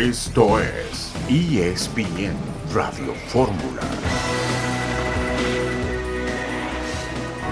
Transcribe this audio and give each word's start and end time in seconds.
Esto 0.00 0.58
es 0.58 1.12
ESPN 1.28 2.32
Radio 2.72 3.12
Fórmula. 3.28 3.82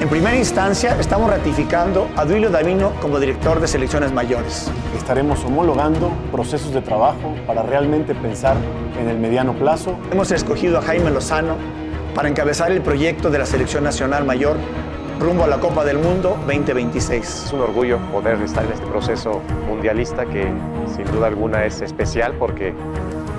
En 0.01 0.08
primera 0.08 0.35
instancia, 0.35 0.98
estamos 0.98 1.29
ratificando 1.29 2.08
a 2.16 2.24
Duilio 2.24 2.48
Davino 2.48 2.95
como 3.03 3.21
director 3.21 3.61
de 3.61 3.69
selecciones 3.69 4.12
mayores. 4.12 4.71
Estaremos 4.97 5.44
homologando 5.44 6.11
procesos 6.33 6.72
de 6.72 6.80
trabajo 6.80 7.34
para 7.47 7.62
realmente 7.65 8.15
pensar 8.15 8.56
en 8.99 9.10
el 9.10 9.19
mediano 9.19 9.53
plazo. 9.53 9.99
Hemos 10.10 10.30
escogido 10.30 10.78
a 10.78 10.83
Jaime 10.83 11.10
Lozano 11.10 11.54
para 12.15 12.30
encabezar 12.30 12.72
el 12.72 12.80
proyecto 12.80 13.28
de 13.28 13.40
la 13.40 13.44
Selección 13.44 13.85
Nacional 13.85 14.24
Mayor 14.24 14.56
rumbo 15.19 15.44
a 15.44 15.48
la 15.48 15.58
Copa 15.58 15.85
del 15.85 15.98
Mundo 15.98 16.37
2026. 16.46 17.45
Es 17.46 17.52
un 17.52 17.60
orgullo 17.60 17.98
poder 18.12 18.41
estar 18.41 18.64
en 18.64 18.73
este 18.73 18.87
proceso 18.87 19.41
mundialista 19.66 20.24
que 20.24 20.48
sin 20.95 21.05
duda 21.12 21.27
alguna 21.27 21.65
es 21.65 21.80
especial 21.80 22.34
porque 22.38 22.73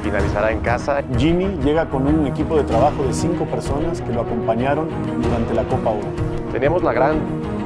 finalizará 0.03 0.51
en 0.51 0.59
casa. 0.59 1.01
Jimmy 1.17 1.57
llega 1.63 1.89
con 1.89 2.07
un 2.07 2.27
equipo 2.27 2.57
de 2.57 2.63
trabajo 2.63 3.03
de 3.03 3.13
cinco 3.13 3.45
personas 3.45 4.01
que 4.01 4.11
lo 4.11 4.21
acompañaron 4.21 4.89
durante 5.21 5.53
la 5.53 5.63
Copa 5.63 5.91
Oro. 5.91 6.07
Teníamos 6.51 6.83
la 6.83 6.93
gran 6.93 7.19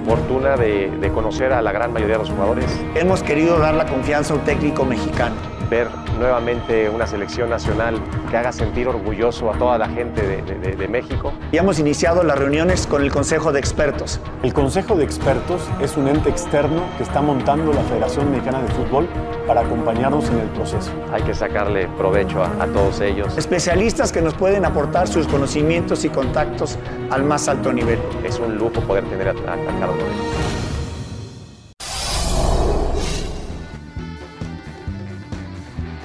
fortuna 0.05 0.57
de, 0.57 0.91
de, 0.99 1.09
conocer 1.09 1.53
a 1.53 1.61
la 1.61 1.71
gran 1.71 1.93
mayoría 1.93 2.17
de 2.17 2.23
los 2.23 2.29
jugadores. 2.29 2.65
Hemos 2.95 3.23
querido 3.23 3.57
dar 3.57 3.73
la 3.73 3.85
confianza 3.85 4.33
a 4.33 4.37
un 4.37 4.43
técnico 4.43 4.83
mexicano. 4.85 5.52
Ver 5.73 5.87
nuevamente 6.19 6.87
una 6.87 7.07
selección 7.07 7.49
nacional 7.49 7.99
que 8.29 8.37
haga 8.37 8.51
sentir 8.51 8.87
orgulloso 8.87 9.51
a 9.51 9.57
toda 9.57 9.79
la 9.79 9.89
gente 9.89 10.21
de, 10.21 10.43
de, 10.43 10.75
de, 10.75 10.87
México. 10.87 11.33
Y 11.51 11.57
hemos 11.57 11.79
iniciado 11.79 12.21
las 12.21 12.37
reuniones 12.37 12.85
con 12.85 13.01
el 13.01 13.11
Consejo 13.11 13.51
de 13.51 13.57
Expertos. 13.57 14.19
El 14.43 14.53
Consejo 14.53 14.93
de 14.93 15.03
Expertos 15.03 15.67
es 15.81 15.97
un 15.97 16.07
ente 16.07 16.29
externo 16.29 16.83
que 16.97 17.01
está 17.01 17.23
montando 17.23 17.73
la 17.73 17.81
Federación 17.85 18.29
Mexicana 18.29 18.61
de 18.61 18.67
Fútbol 18.67 19.07
para 19.47 19.61
acompañarnos 19.61 20.29
en 20.29 20.41
el 20.41 20.47
proceso. 20.49 20.91
Hay 21.11 21.23
que 21.23 21.33
sacarle 21.33 21.87
provecho 21.97 22.43
a, 22.43 22.51
a 22.63 22.67
todos 22.67 23.01
ellos. 23.01 23.35
Especialistas 23.35 24.11
que 24.11 24.21
nos 24.21 24.35
pueden 24.35 24.65
aportar 24.65 25.07
sus 25.07 25.25
conocimientos 25.25 26.05
y 26.05 26.09
contactos 26.09 26.77
al 27.09 27.23
más 27.23 27.47
alto 27.47 27.73
nivel. 27.73 27.97
Es 28.23 28.37
un 28.37 28.59
lujo 28.59 28.79
poder 28.81 29.05
tener 29.05 29.29
a, 29.29 29.31
a, 29.31 29.53
a 29.53 29.79
cada 29.79 29.93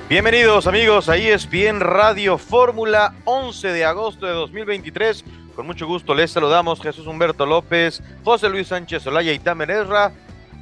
Bienvenidos 0.08 0.66
amigos 0.66 1.10
a 1.10 1.18
ESPN 1.18 1.80
Radio 1.80 2.38
Fórmula 2.38 3.14
11 3.26 3.68
de 3.68 3.84
agosto 3.84 4.24
de 4.24 4.32
2023. 4.32 5.22
Con 5.54 5.66
mucho 5.66 5.86
gusto 5.86 6.14
les 6.14 6.30
saludamos 6.30 6.80
Jesús 6.80 7.06
Humberto 7.06 7.44
López, 7.44 8.02
José 8.24 8.48
Luis 8.48 8.68
Sánchez 8.68 9.06
Olaya 9.06 9.34
y 9.34 9.38
Tamer. 9.38 9.86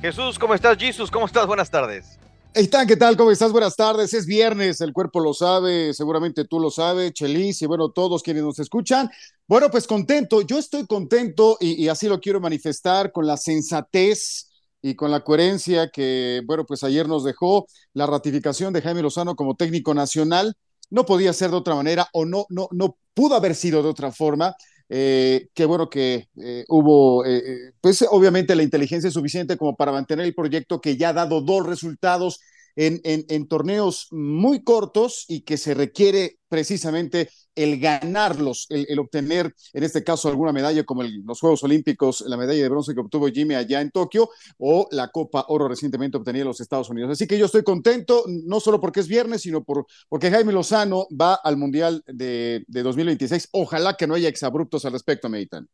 Jesús, 0.01 0.37
¿cómo 0.41 0.53
estás? 0.53 0.77
Jesús, 0.77 1.13
¿cómo 1.13 1.27
estás? 1.27 1.47
Buenas 1.47 1.71
tardes. 1.71 2.19
Están, 2.55 2.89
¿qué 2.89 2.97
tal? 2.97 3.17
¿Cómo 3.17 3.31
estás? 3.31 3.53
Buenas 3.53 3.77
tardes. 3.77 4.13
Es 4.15 4.27
viernes, 4.27 4.81
el 4.81 4.93
cuerpo 4.93 5.21
lo 5.21 5.33
sabe, 5.33 5.95
seguramente 5.95 6.45
tú 6.45 6.59
lo 6.59 6.73
sabes, 6.73 7.13
Chelis, 7.13 7.63
y 7.63 7.67
bueno, 7.67 7.91
todos 7.91 8.25
quienes 8.25 8.43
nos 8.43 8.59
escuchan. 8.59 9.09
Bueno, 9.47 9.71
pues 9.71 9.87
contento, 9.87 10.43
yo 10.43 10.59
estoy 10.59 10.89
contento 10.89 11.57
y 11.61 11.87
así 11.87 12.09
lo 12.09 12.19
quiero 12.19 12.41
manifestar 12.41 13.13
con 13.13 13.29
la 13.29 13.37
sensatez 13.37 14.46
y 14.87 14.95
con 14.95 15.11
la 15.11 15.25
coherencia 15.25 15.91
que, 15.91 16.43
bueno, 16.47 16.65
pues 16.65 16.85
ayer 16.85 17.09
nos 17.09 17.25
dejó 17.25 17.67
la 17.93 18.07
ratificación 18.07 18.73
de 18.73 18.83
Jaime 18.83 19.03
Lozano 19.03 19.35
como 19.35 19.57
técnico 19.57 19.95
nacional. 19.95 20.55
No 20.91 21.05
podía 21.05 21.33
ser 21.33 21.51
de 21.51 21.57
otra 21.57 21.75
manera 21.75 22.07
o 22.13 22.25
no, 22.25 22.47
no, 22.51 22.69
no 22.71 22.97
pudo 23.13 23.35
haber 23.35 23.57
sido 23.57 23.83
de 23.83 23.89
otra 23.89 24.13
forma. 24.13 24.55
Eh, 24.89 25.49
qué 25.55 25.65
bueno 25.65 25.91
que 25.91 26.29
eh, 26.41 26.65
hubo, 26.69 27.25
eh, 27.25 27.73
pues 27.81 28.05
obviamente 28.09 28.55
la 28.55 28.63
inteligencia 28.63 29.11
suficiente 29.11 29.57
como 29.57 29.75
para 29.75 29.91
mantener 29.91 30.25
el 30.25 30.37
proyecto 30.37 30.81
que 30.81 30.97
ya 30.97 31.09
ha 31.09 31.15
dado 31.15 31.41
dos 31.41 31.67
resultados 31.67 32.39
en, 32.77 33.01
en, 33.03 33.25
en, 33.29 33.49
torneos 33.49 34.07
muy 34.13 34.63
cortos 34.63 35.25
y 35.27 35.41
que 35.41 35.57
se 35.57 35.75
requiere 35.75 36.39
precisamente 36.49 37.29
el 37.57 37.81
ganarlos, 37.81 38.67
el, 38.71 38.87
el 38.89 38.99
obtener 39.01 39.55
en 39.73 39.83
este 39.83 40.05
caso 40.05 40.29
alguna 40.29 40.53
medalla 40.53 40.85
como 40.85 41.03
el, 41.03 41.23
los 41.25 41.41
Juegos 41.41 41.65
Olímpicos, 41.65 42.23
la 42.27 42.37
medalla 42.37 42.63
de 42.63 42.69
bronce 42.69 42.95
que 42.95 43.01
obtuvo 43.01 43.29
Jimmy 43.29 43.55
allá 43.57 43.81
en 43.81 43.91
Tokio 43.91 44.31
o 44.59 44.89
la 44.93 45.09
Copa 45.09 45.47
Oro 45.49 45.69
recientemente 45.69 46.17
obtenida 46.17 46.43
en 46.43 46.49
los 46.49 46.61
Estados 46.61 46.91
Unidos. 46.91 47.11
Así 47.11 47.27
que 47.27 47.39
yo 47.39 47.47
estoy 47.47 47.65
contento, 47.65 48.25
no 48.45 48.61
solo 48.61 48.81
porque 48.81 49.01
es 49.01 49.09
viernes, 49.09 49.43
sino 49.43 49.65
por, 49.65 49.87
porque 50.09 50.31
Jaime 50.31 50.53
Lozano 50.53 51.09
va 51.21 51.35
al 51.35 51.57
Mundial 51.57 52.03
de, 52.07 52.65
de 52.69 52.83
2026. 52.83 53.49
Ojalá 53.53 53.97
que 53.97 54.07
no 54.07 54.15
haya 54.15 54.29
exabruptos 54.29 54.85
al 54.85 54.93
respecto, 54.93 55.29
Meitan. 55.29 55.69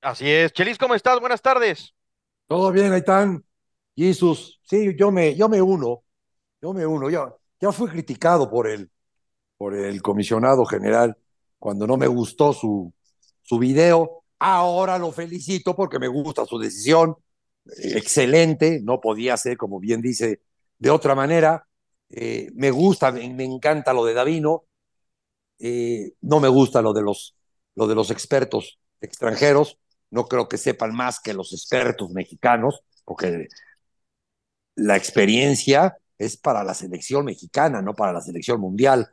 Así 0.00 0.30
es. 0.30 0.52
Chelis, 0.52 0.78
¿cómo 0.78 0.94
estás? 0.94 1.18
Buenas 1.20 1.42
tardes. 1.42 1.94
Todo 2.46 2.70
bien, 2.72 2.92
Aitán. 2.92 3.44
Jesús, 3.96 4.60
sí, 4.64 4.94
yo 4.96 5.10
me, 5.10 5.34
yo 5.36 5.48
me 5.48 5.62
uno, 5.62 6.04
yo 6.62 6.72
me 6.74 6.86
uno. 6.86 7.10
Ya, 7.10 7.34
ya 7.60 7.72
fui 7.72 7.90
criticado 7.90 8.50
por 8.50 8.68
el, 8.68 8.90
por 9.62 9.76
el 9.76 10.02
comisionado 10.02 10.64
general 10.64 11.16
cuando 11.60 11.86
no 11.86 11.96
me 11.96 12.08
gustó 12.08 12.52
su, 12.52 12.92
su 13.42 13.60
video. 13.60 14.24
Ahora 14.40 14.98
lo 14.98 15.12
felicito 15.12 15.76
porque 15.76 16.00
me 16.00 16.08
gusta 16.08 16.44
su 16.46 16.58
decisión. 16.58 17.14
Excelente, 17.64 18.80
no 18.82 19.00
podía 19.00 19.36
ser, 19.36 19.56
como 19.56 19.78
bien 19.78 20.02
dice, 20.02 20.42
de 20.78 20.90
otra 20.90 21.14
manera. 21.14 21.68
Eh, 22.10 22.50
me 22.56 22.72
gusta, 22.72 23.12
me, 23.12 23.32
me, 23.32 23.44
encanta 23.44 23.92
lo 23.92 24.04
de 24.04 24.14
Davino. 24.14 24.64
Eh, 25.60 26.14
no 26.22 26.40
me 26.40 26.48
gusta 26.48 26.82
lo 26.82 26.92
de, 26.92 27.02
los, 27.02 27.36
lo 27.76 27.86
de 27.86 27.94
los 27.94 28.10
expertos 28.10 28.80
extranjeros. 29.00 29.78
No 30.10 30.26
creo 30.26 30.48
que 30.48 30.58
sepan 30.58 30.92
más 30.92 31.20
que 31.20 31.34
los 31.34 31.52
expertos 31.52 32.10
mexicanos, 32.10 32.82
porque 33.04 33.46
la 34.74 34.96
experiencia 34.96 35.96
es 36.18 36.36
para 36.36 36.64
la 36.64 36.74
selección 36.74 37.24
mexicana, 37.26 37.80
no 37.80 37.94
para 37.94 38.12
la 38.12 38.22
selección 38.22 38.60
mundial. 38.60 39.08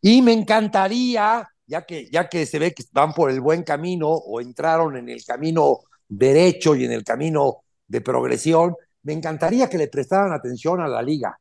Y 0.00 0.22
me 0.22 0.32
encantaría, 0.32 1.48
ya 1.66 1.82
que, 1.82 2.08
ya 2.10 2.28
que 2.28 2.46
se 2.46 2.58
ve 2.58 2.72
que 2.72 2.84
van 2.92 3.12
por 3.12 3.30
el 3.30 3.40
buen 3.40 3.62
camino 3.62 4.08
o 4.08 4.40
entraron 4.40 4.96
en 4.96 5.08
el 5.08 5.24
camino 5.24 5.80
derecho 6.08 6.74
y 6.74 6.84
en 6.84 6.92
el 6.92 7.04
camino 7.04 7.64
de 7.86 8.00
progresión, 8.00 8.74
me 9.02 9.12
encantaría 9.12 9.68
que 9.68 9.78
le 9.78 9.88
prestaran 9.88 10.32
atención 10.32 10.80
a 10.80 10.88
la 10.88 11.02
liga, 11.02 11.38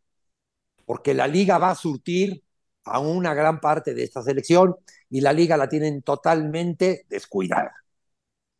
porque 0.85 1.13
la 1.13 1.27
liga 1.27 1.57
va 1.57 1.71
a 1.71 1.75
surtir 1.75 2.43
a 2.85 2.99
una 2.99 3.33
gran 3.33 3.59
parte 3.59 3.93
de 3.93 4.03
esta 4.03 4.21
selección 4.23 4.75
y 5.09 5.21
la 5.21 5.33
liga 5.33 5.57
la 5.57 5.69
tienen 5.69 6.01
totalmente 6.01 7.05
descuidada. 7.09 7.73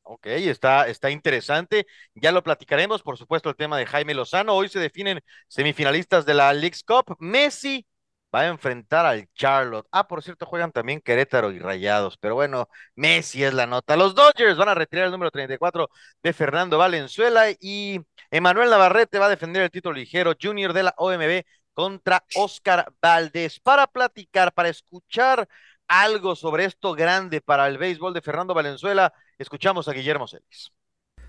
Ok, 0.04 0.26
está, 0.26 0.88
está 0.88 1.12
interesante. 1.12 1.86
Ya 2.16 2.32
lo 2.32 2.44
platicaremos, 2.44 3.04
por 3.04 3.18
supuesto, 3.18 3.50
el 3.50 3.56
tema 3.56 3.78
de 3.78 3.86
Jaime 3.86 4.16
Lozano. 4.16 4.56
Hoy 4.56 4.68
se 4.68 4.80
definen 4.80 5.22
semifinalistas 5.48 6.26
de 6.26 6.34
la 6.34 6.52
League's 6.52 6.84
Cup. 6.84 7.16
Messi 7.20 7.86
va 8.34 8.42
a 8.42 8.48
enfrentar 8.48 9.06
al 9.06 9.28
Charlotte. 9.34 9.88
Ah, 9.92 10.08
por 10.08 10.24
cierto, 10.24 10.46
juegan 10.46 10.72
también 10.72 11.02
Querétaro 11.02 11.52
y 11.52 11.60
Rayados, 11.60 12.18
pero 12.18 12.36
bueno, 12.36 12.70
Messi 12.96 13.44
es 13.44 13.54
la 13.54 13.66
nota. 13.66 13.96
Los 13.98 14.16
Dodgers 14.16 14.58
van 14.58 14.70
a 14.70 14.76
retirar 14.76 15.06
el 15.06 15.12
número 15.12 15.32
34 15.32 15.90
de 16.22 16.34
Fernando 16.34 16.78
Valenzuela 16.78 17.46
y 17.60 18.00
Emanuel 18.32 18.70
Navarrete 18.70 19.20
va 19.20 19.26
a 19.26 19.30
defender 19.30 19.64
el 19.64 19.72
título 19.72 19.96
ligero 19.96 20.34
junior 20.40 20.74
de 20.74 20.84
la 20.84 20.94
OMB 20.98 21.44
contra 21.74 22.24
Oscar 22.36 22.92
Valdés. 23.02 23.60
Para 23.60 23.88
platicar, 23.88 24.54
para 24.54 24.70
escuchar 24.70 25.48
algo 25.88 26.36
sobre 26.36 26.66
esto 26.66 26.94
grande 26.94 27.42
para 27.42 27.68
el 27.68 27.78
béisbol 27.78 28.14
de 28.14 28.22
Fernando 28.22 28.54
Valenzuela, 28.54 29.12
escuchamos 29.38 29.88
a 29.88 29.94
Guillermo 29.94 30.28
Celis. 30.28 30.72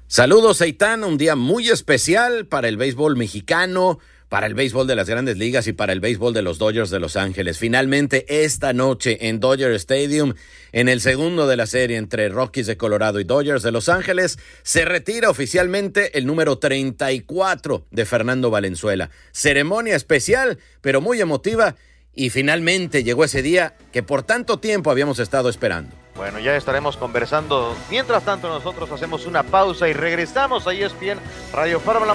Saludos, 0.07 0.61
Eitan, 0.61 1.05
un 1.05 1.17
día 1.17 1.37
muy 1.37 1.71
especial 1.71 2.47
para 2.47 2.67
el 2.67 2.77
béisbol 2.77 3.17
mexicano 3.17 4.01
para 4.31 4.47
el 4.47 4.55
béisbol 4.55 4.87
de 4.87 4.95
las 4.95 5.11
grandes 5.11 5.37
ligas 5.37 5.67
y 5.67 5.73
para 5.73 5.93
el 5.93 5.99
béisbol 5.99 6.33
de 6.33 6.41
los 6.41 6.57
Dodgers 6.57 6.89
de 6.89 7.01
Los 7.01 7.17
Ángeles. 7.17 7.59
Finalmente, 7.59 8.45
esta 8.45 8.73
noche 8.73 9.29
en 9.29 9.41
Dodger 9.41 9.73
Stadium, 9.73 10.35
en 10.73 10.89
el 10.89 11.01
segundo 11.01 11.49
de 11.49 11.57
la 11.57 11.67
serie 11.67 11.97
entre 11.97 12.29
Rockies 12.29 12.69
de 12.69 12.77
Colorado 12.77 13.19
y 13.19 13.25
Dodgers 13.25 13.65
de 13.65 13.73
Los 13.73 13.89
Ángeles, 13.89 14.39
se 14.63 14.85
retira 14.85 15.29
oficialmente 15.29 16.17
el 16.17 16.27
número 16.27 16.59
34 16.59 17.87
de 17.91 18.07
Fernando 18.07 18.51
Valenzuela. 18.51 19.11
Ceremonia 19.33 19.97
especial, 19.97 20.59
pero 20.81 21.01
muy 21.01 21.21
emotiva. 21.21 21.75
Y 22.15 22.31
finalmente 22.31 23.03
llegó 23.03 23.25
ese 23.25 23.43
día 23.43 23.75
que 23.93 24.05
por 24.05 24.23
tanto 24.23 24.61
tiempo 24.61 24.93
habíamos 24.93 25.19
estado 25.19 25.49
esperando. 25.49 25.91
Bueno, 26.15 26.39
ya 26.39 26.55
estaremos 26.57 26.97
conversando. 26.97 27.77
Mientras 27.91 28.25
tanto, 28.25 28.49
nosotros 28.49 28.93
hacemos 28.93 29.27
una 29.27 29.43
pausa 29.43 29.89
y 29.89 29.93
regresamos 29.93 30.69
a 30.69 30.73
ESPN 30.73 31.19
Radio 31.53 31.81
Fórmula. 31.81 32.15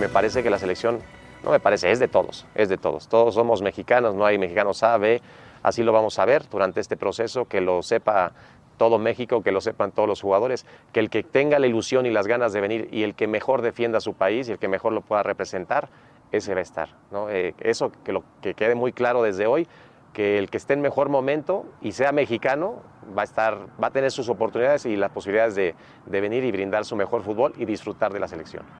Me 0.00 0.08
parece 0.08 0.42
que 0.42 0.48
la 0.48 0.58
selección, 0.58 1.00
no 1.44 1.50
me 1.50 1.60
parece, 1.60 1.90
es 1.90 1.98
de 1.98 2.08
todos, 2.08 2.46
es 2.54 2.70
de 2.70 2.78
todos. 2.78 3.06
Todos 3.06 3.34
somos 3.34 3.60
mexicanos, 3.60 4.14
no 4.14 4.24
hay 4.24 4.38
mexicanos 4.38 4.82
A, 4.82 4.96
B, 4.96 5.20
así 5.62 5.82
lo 5.82 5.92
vamos 5.92 6.18
a 6.18 6.24
ver 6.24 6.48
durante 6.48 6.80
este 6.80 6.96
proceso, 6.96 7.44
que 7.44 7.60
lo 7.60 7.82
sepa 7.82 8.32
todo 8.78 8.98
México, 8.98 9.42
que 9.42 9.52
lo 9.52 9.60
sepan 9.60 9.92
todos 9.92 10.08
los 10.08 10.22
jugadores, 10.22 10.64
que 10.94 11.00
el 11.00 11.10
que 11.10 11.22
tenga 11.22 11.58
la 11.58 11.66
ilusión 11.66 12.06
y 12.06 12.10
las 12.10 12.26
ganas 12.26 12.54
de 12.54 12.62
venir 12.62 12.88
y 12.90 13.02
el 13.02 13.14
que 13.14 13.26
mejor 13.26 13.60
defienda 13.60 13.98
a 13.98 14.00
su 14.00 14.14
país 14.14 14.48
y 14.48 14.52
el 14.52 14.58
que 14.58 14.68
mejor 14.68 14.94
lo 14.94 15.02
pueda 15.02 15.22
representar, 15.22 15.90
ese 16.32 16.54
va 16.54 16.60
a 16.60 16.62
estar. 16.62 16.88
¿no? 17.10 17.28
Eh, 17.28 17.54
eso 17.60 17.92
que, 18.02 18.12
lo, 18.12 18.24
que 18.40 18.54
quede 18.54 18.74
muy 18.74 18.94
claro 18.94 19.22
desde 19.22 19.46
hoy, 19.46 19.68
que 20.14 20.38
el 20.38 20.48
que 20.48 20.56
esté 20.56 20.72
en 20.72 20.80
mejor 20.80 21.10
momento 21.10 21.66
y 21.82 21.92
sea 21.92 22.10
mexicano 22.12 22.76
va 23.16 23.20
a, 23.20 23.24
estar, 23.26 23.66
va 23.82 23.88
a 23.88 23.90
tener 23.90 24.10
sus 24.10 24.30
oportunidades 24.30 24.86
y 24.86 24.96
las 24.96 25.10
posibilidades 25.10 25.54
de, 25.56 25.74
de 26.06 26.20
venir 26.22 26.42
y 26.42 26.52
brindar 26.52 26.86
su 26.86 26.96
mejor 26.96 27.22
fútbol 27.22 27.52
y 27.58 27.66
disfrutar 27.66 28.14
de 28.14 28.20
la 28.20 28.28
selección. 28.28 28.79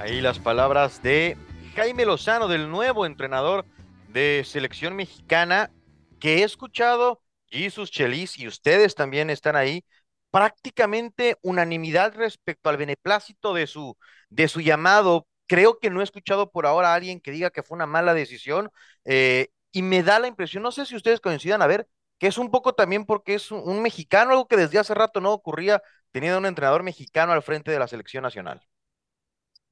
Ahí 0.00 0.22
las 0.22 0.38
palabras 0.38 1.02
de 1.02 1.36
Jaime 1.76 2.06
Lozano, 2.06 2.48
del 2.48 2.70
nuevo 2.70 3.04
entrenador 3.04 3.66
de 4.08 4.44
selección 4.46 4.96
mexicana, 4.96 5.70
que 6.18 6.38
he 6.38 6.42
escuchado, 6.42 7.20
Jesus 7.48 7.90
Chelis, 7.90 8.38
y 8.38 8.48
ustedes 8.48 8.94
también 8.94 9.28
están 9.28 9.56
ahí, 9.56 9.84
prácticamente 10.30 11.36
unanimidad 11.42 12.14
respecto 12.14 12.70
al 12.70 12.78
beneplácito 12.78 13.52
de 13.52 13.66
su, 13.66 13.98
de 14.30 14.48
su 14.48 14.62
llamado. 14.62 15.26
Creo 15.46 15.78
que 15.78 15.90
no 15.90 16.00
he 16.00 16.04
escuchado 16.04 16.50
por 16.50 16.64
ahora 16.64 16.92
a 16.92 16.94
alguien 16.94 17.20
que 17.20 17.30
diga 17.30 17.50
que 17.50 17.62
fue 17.62 17.76
una 17.76 17.86
mala 17.86 18.14
decisión 18.14 18.70
eh, 19.04 19.48
y 19.70 19.82
me 19.82 20.02
da 20.02 20.18
la 20.18 20.28
impresión, 20.28 20.62
no 20.62 20.72
sé 20.72 20.86
si 20.86 20.96
ustedes 20.96 21.20
coincidan, 21.20 21.60
a 21.60 21.66
ver, 21.66 21.86
que 22.18 22.26
es 22.26 22.38
un 22.38 22.50
poco 22.50 22.72
también 22.72 23.04
porque 23.04 23.34
es 23.34 23.50
un, 23.50 23.60
un 23.68 23.82
mexicano, 23.82 24.30
algo 24.30 24.48
que 24.48 24.56
desde 24.56 24.78
hace 24.78 24.94
rato 24.94 25.20
no 25.20 25.30
ocurría 25.34 25.82
teniendo 26.10 26.38
un 26.38 26.46
entrenador 26.46 26.84
mexicano 26.84 27.32
al 27.34 27.42
frente 27.42 27.70
de 27.70 27.78
la 27.78 27.86
selección 27.86 28.22
nacional. 28.22 28.62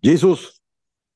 Jesús. 0.03 0.63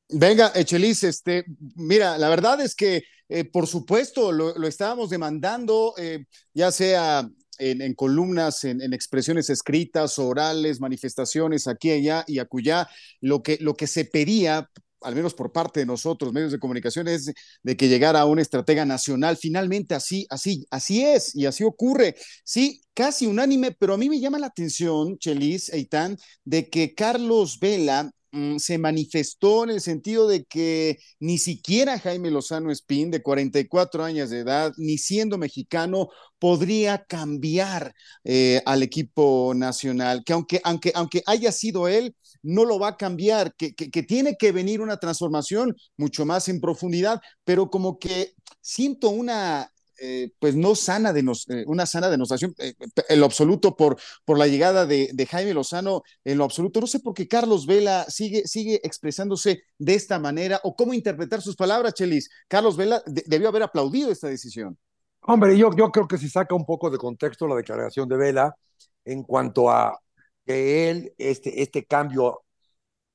Venga, 0.09 0.53
Echelis, 0.55 1.05
este, 1.05 1.45
mira, 1.75 2.19
la 2.19 2.29
verdad 2.29 2.61
es 2.61 2.75
que, 2.75 3.03
eh, 3.29 3.45
por 3.45 3.67
supuesto, 3.67 4.31
lo, 4.31 4.67
estábamos 4.67 5.09
demandando, 5.09 5.95
eh, 5.97 6.27
ya 6.53 6.71
sea 6.71 7.27
en, 7.59 7.95
columnas, 7.95 8.65
en, 8.65 8.93
expresiones 8.93 9.49
escritas, 9.49 10.19
orales, 10.19 10.81
manifestaciones 10.81 11.67
aquí, 11.67 11.91
allá 11.91 12.25
y 12.27 12.41
acullá, 12.41 12.89
lo 13.21 13.43
que, 13.43 13.57
lo 13.61 13.75
que 13.75 13.87
se 13.87 14.05
pedía 14.05 14.69
al 15.05 15.17
menos 15.17 15.35
por 15.35 15.53
parte 15.53 15.81
de 15.81 15.87
nosotros, 15.87 16.33
medios 16.33 16.53
de 16.53 16.59
comunicación, 16.59 17.09
es 17.09 17.33
de 17.63 17.77
que 17.77 17.89
llegara 17.89 18.25
una 18.25 18.43
estratega 18.43 18.85
nacional. 18.85 19.37
Finalmente, 19.37 19.97
así, 19.97 20.27
así, 20.31 20.65
así 20.71 21.05
es 21.05 21.35
y 21.35 21.47
así 21.47 21.65
ocurre. 21.65 22.15
Sí, 22.45 22.83
casi 22.95 23.27
unánime, 23.27 23.73
pero 23.73 23.95
a 23.95 23.99
mí 23.99 24.09
me 24.09 24.21
llama 24.21 24.39
la 24.39 24.47
atención, 24.47 25.19
Chelis, 25.19 25.71
Eitan, 25.71 26.17
de 26.45 26.71
que 26.71 26.95
Carlos 26.95 27.59
Vela 27.59 28.13
se 28.59 28.79
manifestó 28.79 29.65
en 29.65 29.71
el 29.71 29.81
sentido 29.81 30.27
de 30.27 30.45
que 30.45 30.99
ni 31.21 31.39
siquiera 31.39 31.99
Jaime 31.99 32.31
Lozano 32.31 32.71
Espín, 32.71 33.11
de 33.11 33.23
44 33.23 34.05
años 34.05 34.31
de 34.31 34.41
edad, 34.41 34.73
ni 34.79 34.97
siendo 34.99 35.37
mexicano, 35.37 36.09
podría 36.39 37.05
cambiar 37.05 37.95
eh, 38.25 38.63
al 38.65 38.83
equipo 38.83 39.53
nacional, 39.55 40.23
que 40.25 40.33
aunque, 40.33 40.61
aunque, 40.65 40.93
aunque 40.95 41.23
haya 41.27 41.53
sido 41.53 41.89
él, 41.89 42.15
no 42.43 42.65
lo 42.65 42.79
va 42.79 42.89
a 42.89 42.97
cambiar, 42.97 43.55
que, 43.55 43.75
que, 43.75 43.91
que 43.91 44.03
tiene 44.03 44.37
que 44.37 44.51
venir 44.53 44.81
una 44.81 44.97
transformación 44.99 45.77
mucho 45.97 46.25
más 46.27 46.49
en 46.49 46.61
profundidad, 46.61 47.21
pero 47.45 47.71
como 47.71 47.99
que 47.99 48.35
siento 48.61 49.11
una 49.11 49.72
eh, 50.05 50.33
pues 50.41 50.57
no 50.57 50.75
sana 50.75 51.13
de 51.13 51.23
nos, 51.23 51.49
eh, 51.49 51.63
una 51.69 51.87
sana 51.87 52.11
denostación 52.11 52.53
eh, 52.59 52.75
en 53.09 53.21
lo 53.21 53.27
absoluto 53.27 53.77
por, 53.77 53.97
por 54.25 54.37
la 54.37 54.49
llegada 54.49 54.85
de, 54.85 55.11
de, 55.13 55.27
Jaime 55.27 55.55
Lozano, 55.55 56.03
en 56.25 56.39
lo 56.39 56.45
absoluto. 56.45 56.81
No 56.81 56.89
sé 56.89 56.99
por 56.99 57.15
qué 57.15 57.29
Carlos 57.29 57.67
Vela 57.67 58.05
sigue, 58.09 58.49
sigue 58.49 58.81
expresándose 58.83 59.63
de 59.79 59.95
esta 59.95 60.19
manera 60.19 60.61
o 60.65 60.75
cómo 60.75 60.93
interpretar 60.93 61.41
sus 61.41 61.55
palabras, 61.55 61.95
Chelis. 61.95 62.29
Carlos 62.49 62.77
Vela 62.77 63.01
de, 63.07 63.23
debió 63.29 63.49
haber 63.49 63.63
aplaudido 63.63 64.11
esta 64.11 64.27
decisión. 64.27 64.77
Hombre, 65.21 65.57
yo, 65.57 65.71
yo 65.77 65.93
creo 65.93 66.09
que 66.09 66.19
si 66.19 66.29
saca 66.29 66.53
un 66.57 66.67
poco 66.67 66.91
de 66.91 66.99
contexto 66.99 67.47
la 67.47 67.55
declaración 67.55 68.09
de 68.09 68.17
Vela 68.17 68.57
en 69.05 69.23
cuanto 69.23 69.71
a 69.71 69.97
que 70.45 70.91
él, 70.91 71.15
este, 71.17 71.63
este 71.63 71.85
cambio 71.85 72.43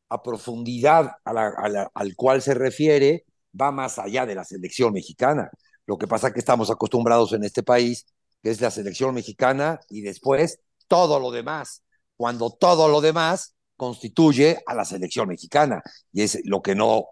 a 0.07 0.23
profundidad 0.23 1.11
a 1.25 1.33
la, 1.33 1.91
al 1.93 2.15
cual 2.15 2.41
se 2.41 2.53
refiere, 2.53 3.25
va 3.59 3.73
más 3.73 3.99
allá 3.99 4.25
de 4.25 4.35
la 4.35 4.45
selección 4.45 4.93
mexicana. 4.93 5.51
Lo 5.87 5.97
que 5.97 6.05
pasa 6.05 6.27
es 6.27 6.33
que 6.33 6.39
estamos 6.39 6.69
acostumbrados 6.69 7.33
en 7.33 7.43
este 7.45 7.63
país, 7.63 8.05
que 8.43 8.51
es 8.51 8.61
la 8.61 8.69
selección 8.69 9.15
mexicana 9.15 9.79
y 9.89 10.01
después 10.01 10.59
todo 10.87 11.19
lo 11.19 11.31
demás, 11.31 11.81
cuando 12.17 12.51
todo 12.51 12.89
lo 12.89 13.01
demás 13.01 13.55
constituye 13.77 14.61
a 14.67 14.75
la 14.75 14.83
selección 14.83 15.29
mexicana. 15.29 15.81
Y 16.11 16.23
es 16.23 16.39
lo 16.43 16.61
que 16.61 16.75
no, 16.75 17.05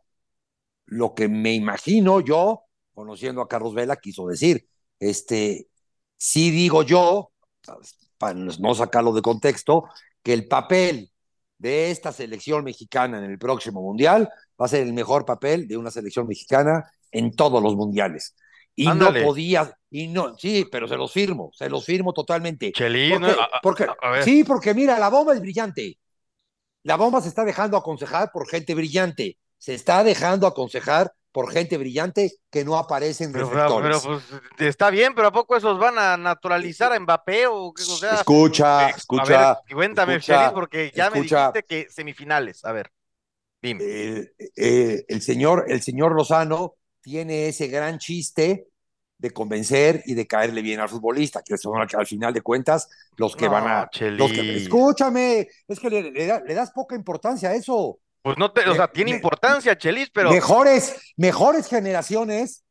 lo 0.86 1.16
que 1.16 1.30
me 1.30 1.54
imagino 1.54 2.20
yo, 2.20 2.64
conociendo 2.94 3.42
a 3.42 3.48
Carlos 3.48 3.74
Vela, 3.74 3.96
quiso 3.96 4.28
decir. 4.28 4.68
Este, 5.00 5.70
sí 6.18 6.52
digo 6.52 6.84
yo, 6.84 7.32
para 8.18 8.34
no 8.34 8.76
sacarlo 8.76 9.14
de 9.14 9.22
contexto, 9.22 9.86
que 10.22 10.34
el 10.34 10.48
papel 10.50 11.12
de 11.58 11.92
esta 11.92 12.12
selección 12.12 12.66
mexicana 12.66 13.20
en 13.20 13.32
el 13.32 13.40
próximo 13.40 13.82
mundial 13.82 14.30
va 14.60 14.66
a 14.66 14.70
ser 14.70 14.84
el 14.84 14.92
mejor 14.92 15.26
papel 15.26 15.66
de 15.66 15.78
una 15.78 15.92
selección 15.92 16.28
mexicana 16.28 16.92
en 17.12 17.34
todos 17.34 17.64
los 17.64 17.76
mundiales 17.78 18.36
y 18.76 18.88
Ándale. 18.88 19.22
no 19.22 19.28
podía, 19.28 19.78
y 19.90 20.08
no, 20.08 20.38
sí, 20.38 20.68
pero 20.70 20.88
se 20.88 20.98
los 20.98 21.12
firmo, 21.12 21.52
se 21.54 21.70
los 21.70 21.86
firmo 21.86 22.14
totalmente. 22.14 22.72
Chelín, 22.72 23.22
porque, 23.22 23.32
a, 23.32 23.44
a, 23.44 23.62
porque, 23.62 23.88
a 24.02 24.22
sí, 24.22 24.44
porque 24.44 24.74
mira, 24.74 25.00
la 25.00 25.10
bomba 25.10 25.34
es 25.34 25.40
brillante. 25.40 25.98
La 26.84 26.98
bomba 26.98 27.22
se 27.22 27.30
está 27.30 27.44
dejando 27.46 27.78
aconsejar 27.78 28.32
por 28.32 28.48
gente 28.48 28.76
brillante. 28.76 29.38
Se 29.58 29.74
está 29.74 30.04
dejando 30.04 30.46
aconsejar 30.46 31.12
por 31.32 31.52
gente 31.52 31.78
brillante 31.78 32.32
que 32.50 32.64
no 32.64 32.78
aparece 32.78 33.24
en 33.24 33.34
pero, 33.34 33.50
reflectores. 33.50 34.02
Pero, 34.02 34.22
pues, 34.58 34.70
está 34.70 34.90
bien, 34.90 35.14
pero 35.16 35.28
¿a 35.28 35.32
poco 35.34 35.58
esos 35.58 35.78
van 35.80 35.98
a 35.98 36.16
naturalizar 36.16 36.94
a 36.94 37.00
Mbappé? 37.00 37.48
O, 37.48 37.74
o 37.74 37.74
sea, 37.76 38.14
escucha, 38.16 38.90
escucha. 38.90 39.52
A 39.52 39.54
ver, 39.56 39.76
cuéntame, 39.76 40.16
escucha, 40.16 40.40
Chelín, 40.40 40.54
porque 40.54 40.92
ya 40.96 41.08
escucha, 41.08 41.52
me 41.52 41.60
dijiste 41.60 41.64
que 41.64 41.90
semifinales. 41.90 42.64
A 42.64 42.72
ver, 42.72 42.92
dime. 43.62 43.84
Eh, 43.84 44.34
eh, 44.56 45.06
el, 45.08 45.22
señor, 45.22 45.66
el 45.68 45.82
señor 45.82 46.14
Lozano 46.14 46.76
tiene 47.06 47.50
ese 47.50 47.68
gran 47.68 48.00
chiste 48.00 48.68
de 49.20 49.30
convencer 49.30 50.02
y 50.08 50.16
de 50.16 50.26
caerle 50.26 50.64
bien 50.64 50.80
al 50.80 50.90
futbolista, 50.90 51.44
que 51.44 51.56
son 51.56 51.80
al 51.80 52.08
final 52.08 52.34
de 52.34 52.42
cuentas 52.42 52.90
los 53.16 53.36
que 53.36 53.46
no, 53.46 53.52
van 53.52 53.68
a... 53.68 53.90
Los 54.10 54.32
que, 54.32 54.58
escúchame, 54.58 55.48
es 55.68 55.80
que 55.80 55.90
le, 55.92 56.12
le, 56.12 56.42
le, 56.44 56.54
das 56.56 56.72
poca 56.72 56.96
importancia 56.96 57.50
a 57.50 57.54
eso. 57.54 58.00
Pues 58.24 58.40
no 58.40 58.52
te, 58.52 58.68
o 58.68 58.74
sea, 58.74 58.88
tiene 58.88 59.12
me, 59.12 59.18
importancia, 59.18 59.78
Chelis, 59.78 60.10
pero... 60.12 60.32
Mejores, 60.32 61.14
mejores 61.16 61.68
generaciones 61.68 62.66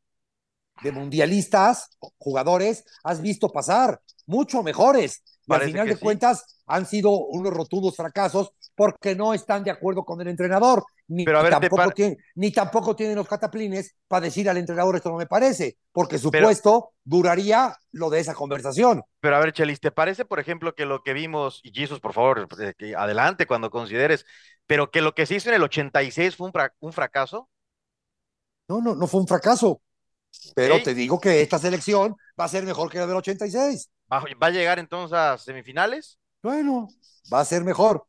de 0.83 0.91
mundialistas, 0.91 1.97
jugadores, 2.17 2.83
has 3.05 3.21
visto 3.21 3.53
pasar, 3.53 4.01
mucho 4.25 4.63
mejores. 4.63 5.23
Y 5.47 5.53
al 5.53 5.61
final 5.61 5.87
de 5.87 5.95
sí. 5.95 6.01
cuentas 6.01 6.61
han 6.65 6.85
sido 6.85 7.11
unos 7.11 7.53
rotundos 7.53 7.95
fracasos 7.95 8.51
porque 8.75 9.15
no 9.15 9.33
están 9.33 9.63
de 9.63 9.71
acuerdo 9.71 10.03
con 10.03 10.19
el 10.21 10.27
entrenador. 10.27 10.83
Ni, 11.07 11.23
Pero 11.23 11.39
a 11.39 11.43
ver, 11.43 11.51
tampoco, 11.51 11.75
par... 11.77 11.93
tiene, 11.93 12.17
ni 12.35 12.51
tampoco 12.51 12.95
tienen 12.95 13.15
los 13.15 13.27
cataplines 13.27 13.95
para 14.07 14.25
decir 14.25 14.49
al 14.49 14.57
entrenador 14.57 14.95
esto 14.95 15.09
no 15.09 15.17
me 15.17 15.27
parece, 15.27 15.77
porque 15.91 16.17
su 16.17 16.29
Pero... 16.29 16.47
puesto 16.47 16.91
duraría 17.03 17.75
lo 17.91 18.09
de 18.09 18.19
esa 18.19 18.33
conversación. 18.33 19.03
Pero 19.21 19.35
a 19.35 19.39
ver, 19.39 19.53
Chelis, 19.53 19.79
¿te 19.79 19.91
parece, 19.91 20.25
por 20.25 20.39
ejemplo, 20.39 20.75
que 20.75 20.85
lo 20.85 21.03
que 21.03 21.13
vimos, 21.13 21.61
y 21.63 21.71
Jesus, 21.71 21.99
por 21.99 22.13
favor, 22.13 22.47
eh, 22.59 22.93
adelante 22.95 23.47
cuando 23.47 23.69
consideres, 23.69 24.25
pero 24.67 24.91
que 24.91 25.01
lo 25.01 25.13
que 25.15 25.25
se 25.25 25.35
hizo 25.35 25.49
en 25.49 25.55
el 25.55 25.63
86 25.63 26.35
fue 26.35 26.47
un, 26.47 26.53
fra 26.53 26.73
un 26.79 26.91
fracaso? 26.91 27.49
No, 28.67 28.81
no, 28.81 28.95
no 28.95 29.07
fue 29.07 29.21
un 29.21 29.27
fracaso. 29.27 29.81
Pero 30.53 30.77
¿Sí? 30.77 30.83
te 30.83 30.93
digo 30.93 31.19
que 31.19 31.41
esta 31.41 31.59
selección 31.59 32.15
va 32.39 32.45
a 32.45 32.49
ser 32.49 32.65
mejor 32.65 32.89
que 32.91 32.97
la 32.97 33.07
del 33.07 33.15
86. 33.15 33.89
¿Va 34.11 34.47
a 34.47 34.49
llegar 34.51 34.79
entonces 34.79 35.17
a 35.17 35.37
semifinales? 35.37 36.19
Bueno, 36.41 36.87
va 37.33 37.39
a 37.39 37.45
ser 37.45 37.63
mejor. 37.63 38.05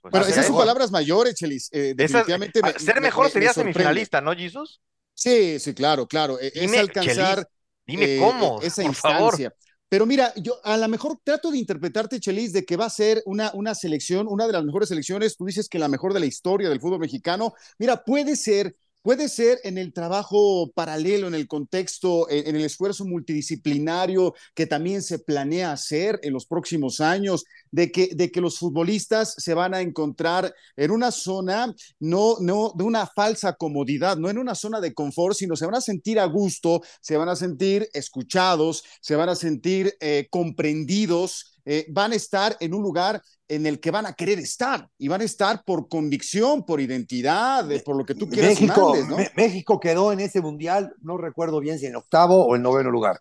Pues 0.00 0.12
Pero 0.12 0.26
esas 0.26 0.46
son 0.46 0.56
palabras 0.56 0.90
mayores, 0.90 1.34
Chelis. 1.34 1.68
Eh, 1.72 1.94
definitivamente 1.96 2.62
me, 2.62 2.72
ser 2.72 3.00
mejor 3.00 3.26
me, 3.26 3.30
sería 3.30 3.48
me 3.48 3.54
semifinalista, 3.54 4.20
¿no, 4.20 4.34
Jesus? 4.34 4.80
Sí, 5.14 5.58
sí, 5.58 5.74
claro, 5.74 6.06
claro. 6.06 6.38
E, 6.40 6.50
Dime, 6.54 6.76
es 6.76 6.80
alcanzar 6.80 7.36
Chelis, 7.36 7.46
dime 7.86 8.16
eh, 8.16 8.18
cómo, 8.18 8.60
esa 8.62 8.82
por 8.82 8.90
instancia. 8.90 9.50
Favor. 9.50 9.56
Pero 9.88 10.04
mira, 10.04 10.32
yo 10.36 10.60
a 10.64 10.76
lo 10.76 10.86
mejor 10.88 11.18
trato 11.24 11.50
de 11.50 11.58
interpretarte, 11.58 12.20
Chelis, 12.20 12.52
de 12.52 12.64
que 12.64 12.76
va 12.76 12.84
a 12.84 12.90
ser 12.90 13.22
una, 13.24 13.50
una 13.54 13.74
selección, 13.74 14.26
una 14.28 14.46
de 14.46 14.52
las 14.52 14.64
mejores 14.64 14.90
selecciones. 14.90 15.36
Tú 15.36 15.46
dices 15.46 15.68
que 15.68 15.78
la 15.78 15.88
mejor 15.88 16.12
de 16.12 16.20
la 16.20 16.26
historia 16.26 16.68
del 16.68 16.80
fútbol 16.80 17.00
mexicano. 17.00 17.54
Mira, 17.78 18.04
puede 18.04 18.36
ser 18.36 18.76
Puede 19.08 19.30
ser 19.30 19.58
en 19.64 19.78
el 19.78 19.94
trabajo 19.94 20.70
paralelo, 20.74 21.28
en 21.28 21.34
el 21.34 21.48
contexto, 21.48 22.28
en, 22.28 22.54
el 22.54 22.62
esfuerzo 22.62 23.06
multidisciplinario 23.06 24.34
que 24.54 24.66
también 24.66 25.00
se 25.00 25.18
planea 25.18 25.72
hacer 25.72 26.20
en 26.22 26.34
los 26.34 26.44
próximos 26.44 27.00
años, 27.00 27.46
de 27.70 27.90
que, 27.90 28.10
de 28.14 28.30
que 28.30 28.42
los 28.42 28.58
futbolistas 28.58 29.32
se 29.38 29.54
van 29.54 29.72
a 29.72 29.80
encontrar 29.80 30.54
en 30.76 30.90
una 30.90 31.10
zona, 31.10 31.74
no, 31.98 32.36
no 32.40 32.74
de 32.76 32.84
una 32.84 33.06
falsa 33.06 33.54
comodidad, 33.54 34.18
no 34.18 34.28
en 34.28 34.36
una 34.36 34.54
zona 34.54 34.78
de 34.78 34.92
confort, 34.92 35.34
sino 35.34 35.56
se 35.56 35.64
van 35.64 35.76
a 35.76 35.80
sentir 35.80 36.20
a 36.20 36.26
gusto, 36.26 36.82
se 37.00 37.16
van 37.16 37.30
a 37.30 37.36
sentir 37.36 37.88
escuchados, 37.94 38.84
se 39.00 39.16
van 39.16 39.30
a 39.30 39.36
sentir 39.36 39.96
eh, 40.00 40.26
comprendidos. 40.28 41.54
Eh, 41.70 41.84
van 41.90 42.12
a 42.12 42.14
estar 42.14 42.56
en 42.60 42.72
un 42.72 42.82
lugar 42.82 43.22
en 43.48 43.66
el 43.66 43.80
que 43.80 43.90
van 43.90 44.06
a 44.06 44.12
querer 44.12 44.38
estar 44.38 44.88
y 44.98 45.08
van 45.08 45.22
a 45.22 45.24
estar 45.24 45.64
por 45.64 45.88
convicción, 45.88 46.64
por 46.64 46.80
identidad, 46.80 47.66
por 47.84 47.96
lo 47.96 48.04
que 48.04 48.14
tú 48.14 48.28
quieras. 48.28 48.60
México, 48.60 48.90
mandes, 48.90 49.08
¿no? 49.08 49.16
México 49.36 49.80
quedó 49.80 50.12
en 50.12 50.20
ese 50.20 50.40
mundial, 50.40 50.94
no 51.00 51.16
recuerdo 51.16 51.60
bien 51.60 51.78
si 51.78 51.86
en 51.86 51.96
octavo 51.96 52.46
o 52.46 52.56
en 52.56 52.62
noveno 52.62 52.90
lugar. 52.90 53.20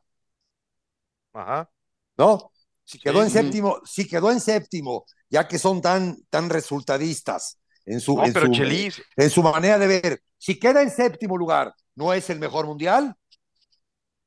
Ajá. 1.34 1.70
¿No? 2.18 2.52
Si 2.84 3.00
quedó 3.00 3.20
sí, 3.20 3.26
en 3.26 3.30
séptimo, 3.32 3.82
si 3.86 4.08
quedó 4.08 4.32
en 4.32 4.40
séptimo, 4.40 5.06
ya 5.30 5.48
que 5.48 5.60
son 5.60 5.82
tan, 5.82 6.18
tan 6.30 6.50
resultadistas, 6.50 7.60
en 7.86 8.02
su, 8.02 8.16
No, 8.16 8.26
en, 8.26 8.34
pero 8.34 8.48
su 8.48 8.52
Chelis, 8.52 9.02
en 9.16 9.30
su 9.30 9.42
manera 9.42 9.78
de 9.78 9.88
ver. 9.88 10.22
Si 10.38 10.60
queda 10.60 10.82
en 10.82 10.92
séptimo 10.92 11.38
lugar, 11.38 11.74
¿no 11.96 12.14
es 12.14 12.30
el 12.30 12.40
mejor 12.40 12.66
mundial? 12.66 13.16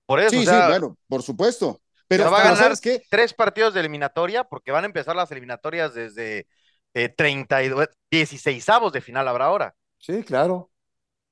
por 0.06 0.18
eso, 0.18 0.30
Sí, 0.30 0.38
o 0.38 0.42
sea, 0.42 0.62
sí, 0.62 0.70
bueno, 0.70 0.98
por 1.08 1.22
supuesto. 1.22 1.80
Pero, 2.10 2.30
va 2.32 2.38
a 2.40 2.42
ganar 2.42 2.56
¿sabes 2.56 2.80
qué? 2.80 3.02
tres 3.08 3.34
partidos 3.34 3.74
de 3.74 3.80
eliminatoria 3.80 4.44
porque 4.44 4.72
van 4.72 4.84
a 4.84 4.86
empezar 4.86 5.16
las 5.16 5.30
eliminatorias 5.32 5.94
desde 5.94 6.46
eh, 6.94 7.08
32, 7.10 7.88
16 8.10 8.68
avos 8.68 8.92
de 8.92 9.00
final 9.00 9.28
habrá 9.28 9.46
ahora. 9.46 9.74
Sí, 9.98 10.22
claro. 10.24 10.70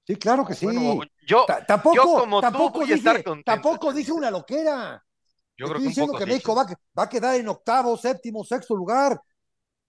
Sí, 0.07 0.17
claro 0.17 0.47
que 0.47 0.55
sí. 0.55 0.67
Bueno, 0.67 1.05
yo, 1.27 1.47
Ta- 1.47 1.65
tampoco, 1.67 2.09
yo 2.09 2.13
como 2.15 2.43
tú 2.45 2.71
tampoco 2.71 2.81
voy 2.81 2.93
a 2.93 2.95
estar 2.95 3.23
contento, 3.23 3.45
tampoco 3.45 3.93
dije 3.93 4.13
una 4.13 4.31
loquera. 4.33 5.05
yo 5.57 5.69
Estoy 5.69 5.71
creo 5.71 5.83
que 5.83 5.91
diciendo 5.91 6.15
que 6.17 6.21
sí, 6.21 6.27
México 6.27 6.55
sí. 6.55 6.57
va, 6.57 6.63
a- 6.65 6.77
va 6.99 7.05
a 7.05 7.09
quedar 7.09 7.37
en 7.37 7.49
octavo, 7.49 7.97
séptimo, 7.99 8.45
sexto 8.45 8.77
lugar. 8.77 9.21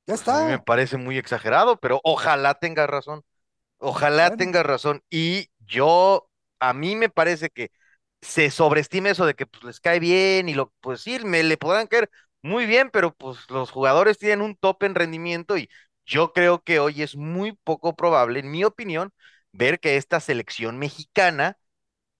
Ya 0.07 0.15
a 0.27 0.33
mí 0.33 0.43
me 0.45 0.59
está. 0.59 0.59
parece 0.59 0.97
muy 0.97 1.17
exagerado, 1.17 1.79
pero 1.79 1.99
ojalá 2.03 2.55
tengas 2.55 2.89
razón. 2.89 3.23
Ojalá 3.79 4.31
Bueno. 4.35 4.37
tengas 4.37 4.65
razón. 4.65 5.03
Y 5.09 5.49
yo, 5.59 6.29
a 6.59 6.73
mí 6.73 6.95
me 6.97 7.09
parece 7.09 7.49
que 7.51 7.71
se 8.21 8.51
sobreestima 8.51 9.09
eso 9.09 9.25
de 9.25 9.35
que 9.35 9.45
pues, 9.45 9.63
les 9.63 9.79
cae 9.79 9.99
bien 9.99 10.49
y 10.49 10.53
lo, 10.53 10.73
pues 10.81 11.01
sí, 11.01 11.19
me 11.23 11.43
le 11.43 11.57
podrán 11.57 11.87
caer 11.87 12.09
muy 12.41 12.65
bien, 12.65 12.89
pero 12.91 13.13
pues 13.15 13.39
los 13.49 13.71
jugadores 13.71 14.17
tienen 14.17 14.41
un 14.41 14.55
tope 14.55 14.85
en 14.85 14.95
rendimiento 14.95 15.57
y 15.57 15.69
yo 16.05 16.33
creo 16.33 16.63
que 16.63 16.79
hoy 16.79 17.01
es 17.03 17.15
muy 17.15 17.53
poco 17.63 17.95
probable, 17.95 18.39
en 18.39 18.51
mi 18.51 18.63
opinión, 18.63 19.13
ver 19.51 19.79
que 19.79 19.97
esta 19.97 20.19
selección 20.19 20.77
mexicana 20.77 21.57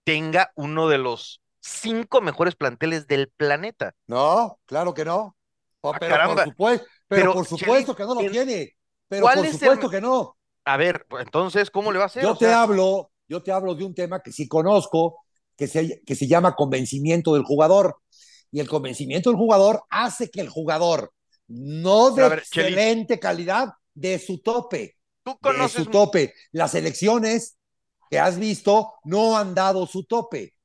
tenga 0.05 0.51
uno 0.55 0.89
de 0.89 0.99
los 0.99 1.41
cinco 1.61 2.21
mejores 2.21 2.55
planteles 2.55 3.07
del 3.07 3.29
planeta. 3.29 3.95
No, 4.07 4.59
claro 4.65 4.93
que 4.93 5.05
no. 5.05 5.35
Oh, 5.81 5.97
Ah, 5.97 5.99
pero 5.99 6.21
por 6.21 6.39
supuesto, 6.39 6.87
pero, 7.07 7.29
Pero, 7.29 7.31
por 7.31 7.45
supuesto 7.45 7.95
Chelis, 7.95 7.95
que 7.95 8.03
no 8.03 8.15
lo 8.15 8.25
en- 8.25 8.27
tiene. 8.27 8.73
Pero 9.07 9.31
¿cuál 9.31 9.31
por 9.31 9.45
es 9.45 9.61
el- 9.61 9.69
supuesto 9.69 9.89
que 9.89 10.01
no. 10.01 10.37
A 10.65 10.77
ver, 10.77 11.05
pues, 11.09 11.25
entonces, 11.25 11.71
¿cómo 11.71 11.91
le 11.91 11.99
va 11.99 12.05
a 12.05 12.07
hacer? 12.07 12.27
Yo 12.27 12.31
O 12.31 12.37
te 12.37 12.51
sea, 12.51 12.53
hablo, 12.53 13.11
yo 13.27 13.41
te 13.43 13.51
hablo 13.51 13.75
de 13.75 13.83
un 13.85 13.93
tema 13.95 14.21
que 14.21 14.31
sí 14.31 14.47
conozco, 14.47 15.25
que 15.59 15.67
se, 15.67 16.01
que 16.05 16.15
se 16.15 16.25
llama 16.25 16.55
convencimiento 16.55 17.33
del 17.33 17.43
jugador. 17.43 17.97
Y 18.49 18.61
el 18.61 18.69
convencimiento 18.69 19.29
del 19.29 19.37
jugador 19.37 19.83
hace 19.89 20.31
que 20.31 20.39
el 20.39 20.47
jugador, 20.47 21.13
no 21.47 22.11
de 22.11 22.29
ver, 22.29 22.39
excelente 22.39 23.19
calidad, 23.19 23.73
de 23.93 24.17
su 24.17 24.39
tope, 24.39 24.95
tú 25.21 25.31
de 25.31 25.37
conoces 25.41 25.83
su 25.83 25.91
tope. 25.91 26.33
Las 26.53 26.75
elecciones 26.75 27.57
que 28.09 28.19
has 28.19 28.39
visto 28.39 28.93
no 29.03 29.37
han 29.37 29.53
dado 29.53 29.85
su 29.85 30.05
tope. 30.05 30.55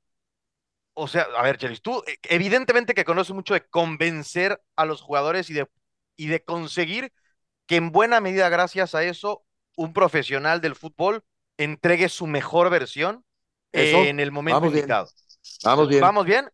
O 0.93 1.09
sea, 1.09 1.27
a 1.37 1.43
ver, 1.43 1.59
Chelis, 1.59 1.83
tú 1.83 2.05
eh, 2.07 2.17
evidentemente 2.23 2.95
que 2.95 3.05
conoces 3.05 3.35
mucho 3.35 3.55
de 3.55 3.67
convencer 3.67 4.63
a 4.77 4.85
los 4.85 5.03
jugadores 5.03 5.51
y 5.51 5.55
de, 5.55 5.67
y 6.17 6.29
de 6.29 6.45
conseguir 6.45 7.13
que 7.67 7.77
en 7.77 7.91
buena 7.91 8.21
medida, 8.21 8.49
gracias 8.49 8.95
a 8.95 9.03
eso, 9.03 9.45
un 9.77 9.93
profesional 9.93 10.61
del 10.61 10.77
fútbol 10.77 11.25
entregue 11.59 12.09
su 12.09 12.29
mejor 12.29 12.71
versión 12.71 13.25
Eso, 13.75 14.05
en 14.05 14.21
el 14.21 14.33
momento 14.33 14.55
vamos 14.57 14.73
bien. 14.73 14.85
indicado. 14.85 15.09
Vamos 15.65 15.89
bien. 15.89 16.01
¿Vamos 16.01 16.25
bien? 16.27 16.49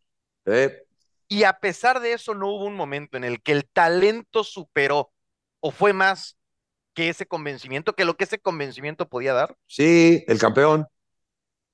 Y 1.29 1.45
a 1.45 1.55
pesar 1.61 2.01
de 2.01 2.13
eso, 2.13 2.35
no 2.35 2.49
hubo 2.49 2.65
un 2.67 2.75
momento 2.75 3.17
en 3.17 3.25
el 3.25 3.41
que 3.43 3.53
el 3.53 3.69
talento 3.69 4.43
superó 4.45 5.13
o 5.61 5.71
fue 5.71 5.93
más 5.93 6.37
que 6.95 7.09
ese 7.11 7.27
convencimiento, 7.27 7.95
que 7.95 8.05
lo 8.05 8.17
que 8.17 8.25
ese 8.25 8.41
convencimiento 8.41 9.09
podía 9.09 9.35
dar. 9.35 9.57
sí, 9.67 10.25
el 10.27 10.39
campeón. 10.39 10.87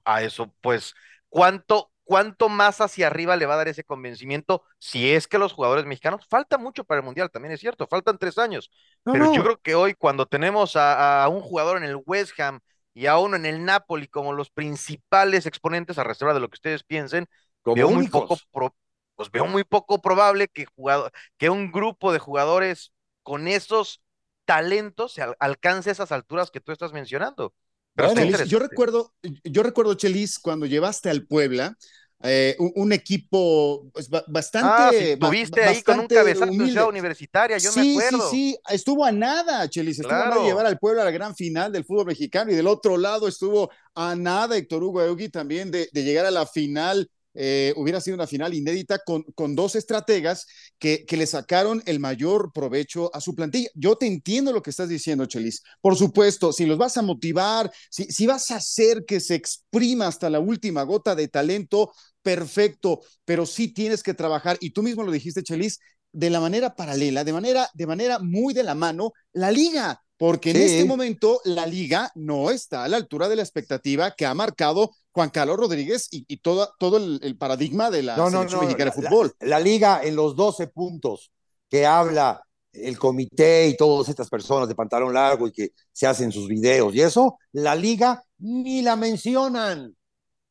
a 0.05 0.23
eso, 0.23 0.55
pues, 0.61 0.95
¿cuánto, 1.29 1.91
cuánto 2.05 2.49
más 2.49 2.81
hacia 2.81 3.07
arriba 3.09 3.37
le 3.37 3.47
va 3.47 3.55
a 3.55 3.57
dar 3.59 3.69
ese 3.69 3.85
convencimiento 3.85 4.63
si 4.79 5.11
es 5.13 5.27
que 5.27 5.39
los 5.39 5.53
jugadores 5.53 5.85
mexicanos, 5.87 6.27
falta 6.29 6.59
mucho 6.59 6.85
para 6.85 7.01
el 7.01 7.05
Mundial, 7.05 7.31
también 7.31 7.53
es 7.53 7.61
cierto, 7.61 7.87
faltan 7.87 8.19
tres 8.19 8.39
años, 8.39 8.71
No, 9.05 9.13
pero 9.13 9.27
no. 9.27 9.33
yo 9.35 9.43
creo 9.43 9.61
que 9.61 9.75
hoy 9.75 9.95
cuando 9.95 10.27
tenemos 10.27 10.77
a, 10.77 11.25
a 11.25 11.29
un 11.29 11.41
jugador 11.41 11.79
en 11.79 11.85
el 11.85 12.01
West 12.07 12.39
Ham 12.41 12.61
y 12.97 13.07
a 13.07 13.19
uno 13.19 13.37
en 13.37 13.47
el 13.47 13.65
Napoli 13.65 14.09
como 14.09 14.33
los 14.35 14.51
principales 14.51 15.47
exponentes 15.47 15.99
a 15.99 16.05
reserva 16.05 16.35
de 16.35 16.41
lo 16.41 16.49
que 16.51 16.57
ustedes 16.57 16.85
piensen, 16.85 17.29
Como 17.63 17.77
veo 17.77 17.91
muy 17.91 18.05
poco, 18.05 18.43
pro- 18.53 18.75
pues 19.17 19.31
veo 19.31 19.47
muy 19.47 19.65
poco 19.65 20.01
probable 20.03 20.49
que, 20.49 20.67
jugador, 20.67 21.13
que 21.39 21.51
un 21.51 21.73
grupo 21.73 22.13
de 22.13 22.19
jugadores 22.21 22.93
con 23.23 23.49
esos 23.49 24.03
talentos 24.47 25.13
se 25.15 25.23
al- 25.23 25.37
alcance 25.41 25.91
esas 25.91 26.13
alturas 26.13 26.51
que 26.51 26.61
tú 26.61 26.73
estás 26.73 26.93
mencionando. 26.93 27.55
Bueno, 27.95 28.15
Chelis, 28.15 28.45
yo 28.45 28.59
recuerdo, 28.59 29.15
yo 29.45 29.63
recuerdo, 29.63 29.95
Chelis, 29.95 30.39
cuando 30.39 30.67
llevaste 30.67 31.09
al 31.09 31.27
Puebla, 31.27 31.77
eh, 32.23 32.57
un, 32.59 32.73
un 32.77 32.93
equipo 32.93 33.89
pues, 33.93 34.09
ba- 34.09 34.25
bastante. 34.27 34.69
Ah, 34.71 34.91
sí, 34.93 35.15
ba- 35.17 35.29
tuviste 35.29 35.63
ahí 35.63 35.83
con 35.83 36.01
un 36.01 36.07
cabezazo 36.09 36.45
en 36.45 36.51
humilde. 36.51 36.73
Ciudad 36.73 36.89
Universitaria, 36.89 37.59
yo 37.59 37.73
me 37.73 37.83
acuerdo. 37.83 38.31
sí, 38.31 38.53
sí, 38.55 38.59
estuvo 38.71 39.05
a 39.05 39.13
nada, 39.13 39.69
Chelis, 39.69 39.99
estuvo 39.99 40.13
a 40.15 40.19
nada 40.31 40.43
llevar 40.45 40.67
al 40.67 40.79
pueblo 40.79 41.03
a 41.03 41.05
la 41.05 41.11
gran 41.11 41.35
final 41.37 41.73
del 41.73 41.85
fútbol 41.85 42.07
mexicano 42.07 42.51
y 42.51 42.55
del 42.55 42.67
otro 42.67 42.97
lado 42.97 43.29
estuvo 43.29 43.71
a 43.95 44.15
nada 44.17 44.57
Héctor 44.57 44.83
Hugo 44.83 45.03
Eugui 45.03 45.29
también 45.29 45.71
de, 45.71 45.89
de 45.93 46.03
llegar 46.05 46.27
a 46.27 46.31
la 46.31 46.47
final. 46.47 47.09
Eh, 47.37 47.73
hubiera 47.77 48.01
sido 48.01 48.15
una 48.15 48.27
final 48.27 48.55
inédita 48.55 48.99
con, 49.05 49.23
con 49.35 49.55
dos 49.55 49.77
estrategas 49.77 50.47
que, 50.79 51.05
que, 51.07 51.17
le 51.17 51.27
sacaron 51.27 51.83
el 51.87 52.01
mayor 52.01 52.51
provecho 52.53 53.15
a 53.15 53.21
su 53.21 53.35
plantilla. 53.35 53.69
Yo 53.75 53.97
te 53.97 54.07
entiendo 54.07 54.53
lo 54.53 54.63
que 54.63 54.71
estás 54.71 54.89
diciendo, 54.89 55.27
Chelis. 55.27 55.63
Por 55.81 55.97
supuesto, 55.97 56.53
si 56.53 56.67
los 56.67 56.79
vas 56.79 56.97
a 56.97 57.03
motivar, 57.03 57.71
si, 57.91 58.05
si 58.05 58.27
vas 58.27 58.51
a 58.51 58.57
hacer 58.57 59.05
que 59.07 59.21
se 59.21 59.35
exprima 59.35 60.07
hasta 60.07 60.31
la 60.31 60.41
última 60.41 60.83
gota 60.83 61.15
de 61.15 61.29
talento, 61.29 61.93
perfecto, 62.23 63.03
pero 63.25 63.47
sí 63.47 63.69
tienes 63.69 64.03
que 64.03 64.15
trabajar, 64.15 64.57
y 64.61 64.71
tú 64.71 64.83
mismo 64.83 65.05
lo 65.05 65.13
dijiste, 65.13 65.43
Chelis, 65.43 65.79
de 66.13 66.31
la 66.31 66.41
manera 66.41 66.75
paralela, 66.75 67.25
de 67.25 67.33
manera, 67.33 67.69
de 67.75 67.87
manera 67.87 68.19
muy 68.19 68.55
de 68.55 68.65
la 68.65 68.75
mano, 68.75 69.13
la 69.33 69.51
liga, 69.51 70.03
porque 70.17 70.51
en 70.51 70.57
este 70.57 70.85
momento 70.87 71.41
la 71.45 71.67
liga 71.67 72.11
no 72.15 72.51
está 72.51 72.85
a 72.85 72.89
la 72.89 72.97
altura 72.97 73.29
de 73.29 73.37
la 73.37 73.43
expectativa 73.43 74.15
que 74.17 74.25
ha 74.25 74.33
marcado 74.33 74.93
Juan 75.17 75.31
Carlos 75.31 75.57
Rodríguez 75.57 76.09
y, 76.11 76.27
y 76.29 76.37
toda, 76.39 76.69
todo 76.79 76.99
el, 76.99 77.19
el, 77.23 77.39
paradigma 77.39 77.91
de 77.91 78.03
la 78.03 78.17
No, 78.17 78.27
selección 78.27 78.61
no. 78.61 78.61
mexicana 78.61 78.91
de 78.91 78.93
fútbol. 78.93 79.33
la- 79.41 79.49
la 79.49 79.61
liga 79.61 80.03
en 80.05 80.15
los 80.15 80.37
12 80.37 80.67
puntos 80.69 81.33
que 81.71 81.87
habla 81.87 82.43
el 82.71 82.99
comité 82.99 83.69
y 83.69 83.77
todas 83.79 84.11
estas 84.11 84.29
personas 84.29 84.69
de 84.69 84.75
pantalón 84.75 85.15
largo 85.15 85.49
y 85.49 85.53
que 85.53 85.71
se 85.91 86.07
hacen 86.07 86.31
sus 86.31 86.49
videos 86.49 86.95
y 86.95 87.01
eso, 87.01 87.39
la 87.53 87.75
liga 87.75 88.23
ni 88.39 88.83
la 88.83 88.95
mencionan, 88.97 89.97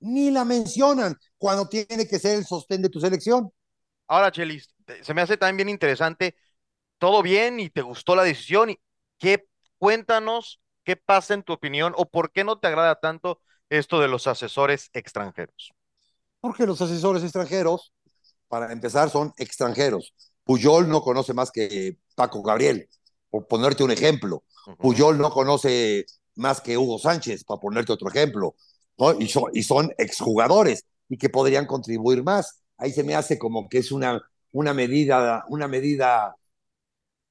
ni 0.01 0.31
la 0.31 0.45
mencionan 0.45 1.15
cuando 1.37 1.67
tiene 1.69 2.07
que 2.07 2.19
ser 2.19 2.37
el 2.39 2.45
sostén 2.45 2.81
de 2.81 2.89
tu 2.89 2.99
selección. 3.01 3.51
Ahora, 4.07 4.31
Chelis, 4.31 4.69
se 5.01 5.13
me 5.13 5.21
hace 5.21 5.37
también 5.37 5.57
bien 5.67 5.69
interesante. 5.69 6.35
Todo 6.99 7.23
bien 7.23 7.59
y 7.59 7.69
te 7.69 7.81
gustó 7.83 8.15
la 8.15 8.23
decisión. 8.23 8.71
y 8.71 8.79
¿Qué, 9.19 9.45
cuéntanos 9.77 10.61
qué 10.83 10.95
pasa 10.97 11.33
en 11.35 11.43
tu 11.43 11.53
opinión 11.53 11.93
o 11.97 12.09
por 12.09 12.31
qué 12.31 12.43
no 12.43 12.59
te 12.59 12.67
agrada 12.67 12.95
tanto 12.99 13.41
esto 13.69 13.99
de 13.99 14.07
los 14.07 14.27
asesores 14.27 14.89
extranjeros? 14.93 15.73
Porque 16.41 16.65
los 16.65 16.81
asesores 16.81 17.23
extranjeros, 17.23 17.93
para 18.47 18.71
empezar, 18.71 19.09
son 19.09 19.33
extranjeros. 19.37 20.13
Puyol 20.43 20.87
no 20.87 21.01
conoce 21.01 21.33
más 21.33 21.51
que 21.51 21.97
Paco 22.15 22.43
Gabriel, 22.43 22.87
por 23.29 23.47
ponerte 23.47 23.83
un 23.83 23.91
ejemplo. 23.91 24.43
Puyol 24.77 25.17
no 25.17 25.31
conoce 25.31 26.05
más 26.35 26.61
que 26.61 26.77
Hugo 26.77 26.99
Sánchez, 26.99 27.43
para 27.43 27.59
ponerte 27.59 27.93
otro 27.93 28.09
ejemplo. 28.09 28.55
¿no? 28.97 29.13
Y, 29.19 29.27
son, 29.27 29.45
y 29.53 29.63
son 29.63 29.91
exjugadores 29.97 30.85
y 31.09 31.17
que 31.17 31.29
podrían 31.29 31.65
contribuir 31.65 32.23
más. 32.23 32.63
Ahí 32.77 32.91
se 32.91 33.03
me 33.03 33.15
hace 33.15 33.37
como 33.39 33.67
que 33.69 33.79
es 33.79 33.91
una, 33.91 34.21
una 34.51 34.73
medida, 34.73 35.45
una 35.49 35.67
medida, 35.67 36.35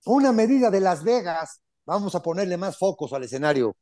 una 0.05 0.33
medida 0.33 0.71
de 0.71 0.81
Las 0.81 1.05
Vegas. 1.05 1.61
Vamos 1.87 2.15
a 2.15 2.23
ponerle 2.23 2.57
más 2.57 2.79
focos 2.79 3.13
al 3.13 3.25
escenario. 3.25 3.77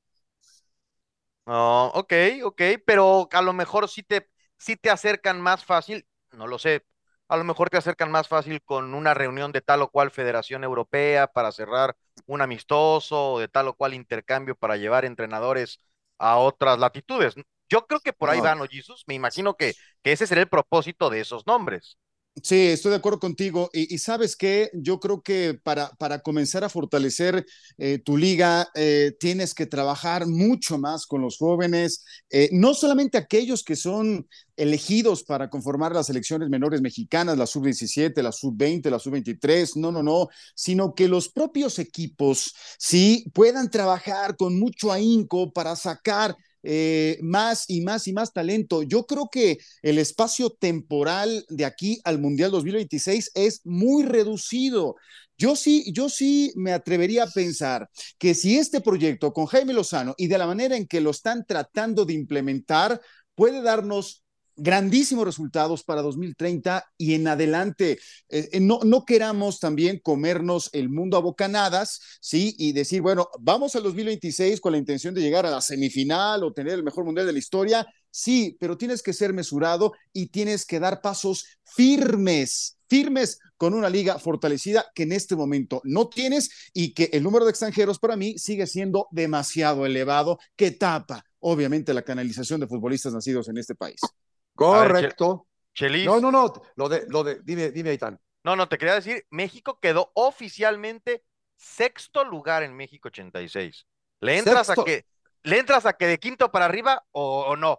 No, 1.46 1.88
ok, 1.88 2.12
ok, 2.44 2.62
pero 2.86 3.28
a 3.32 3.42
lo 3.42 3.52
mejor 3.52 3.88
sí 3.88 4.02
te, 4.04 4.28
sí 4.58 4.76
te 4.76 4.90
acercan 4.90 5.40
más 5.40 5.64
fácil, 5.64 6.06
no 6.32 6.46
lo 6.46 6.58
sé, 6.58 6.86
a 7.28 7.36
lo 7.36 7.42
mejor 7.44 7.68
te 7.68 7.76
acercan 7.78 8.12
más 8.12 8.28
fácil 8.28 8.62
con 8.62 8.94
una 8.94 9.12
reunión 9.12 9.50
de 9.50 9.60
tal 9.60 9.82
o 9.82 9.90
cual 9.90 10.12
Federación 10.12 10.62
Europea 10.62 11.26
para 11.26 11.50
cerrar 11.50 11.96
un 12.26 12.42
amistoso 12.42 13.32
o 13.32 13.40
de 13.40 13.48
tal 13.48 13.66
o 13.68 13.74
cual 13.74 13.92
intercambio 13.94 14.54
para 14.54 14.76
llevar 14.76 15.04
entrenadores 15.04 15.80
a 16.18 16.36
otras 16.38 16.78
latitudes. 16.78 17.34
Yo 17.68 17.86
creo 17.88 18.00
que 18.00 18.12
por 18.12 18.30
ahí 18.30 18.38
No. 18.38 18.40
van, 18.40 18.58
¿no, 18.58 18.66
Jesus? 18.68 19.02
Me 19.08 19.14
imagino 19.14 19.54
que, 19.56 19.76
que 20.02 20.12
ese 20.12 20.26
será 20.28 20.42
el 20.42 20.48
propósito 20.48 21.10
de 21.10 21.20
esos 21.20 21.44
nombres. 21.46 21.98
Sí, 22.40 22.56
estoy 22.68 22.90
de 22.90 22.96
acuerdo 22.96 23.20
contigo. 23.20 23.68
Y, 23.74 23.98
sabes 23.98 24.36
qué, 24.36 24.70
yo 24.72 24.98
creo 24.98 25.20
que 25.22 25.52
para, 25.62 25.90
para 25.98 26.20
comenzar 26.20 26.64
a 26.64 26.70
fortalecer 26.70 27.44
eh, 27.76 27.98
tu 27.98 28.16
liga, 28.16 28.68
eh, 28.74 29.12
tienes 29.20 29.54
que 29.54 29.66
trabajar 29.66 30.26
mucho 30.26 30.78
más 30.78 31.06
con 31.06 31.20
los 31.20 31.36
jóvenes, 31.36 32.04
eh, 32.30 32.48
no 32.52 32.72
solamente 32.72 33.18
aquellos 33.18 33.62
que 33.62 33.76
son 33.76 34.26
elegidos 34.56 35.24
para 35.24 35.50
conformar 35.50 35.92
las 35.92 36.06
selecciones 36.06 36.48
menores 36.48 36.80
mexicanas, 36.80 37.36
la 37.36 37.46
sub-17, 37.46 38.22
la 38.22 38.32
sub-20, 38.32 38.88
la 38.90 38.98
sub-23, 38.98 39.76
no, 39.76 39.92
no, 39.92 40.02
no, 40.02 40.28
sino 40.54 40.94
que 40.94 41.08
los 41.08 41.28
propios 41.28 41.78
equipos 41.78 42.54
sí 42.78 43.26
puedan 43.34 43.70
trabajar 43.70 44.36
con 44.36 44.58
mucho 44.58 44.90
ahínco 44.90 45.52
para 45.52 45.76
sacar 45.76 46.34
eh, 46.62 47.18
más 47.22 47.64
y 47.68 47.80
más 47.82 48.06
y 48.08 48.12
más 48.12 48.32
talento. 48.32 48.82
Yo 48.82 49.06
creo 49.06 49.28
que 49.30 49.58
el 49.82 49.98
espacio 49.98 50.50
temporal 50.50 51.44
de 51.48 51.64
aquí 51.64 52.00
al 52.04 52.18
Mundial 52.18 52.50
2026 52.50 53.30
es 53.34 53.60
muy 53.64 54.04
reducido. 54.04 54.96
Yo 55.38 55.56
sí, 55.56 55.92
yo 55.92 56.08
sí 56.08 56.52
me 56.56 56.72
atrevería 56.72 57.24
a 57.24 57.30
pensar 57.30 57.88
que 58.18 58.34
si 58.34 58.58
este 58.58 58.80
proyecto 58.80 59.32
con 59.32 59.46
Jaime 59.46 59.72
Lozano 59.72 60.14
y 60.16 60.28
de 60.28 60.38
la 60.38 60.46
manera 60.46 60.76
en 60.76 60.86
que 60.86 61.00
lo 61.00 61.10
están 61.10 61.44
tratando 61.46 62.04
de 62.04 62.14
implementar 62.14 63.00
puede 63.34 63.62
darnos 63.62 64.21
grandísimos 64.56 65.24
resultados 65.24 65.82
para 65.82 66.02
2030 66.02 66.84
y 66.96 67.14
en 67.14 67.28
adelante. 67.28 67.98
Eh, 68.28 68.60
no, 68.60 68.80
no 68.84 69.04
queramos 69.04 69.60
también 69.60 70.00
comernos 70.02 70.70
el 70.72 70.88
mundo 70.88 71.16
a 71.16 71.20
bocanadas, 71.20 72.00
¿sí? 72.20 72.54
Y 72.58 72.72
decir, 72.72 73.02
bueno, 73.02 73.28
vamos 73.40 73.76
al 73.76 73.82
2026 73.82 74.60
con 74.60 74.72
la 74.72 74.78
intención 74.78 75.14
de 75.14 75.20
llegar 75.20 75.46
a 75.46 75.50
la 75.50 75.60
semifinal 75.60 76.44
o 76.44 76.52
tener 76.52 76.74
el 76.74 76.84
mejor 76.84 77.04
mundial 77.04 77.26
de 77.26 77.32
la 77.32 77.38
historia. 77.38 77.86
Sí, 78.10 78.56
pero 78.60 78.76
tienes 78.76 79.02
que 79.02 79.12
ser 79.12 79.32
mesurado 79.32 79.92
y 80.12 80.26
tienes 80.26 80.66
que 80.66 80.78
dar 80.78 81.00
pasos 81.00 81.46
firmes, 81.64 82.78
firmes 82.88 83.38
con 83.56 83.72
una 83.72 83.88
liga 83.88 84.18
fortalecida 84.18 84.84
que 84.94 85.04
en 85.04 85.12
este 85.12 85.34
momento 85.34 85.80
no 85.84 86.08
tienes 86.08 86.50
y 86.74 86.92
que 86.92 87.08
el 87.12 87.22
número 87.22 87.44
de 87.46 87.52
extranjeros 87.52 87.98
para 87.98 88.16
mí 88.16 88.38
sigue 88.38 88.66
siendo 88.66 89.08
demasiado 89.12 89.86
elevado, 89.86 90.38
que 90.56 90.72
tapa 90.72 91.24
obviamente 91.40 91.94
la 91.94 92.02
canalización 92.02 92.60
de 92.60 92.66
futbolistas 92.66 93.12
nacidos 93.12 93.48
en 93.48 93.58
este 93.58 93.74
país. 93.74 94.00
Correcto. 94.54 95.46
Chelis. 95.74 96.04
No, 96.04 96.20
no, 96.20 96.30
no, 96.30 96.52
lo 96.76 96.88
de, 96.88 97.06
lo 97.08 97.24
de, 97.24 97.40
dime, 97.42 97.70
dime, 97.70 97.90
Aitán. 97.90 98.20
No, 98.44 98.56
no, 98.56 98.68
te 98.68 98.76
quería 98.76 98.94
decir, 98.94 99.26
México 99.30 99.78
quedó 99.80 100.10
oficialmente 100.14 101.24
sexto 101.56 102.24
lugar 102.24 102.62
en 102.62 102.74
México 102.74 103.08
86. 103.08 103.86
¿Le 104.20 104.38
entras 104.38 104.66
Sexto. 104.66 104.82
a 104.82 104.84
que, 104.84 105.06
le 105.44 105.58
entras 105.58 105.86
a 105.86 105.92
que 105.94 106.06
de 106.06 106.18
quinto 106.18 106.50
para 106.50 106.66
arriba 106.66 107.04
o, 107.12 107.46
o 107.46 107.56
no? 107.56 107.72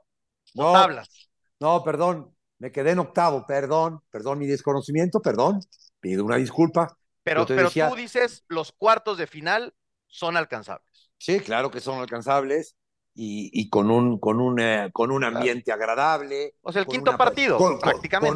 ¿O 0.55 0.63
No. 0.63 0.71
tablas? 0.73 1.29
No, 1.59 1.83
perdón, 1.83 2.35
me 2.59 2.71
quedé 2.71 2.91
en 2.91 2.99
octavo, 2.99 3.45
perdón, 3.45 4.01
perdón 4.09 4.39
mi 4.39 4.47
desconocimiento, 4.47 5.21
perdón, 5.21 5.59
pido 5.99 6.25
una 6.25 6.37
disculpa. 6.37 6.97
Pero, 7.23 7.45
pero 7.45 7.63
decía- 7.63 7.89
tú 7.89 7.95
dices 7.95 8.43
los 8.47 8.71
cuartos 8.71 9.17
de 9.17 9.27
final 9.27 9.73
son 10.07 10.35
alcanzables. 10.35 11.11
Sí, 11.17 11.39
claro 11.39 11.71
que 11.71 11.79
son 11.79 11.99
alcanzables 11.99 12.75
y, 13.15 13.49
y 13.53 13.69
con 13.69 13.91
un, 13.91 14.17
con 14.17 14.39
un, 14.39 14.59
eh, 14.59 14.89
con 14.91 15.11
un 15.11 15.23
ambiente 15.23 15.71
agradable. 15.71 16.55
O 16.63 16.71
sea, 16.71 16.81
el 16.81 16.87
quinto 16.87 17.11
una 17.11 17.17
partido, 17.17 17.57
con- 17.57 17.79
prácticamente, 17.79 18.35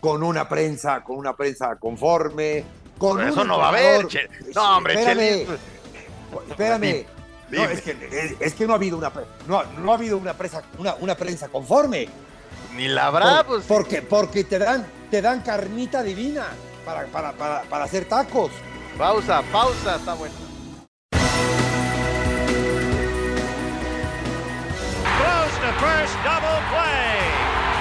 Con, 0.00 0.22
un- 0.22 0.28
una 0.28 0.48
prensa, 0.48 1.02
con 1.02 1.16
una 1.16 1.34
prensa 1.34 1.76
conforme. 1.78 2.64
Con 2.98 3.16
Pero 3.18 3.28
eso 3.30 3.44
no 3.44 3.58
va 3.58 3.66
a 3.66 3.68
haber, 3.70 4.06
Che- 4.08 4.28
No, 4.54 4.76
hombre, 4.78 4.94
Espérame, 4.94 5.18
Chelis. 5.46 5.48
espérame. 6.50 7.06
No, 7.50 7.64
es 7.64 7.80
que, 7.80 7.90
es, 7.92 8.34
es 8.40 8.54
que 8.54 8.66
no 8.66 8.74
ha 8.74 8.76
habido 8.76 8.98
una, 8.98 9.10
no, 9.46 9.62
no 9.78 9.92
ha 9.92 9.94
habido 9.94 10.18
una 10.18 10.34
prensa, 10.34 10.62
una, 10.78 10.94
una 10.96 11.14
prensa 11.14 11.48
conforme. 11.48 12.08
Ni 12.76 12.88
la 12.88 13.06
habrá, 13.06 13.44
Por- 13.44 13.46
pues. 13.46 13.64
porque, 13.66 14.02
porque 14.02 14.44
te 14.44 14.58
dan, 14.58 14.86
te 15.10 15.22
dan 15.22 15.40
carnita 15.40 16.02
divina 16.02 16.46
para, 16.84 17.06
para, 17.06 17.32
para, 17.32 17.62
para 17.62 17.84
hacer 17.84 18.04
tacos. 18.04 18.50
Pausa, 18.98 19.42
pausa, 19.50 19.96
está 19.96 20.12
bueno. 20.14 20.34
First 26.08 26.24
double 26.24 26.60
play. 26.72 27.20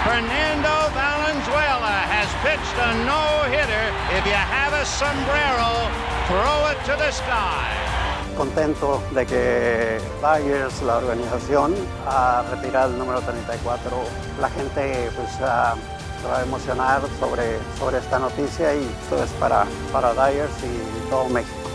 Fernando 0.03 0.75
Valenzuela 0.91 1.95
has 2.11 2.29
pitched 2.43 2.77
a 2.87 2.91
no-hitter. 3.05 3.85
If 4.17 4.25
you 4.25 4.39
have 4.55 4.73
a 4.73 4.85
sombrero, 4.85 5.71
throw 6.27 6.71
it 6.71 6.79
to 6.85 6.95
the 6.97 7.11
sky. 7.11 7.73
contento 8.35 9.01
de 9.15 9.25
que 9.25 9.99
Tigers, 10.21 10.83
la 10.83 10.97
organización, 10.97 11.73
ha 12.05 12.43
retirado 12.51 12.93
el 12.93 12.99
número 12.99 13.19
34. 13.21 13.91
La 14.39 14.49
gente 14.49 15.09
pues 15.15 15.29
ah, 15.41 15.75
se 16.21 16.27
va 16.27 16.39
a 16.39 16.43
emocionar 16.43 17.01
sobre, 17.19 17.57
sobre 17.79 17.97
esta 17.97 18.19
noticia 18.19 18.75
y 18.75 18.83
esto 19.03 19.23
es 19.23 19.31
para, 19.39 19.65
para 19.91 20.13
Dyers 20.13 20.51
y 20.63 21.09
todo 21.09 21.27
México. 21.29 21.69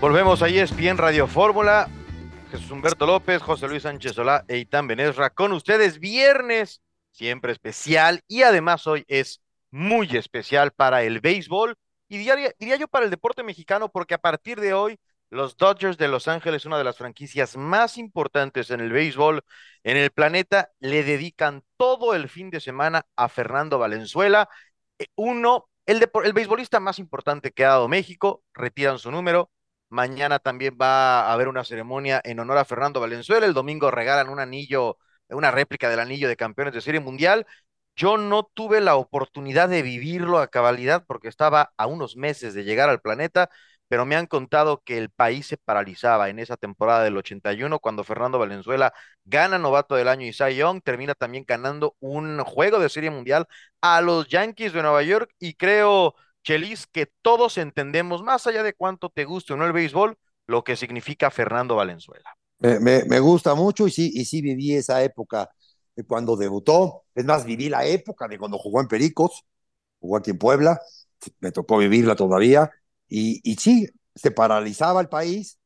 Volvemos 0.00 0.42
a 0.42 0.48
ESPN 0.48 0.98
Radio 0.98 1.28
Fórmula. 1.28 1.88
Jesús 2.56 2.70
Humberto 2.70 3.04
López, 3.04 3.42
José 3.42 3.68
Luis 3.68 3.82
Sánchez 3.82 4.14
Solá 4.14 4.42
e 4.48 4.56
Itán 4.56 4.86
Benesra 4.86 5.28
con 5.28 5.52
ustedes. 5.52 5.98
Viernes, 5.98 6.80
siempre 7.10 7.52
especial. 7.52 8.22
Y 8.28 8.44
además 8.44 8.86
hoy 8.86 9.04
es 9.08 9.42
muy 9.70 10.16
especial 10.16 10.70
para 10.70 11.02
el 11.02 11.20
béisbol 11.20 11.76
y 12.08 12.16
diría, 12.16 12.54
yo 12.78 12.88
para 12.88 13.04
el 13.04 13.10
deporte 13.10 13.42
mexicano, 13.42 13.90
porque 13.90 14.14
a 14.14 14.18
partir 14.18 14.58
de 14.58 14.72
hoy 14.72 14.98
los 15.28 15.58
Dodgers 15.58 15.98
de 15.98 16.08
Los 16.08 16.28
Ángeles, 16.28 16.64
una 16.64 16.78
de 16.78 16.84
las 16.84 16.96
franquicias 16.96 17.58
más 17.58 17.98
importantes 17.98 18.70
en 18.70 18.80
el 18.80 18.90
béisbol 18.90 19.42
en 19.84 19.98
el 19.98 20.10
planeta, 20.10 20.70
le 20.80 21.02
dedican 21.04 21.62
todo 21.76 22.14
el 22.14 22.30
fin 22.30 22.48
de 22.48 22.60
semana 22.60 23.04
a 23.16 23.28
Fernando 23.28 23.78
Valenzuela. 23.78 24.48
Eh, 24.98 25.08
Uno, 25.14 25.68
el, 25.84 26.10
el 26.24 26.32
beisbolista 26.32 26.80
más 26.80 26.98
importante 26.98 27.50
que 27.52 27.66
ha 27.66 27.70
dado 27.70 27.88
México, 27.88 28.42
retiran 28.54 28.98
su 28.98 29.10
número. 29.10 29.50
Mañana 29.88 30.38
también 30.40 30.76
va 30.80 31.20
a 31.28 31.32
haber 31.32 31.48
una 31.48 31.64
ceremonia 31.64 32.20
en 32.24 32.40
honor 32.40 32.58
a 32.58 32.64
Fernando 32.64 33.00
Valenzuela. 33.00 33.46
El 33.46 33.54
domingo 33.54 33.90
regalan 33.90 34.28
un 34.28 34.40
anillo, 34.40 34.98
una 35.28 35.50
réplica 35.52 35.88
del 35.88 36.00
anillo 36.00 36.28
de 36.28 36.36
campeones 36.36 36.74
de 36.74 36.80
serie 36.80 37.00
mundial. 37.00 37.46
Yo 37.94 38.18
no 38.18 38.44
tuve 38.54 38.80
la 38.80 38.96
oportunidad 38.96 39.68
de 39.68 39.82
vivirlo 39.82 40.38
a 40.38 40.48
cabalidad 40.48 41.04
porque 41.06 41.28
estaba 41.28 41.72
a 41.76 41.86
unos 41.86 42.16
meses 42.16 42.52
de 42.54 42.64
llegar 42.64 42.90
al 42.90 43.00
planeta, 43.00 43.48
pero 43.88 44.04
me 44.04 44.16
han 44.16 44.26
contado 44.26 44.82
que 44.84 44.98
el 44.98 45.08
país 45.10 45.46
se 45.46 45.56
paralizaba 45.56 46.28
en 46.28 46.38
esa 46.40 46.56
temporada 46.56 47.04
del 47.04 47.16
81 47.16 47.78
cuando 47.78 48.04
Fernando 48.04 48.38
Valenzuela 48.38 48.92
gana 49.24 49.58
novato 49.58 49.94
del 49.94 50.08
año 50.08 50.26
y 50.26 50.32
Cy 50.32 50.56
Young, 50.56 50.82
termina 50.82 51.14
también 51.14 51.44
ganando 51.46 51.96
un 52.00 52.40
juego 52.44 52.78
de 52.80 52.88
serie 52.88 53.10
mundial 53.10 53.46
a 53.80 54.00
los 54.00 54.28
Yankees 54.28 54.72
de 54.72 54.82
Nueva 54.82 55.02
York 55.02 55.30
y 55.38 55.54
creo, 55.54 56.14
Chelis, 56.46 56.86
que 56.86 57.06
todos 57.22 57.58
entendemos, 57.58 58.22
más 58.22 58.46
allá 58.46 58.62
de 58.62 58.74
cuánto 58.74 59.10
te 59.10 59.24
guste 59.24 59.52
o 59.54 59.56
no 59.56 59.66
el 59.66 59.72
béisbol, 59.72 60.16
lo 60.46 60.64
que 60.64 60.76
significa 60.76 61.30
Fernando 61.30 61.76
Valenzuela. 61.76 62.30
Me, 62.58 62.80
me- 62.80 63.04
me 63.04 63.20
gusta 63.20 63.54
mucho 63.54 63.86
y 63.86 63.90
sí, 63.90 64.10
y 64.14 64.24
sí 64.24 64.40
viví 64.40 64.74
esa 64.74 65.02
época 65.02 65.50
de 65.94 66.04
cuando 66.04 66.36
debutó. 66.36 67.04
Es 67.14 67.24
más, 67.24 67.44
viví 67.44 67.68
la 67.68 67.84
época 67.86 68.28
de 68.28 68.38
cuando 68.38 68.58
jugó 68.58 68.80
en 68.80 68.88
Pericos, 68.88 69.44
jugó 70.00 70.16
aquí 70.18 70.30
en 70.32 70.38
Puebla, 70.38 70.80
me 71.40 71.52
tocó 71.52 71.78
vivirla 71.78 72.16
todavía. 72.16 72.70
Y, 73.08 73.40
y 73.50 73.56
sí, 73.56 73.88
se 74.14 74.30
paralizaba 74.30 75.00
el 75.02 75.08
país 75.08 75.58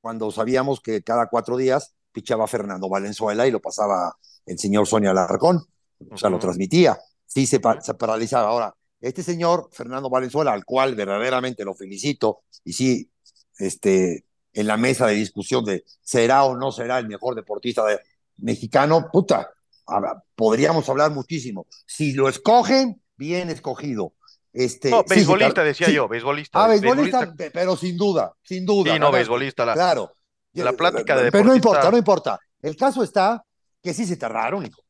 cuando 0.00 0.30
sabíamos 0.30 0.80
que 0.80 1.02
cada 1.02 1.28
cuatro 1.28 1.56
días 1.56 1.94
pichaba 2.12 2.46
Fernando 2.48 2.88
Valenzuela 2.88 3.46
y 3.46 3.50
lo 3.50 3.60
pasaba 3.60 4.14
el 4.46 4.58
señor 4.58 4.86
Sonia 4.86 5.10
Alarcón, 5.12 5.62
o 6.10 6.16
sea, 6.18 6.30
lo 6.30 6.38
transmitía. 6.38 6.98
Sí, 7.26 7.46
se, 7.46 7.60
pa- 7.60 7.80
se 7.80 7.94
paralizaba. 7.94 8.48
Ahora, 8.48 8.74
este 9.00 9.22
señor, 9.22 9.68
Fernando 9.72 10.08
Valenzuela, 10.10 10.52
al 10.52 10.64
cual 10.64 10.94
verdaderamente 10.94 11.64
lo 11.64 11.74
felicito, 11.74 12.42
y 12.64 12.72
sí, 12.72 13.10
este, 13.58 14.24
en 14.52 14.66
la 14.66 14.76
mesa 14.76 15.06
de 15.06 15.14
discusión 15.14 15.64
de 15.64 15.84
será 16.02 16.44
o 16.44 16.56
no 16.56 16.72
será 16.72 16.98
el 16.98 17.06
mejor 17.08 17.34
deportista 17.34 17.84
de- 17.84 18.00
mexicano, 18.38 19.08
puta, 19.12 19.50
habla- 19.86 20.22
podríamos 20.34 20.88
hablar 20.88 21.10
muchísimo. 21.10 21.66
Si 21.86 22.12
lo 22.12 22.28
escogen, 22.28 23.00
bien 23.16 23.48
escogido. 23.50 24.12
Este, 24.52 24.90
No, 24.90 25.04
beisbolista, 25.04 25.62
decía 25.62 25.86
sí. 25.88 25.92
yo, 25.94 26.08
beisbolista. 26.08 26.64
Ah, 26.64 26.68
beisbolista. 26.68 27.18
beisbolista, 27.20 27.36
pe- 27.36 27.50
pero 27.50 27.76
sin 27.76 27.96
duda, 27.96 28.34
sin 28.42 28.64
duda. 28.64 28.92
Sí, 28.94 28.98
no, 28.98 29.10
beisbolista, 29.12 29.66
la- 29.66 29.74
Claro. 29.74 30.16
la 30.54 30.72
plática 30.72 31.14
de 31.16 31.30
Pero 31.30 31.44
no 31.44 31.52
deportista- 31.52 31.56
importa, 31.56 31.90
no 31.90 31.98
importa. 31.98 32.40
El 32.62 32.76
caso 32.76 33.02
está 33.02 33.44
que 33.82 33.92
sí 33.92 34.06
se 34.06 34.16
tardaron, 34.16 34.64
hijo. 34.64 34.80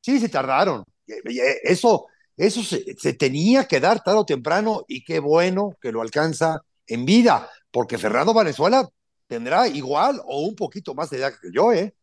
Sí 0.00 0.18
se 0.18 0.28
tardaron. 0.28 0.84
Eh, 1.06 1.14
eh, 1.30 1.60
Eso, 1.62 2.06
eso 2.36 2.62
se, 2.62 2.84
se 2.98 3.12
tenía 3.14 3.64
que 3.64 3.80
dar 3.80 4.02
tarde 4.02 4.18
o 4.20 4.24
temprano 4.26 4.84
y 4.88 5.04
qué 5.04 5.18
bueno 5.20 5.76
que 5.80 5.92
lo 5.92 6.00
alcanza 6.02 6.60
en 6.86 7.04
vida, 7.04 7.48
porque 7.70 7.98
Fernando 7.98 8.34
Valenzuela 8.34 8.88
tendrá 9.26 9.68
igual 9.68 10.20
o 10.26 10.40
un 10.42 10.54
poquito 10.54 10.94
más 10.94 11.10
de 11.10 11.18
edad 11.18 11.32
que 11.40 11.48
yo, 11.54 11.72
¿eh? 11.72 11.94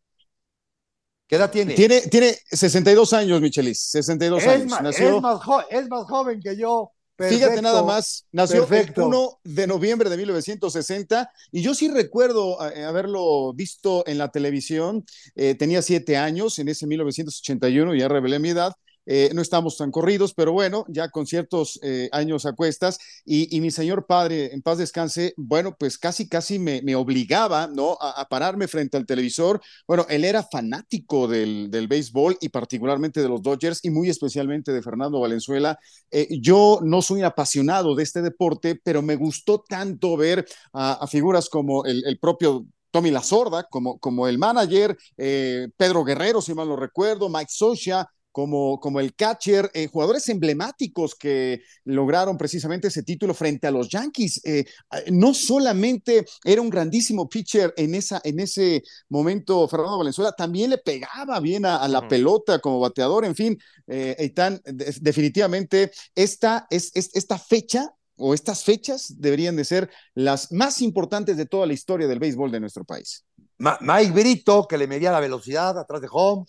¿Qué 1.27 1.35
edad 1.35 1.51
tiene? 1.51 1.75
Tiene, 1.75 2.01
tiene 2.01 2.35
62 2.49 3.13
años, 3.13 3.39
Michelis, 3.39 3.79
62 3.81 4.41
es, 4.41 4.47
años. 4.47 4.65
más, 4.67 4.81
Nació, 4.81 5.15
es, 5.17 5.21
más 5.21 5.43
jo- 5.43 5.63
es 5.69 5.87
más 5.87 6.05
joven 6.05 6.41
que 6.41 6.57
yo. 6.57 6.91
fíjate 7.17 7.61
nada 7.61 7.83
más, 7.83 8.25
nació 8.31 8.65
perfecto. 8.65 9.01
el 9.01 9.07
1 9.09 9.39
de 9.43 9.67
noviembre 9.67 10.09
de 10.09 10.17
1960 10.17 11.29
y 11.51 11.61
yo 11.61 11.75
sí 11.75 11.87
recuerdo 11.89 12.57
eh, 12.71 12.83
haberlo 12.83 13.53
visto 13.53 14.03
en 14.07 14.17
la 14.17 14.29
televisión. 14.31 15.05
Eh, 15.35 15.53
tenía 15.53 15.83
siete 15.83 16.17
años 16.17 16.57
en 16.57 16.69
ese 16.69 16.87
1981, 16.87 17.93
ya 17.93 18.07
revelé 18.07 18.39
mi 18.39 18.49
edad. 18.49 18.73
Eh, 19.11 19.31
no 19.33 19.41
estamos 19.41 19.75
tan 19.75 19.89
corridos, 19.89 20.35
pero 20.35 20.51
bueno, 20.51 20.85
ya 20.87 21.09
con 21.09 21.25
ciertos 21.25 21.79
eh, 21.81 22.09
años 22.11 22.45
a 22.45 22.53
cuestas. 22.53 22.99
Y, 23.25 23.59
mi 23.59 23.71
señor 23.71 24.05
padre, 24.05 24.53
en 24.53 24.61
paz 24.61 24.77
descanse, 24.77 25.33
bueno, 25.35 25.75
pues 25.79 25.97
casi, 25.97 26.29
casi 26.29 26.59
me, 26.59 26.95
obligaba, 26.95 27.65
¿no? 27.65 27.97
A, 27.99 28.27
pararme 28.29 28.67
frente 28.67 28.97
al 28.97 29.07
televisor. 29.07 29.61
Bueno, 29.87 30.05
él 30.09 30.25
era 30.25 30.43
fanático 30.43 31.27
del, 31.27 31.71
del, 31.71 31.87
béisbol 31.87 32.37
y 32.39 32.49
particularmente 32.49 33.19
de 33.23 33.29
los 33.29 33.41
Dodgers 33.41 33.83
y 33.83 33.89
muy 33.89 34.09
especialmente 34.09 34.71
de 34.71 34.83
Fernando 34.83 35.19
Valenzuela. 35.19 35.79
Eh, 36.11 36.27
yo 36.39 36.79
no 36.83 37.01
soy 37.01 37.23
apasionado 37.23 37.95
de 37.95 38.03
este 38.03 38.21
deporte, 38.21 38.79
pero 38.83 39.01
me 39.01 39.15
gustó 39.15 39.63
tanto 39.67 40.17
ver 40.17 40.45
a, 40.71 41.07
figuras 41.07 41.49
como 41.49 41.83
el, 41.85 42.19
propio 42.21 42.67
Tommy 42.91 43.09
La 43.09 43.23
Sorda 43.23 43.63
como, 43.63 43.97
como 43.97 44.27
el 44.27 44.37
manager, 44.37 44.95
Pedro 45.15 46.03
Guerrero, 46.03 46.41
si 46.41 46.53
mal 46.53 46.67
no 46.67 46.75
recuerdo, 46.75 47.27
Mike 47.27 47.49
Socha, 47.49 48.07
como, 48.31 48.79
como 48.79 48.99
el 48.99 49.15
catcher, 49.15 49.69
eh, 49.73 49.87
jugadores 49.87 50.27
emblemáticos 50.29 51.15
que 51.15 51.61
lograron 51.85 52.37
precisamente 52.37 52.87
ese 52.87 53.03
título 53.03 53.33
frente 53.33 53.67
a 53.67 53.71
los 53.71 53.89
Yankees. 53.89 54.41
Eh, 54.45 54.65
no 55.11 55.33
solamente 55.33 56.25
era 56.43 56.61
un 56.61 56.69
grandísimo 56.69 57.27
pitcher 57.27 57.73
en, 57.77 57.95
esa, 57.95 58.21
en 58.23 58.39
ese 58.39 58.83
momento 59.09 59.67
Fernando 59.67 59.97
Valenzuela, 59.97 60.31
también 60.31 60.69
le 60.69 60.77
pegaba 60.77 61.39
bien 61.39 61.65
a, 61.65 61.87
la 61.87 62.07
pelota 62.07 62.59
como 62.59 62.79
bateador, 62.79 63.25
en 63.25 63.35
fin, 63.35 63.57
eh, 63.87 64.31
tan, 64.35 64.61
definitivamente 64.63 65.91
esta, 66.15 66.67
es, 66.69 66.91
esta 66.93 67.37
fecha 67.37 67.93
o 68.19 68.33
estas 68.33 68.63
fechas 68.63 69.15
deberían 69.17 69.55
de 69.55 69.65
ser 69.65 69.89
las 70.13 70.51
más 70.51 70.81
importantes 70.81 71.37
de 71.37 71.45
toda 71.45 71.65
la 71.65 71.73
historia 71.73 72.07
del 72.07 72.19
béisbol 72.19 72.51
de 72.51 72.59
nuestro 72.59 72.83
país. 72.83 73.25
Mike 73.57 74.11
Brito, 74.11 74.67
que 74.67 74.77
le 74.77 74.87
medía 74.87 75.11
la 75.11 75.19
velocidad 75.19 75.77
atrás 75.77 76.01
de 76.01 76.07
home. 76.11 76.45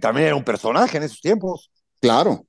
También, 0.00 0.26
era 0.26 0.36
un 0.36 0.44
personaje 0.44 0.98
en 0.98 1.04
esos 1.04 1.22
tiempos. 1.22 1.70
Claro. 1.98 2.44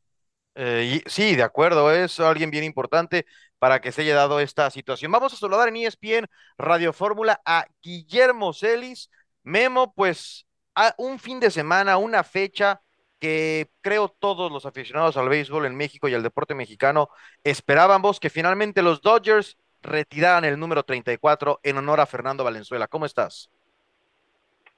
Eh, 0.56 1.02
sí, 1.06 1.38
de 1.38 1.44
acuerdo, 1.44 1.90
es 1.90 2.20
alguien 2.20 2.52
bien 2.52 2.66
importante 2.66 3.26
para 3.60 3.80
que 3.80 3.94
se 3.94 4.02
haya 4.02 4.14
dado 4.14 4.42
esta 4.42 4.70
situación. 4.70 5.10
Vamos 5.10 5.32
a 5.32 5.38
saludar 5.38 5.70
en 5.70 5.78
ESPN 5.78 6.28
Radio 6.58 6.92
Fórmula 6.92 7.42
a 7.46 7.66
Guillermo 7.82 8.52
Celis. 8.52 9.10
Memo, 9.42 9.94
pues 9.94 10.46
a 10.76 10.94
un 10.98 11.18
fin 11.18 11.40
de 11.40 11.50
semana, 11.50 11.96
una 11.96 12.26
fecha 12.26 12.82
que 13.20 13.72
creo 13.80 14.10
todos 14.10 14.52
los 14.52 14.66
aficionados 14.66 15.16
al 15.16 15.30
béisbol 15.30 15.66
en 15.66 15.78
México 15.78 16.10
y 16.10 16.14
al 16.14 16.24
deporte 16.24 16.56
mexicano 16.56 17.08
esperábamos 17.46 18.20
que 18.20 18.30
finalmente 18.30 18.82
los 18.82 19.02
Dodgers 19.02 19.56
retiraran 19.82 20.44
el 20.44 20.60
número 20.60 20.84
34 20.84 21.62
en 21.64 21.78
honor 21.78 22.02
a 22.02 22.06
Fernando 22.06 22.44
Valenzuela. 22.44 22.90
¿Cómo 22.90 23.06
estás? 23.06 23.50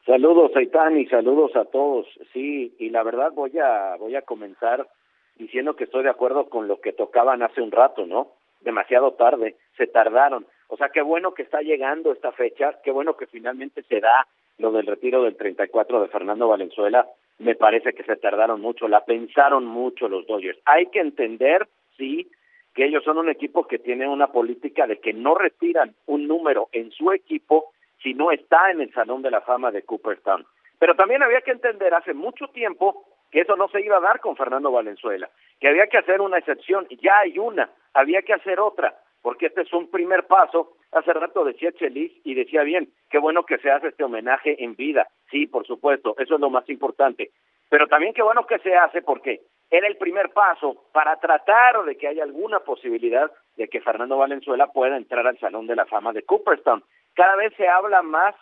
Saludos, 0.05 0.51
Aitán, 0.55 0.99
y 0.99 1.07
saludos 1.07 1.55
a 1.55 1.65
todos. 1.65 2.05
Sí, 2.31 2.75
y 2.77 2.89
la 2.91 3.01
verdad 3.01 3.31
voy 3.33 3.57
a 3.57 3.95
voy 3.97 4.15
a 4.15 4.21
comenzar 4.21 4.87
diciendo 5.35 5.75
que 5.75 5.85
estoy 5.85 6.03
de 6.03 6.11
acuerdo 6.11 6.47
con 6.47 6.67
lo 6.67 6.79
que 6.79 6.93
tocaban 6.93 7.41
hace 7.41 7.61
un 7.61 7.71
rato, 7.71 8.05
¿no? 8.05 8.27
Demasiado 8.61 9.13
tarde, 9.13 9.55
se 9.77 9.87
tardaron. 9.87 10.45
O 10.67 10.77
sea, 10.77 10.89
qué 10.89 11.01
bueno 11.01 11.33
que 11.33 11.41
está 11.41 11.61
llegando 11.61 12.11
esta 12.11 12.31
fecha, 12.31 12.79
qué 12.83 12.91
bueno 12.91 13.17
que 13.17 13.25
finalmente 13.25 13.81
se 13.83 13.99
da 13.99 14.27
lo 14.59 14.71
del 14.71 14.85
retiro 14.85 15.23
del 15.23 15.35
34 15.35 16.01
de 16.01 16.07
Fernando 16.07 16.47
Valenzuela. 16.47 17.07
Me 17.39 17.55
parece 17.55 17.93
que 17.93 18.03
se 18.03 18.15
tardaron 18.15 18.61
mucho, 18.61 18.87
la 18.87 19.03
pensaron 19.05 19.65
mucho 19.65 20.07
los 20.07 20.27
Dodgers. 20.27 20.59
Hay 20.65 20.85
que 20.87 20.99
entender, 20.99 21.67
sí, 21.97 22.29
que 22.75 22.85
ellos 22.85 23.03
son 23.03 23.17
un 23.17 23.29
equipo 23.29 23.67
que 23.67 23.79
tiene 23.79 24.07
una 24.07 24.27
política 24.27 24.85
de 24.85 24.99
que 24.99 25.13
no 25.13 25.33
retiran 25.33 25.95
un 26.05 26.27
número 26.27 26.69
en 26.73 26.91
su 26.91 27.11
equipo 27.11 27.71
si 28.05 28.13
no 28.13 28.31
está 28.31 28.69
en 28.69 28.81
el 28.81 28.93
Salón 28.93 29.23
de 29.23 29.31
la 29.31 29.41
Fama 29.41 29.71
de 29.71 29.81
Cooperstown. 29.81 30.45
Pero 30.77 30.95
también 30.95 31.23
había 31.23 31.41
que 31.41 31.49
entender 31.49 31.91
hace 31.95 32.13
mucho 32.13 32.47
tiempo 32.49 33.03
que 33.31 33.41
eso 33.41 33.55
no 33.55 33.67
se 33.69 33.81
iba 33.81 33.97
a 33.97 34.01
dar 34.01 34.19
con 34.19 34.37
Fernando 34.37 34.71
Valenzuela, 34.71 35.27
que 35.59 35.69
había 35.69 35.87
que 35.87 35.97
hacer 35.97 36.21
una 36.21 36.37
excepción, 36.37 36.87
ya 37.01 37.17
hay 37.17 37.39
una, 37.39 37.71
había 37.95 38.21
que 38.21 38.33
hacer 38.33 38.59
otra, 38.59 38.95
porque 39.23 39.47
este 39.47 39.61
es 39.61 39.73
un 39.73 39.89
primer 39.89 40.27
paso. 40.27 40.77
Hace 40.91 41.13
rato 41.13 41.43
decía 41.43 41.71
Chelis 41.71 42.11
y 42.23 42.35
decía 42.35 42.61
bien, 42.61 42.89
qué 43.09 43.17
bueno 43.17 43.43
que 43.43 43.57
se 43.57 43.71
hace 43.71 43.87
este 43.87 44.03
homenaje 44.03 44.63
en 44.63 44.75
vida. 44.75 45.07
Sí, 45.31 45.47
por 45.47 45.65
supuesto, 45.65 46.13
eso 46.19 46.35
es 46.35 46.39
lo 46.39 46.51
más 46.51 46.69
importante. 46.69 47.31
Pero 47.69 47.87
también 47.87 48.13
qué 48.13 48.21
bueno 48.21 48.45
que 48.45 48.59
se 48.59 48.75
hace 48.75 49.01
porque 49.01 49.41
era 49.71 49.87
el 49.87 49.97
primer 49.97 50.29
paso 50.29 50.85
para 50.93 51.19
tratar 51.19 51.83
de 51.85 51.97
que 51.97 52.07
haya 52.07 52.21
alguna 52.21 52.59
posibilidad 52.59 53.31
de 53.57 53.67
que 53.67 53.81
Fernando 53.81 54.17
Valenzuela 54.17 54.67
pueda 54.67 54.95
entrar 54.95 55.25
al 55.25 55.39
Salón 55.39 55.65
de 55.65 55.75
la 55.75 55.87
Fama 55.87 56.13
de 56.13 56.21
Cooperstown 56.21 56.83
cada 57.15 57.36
vez 57.36 57.54
se 57.58 57.67
habla 57.67 58.01
más 58.01 58.36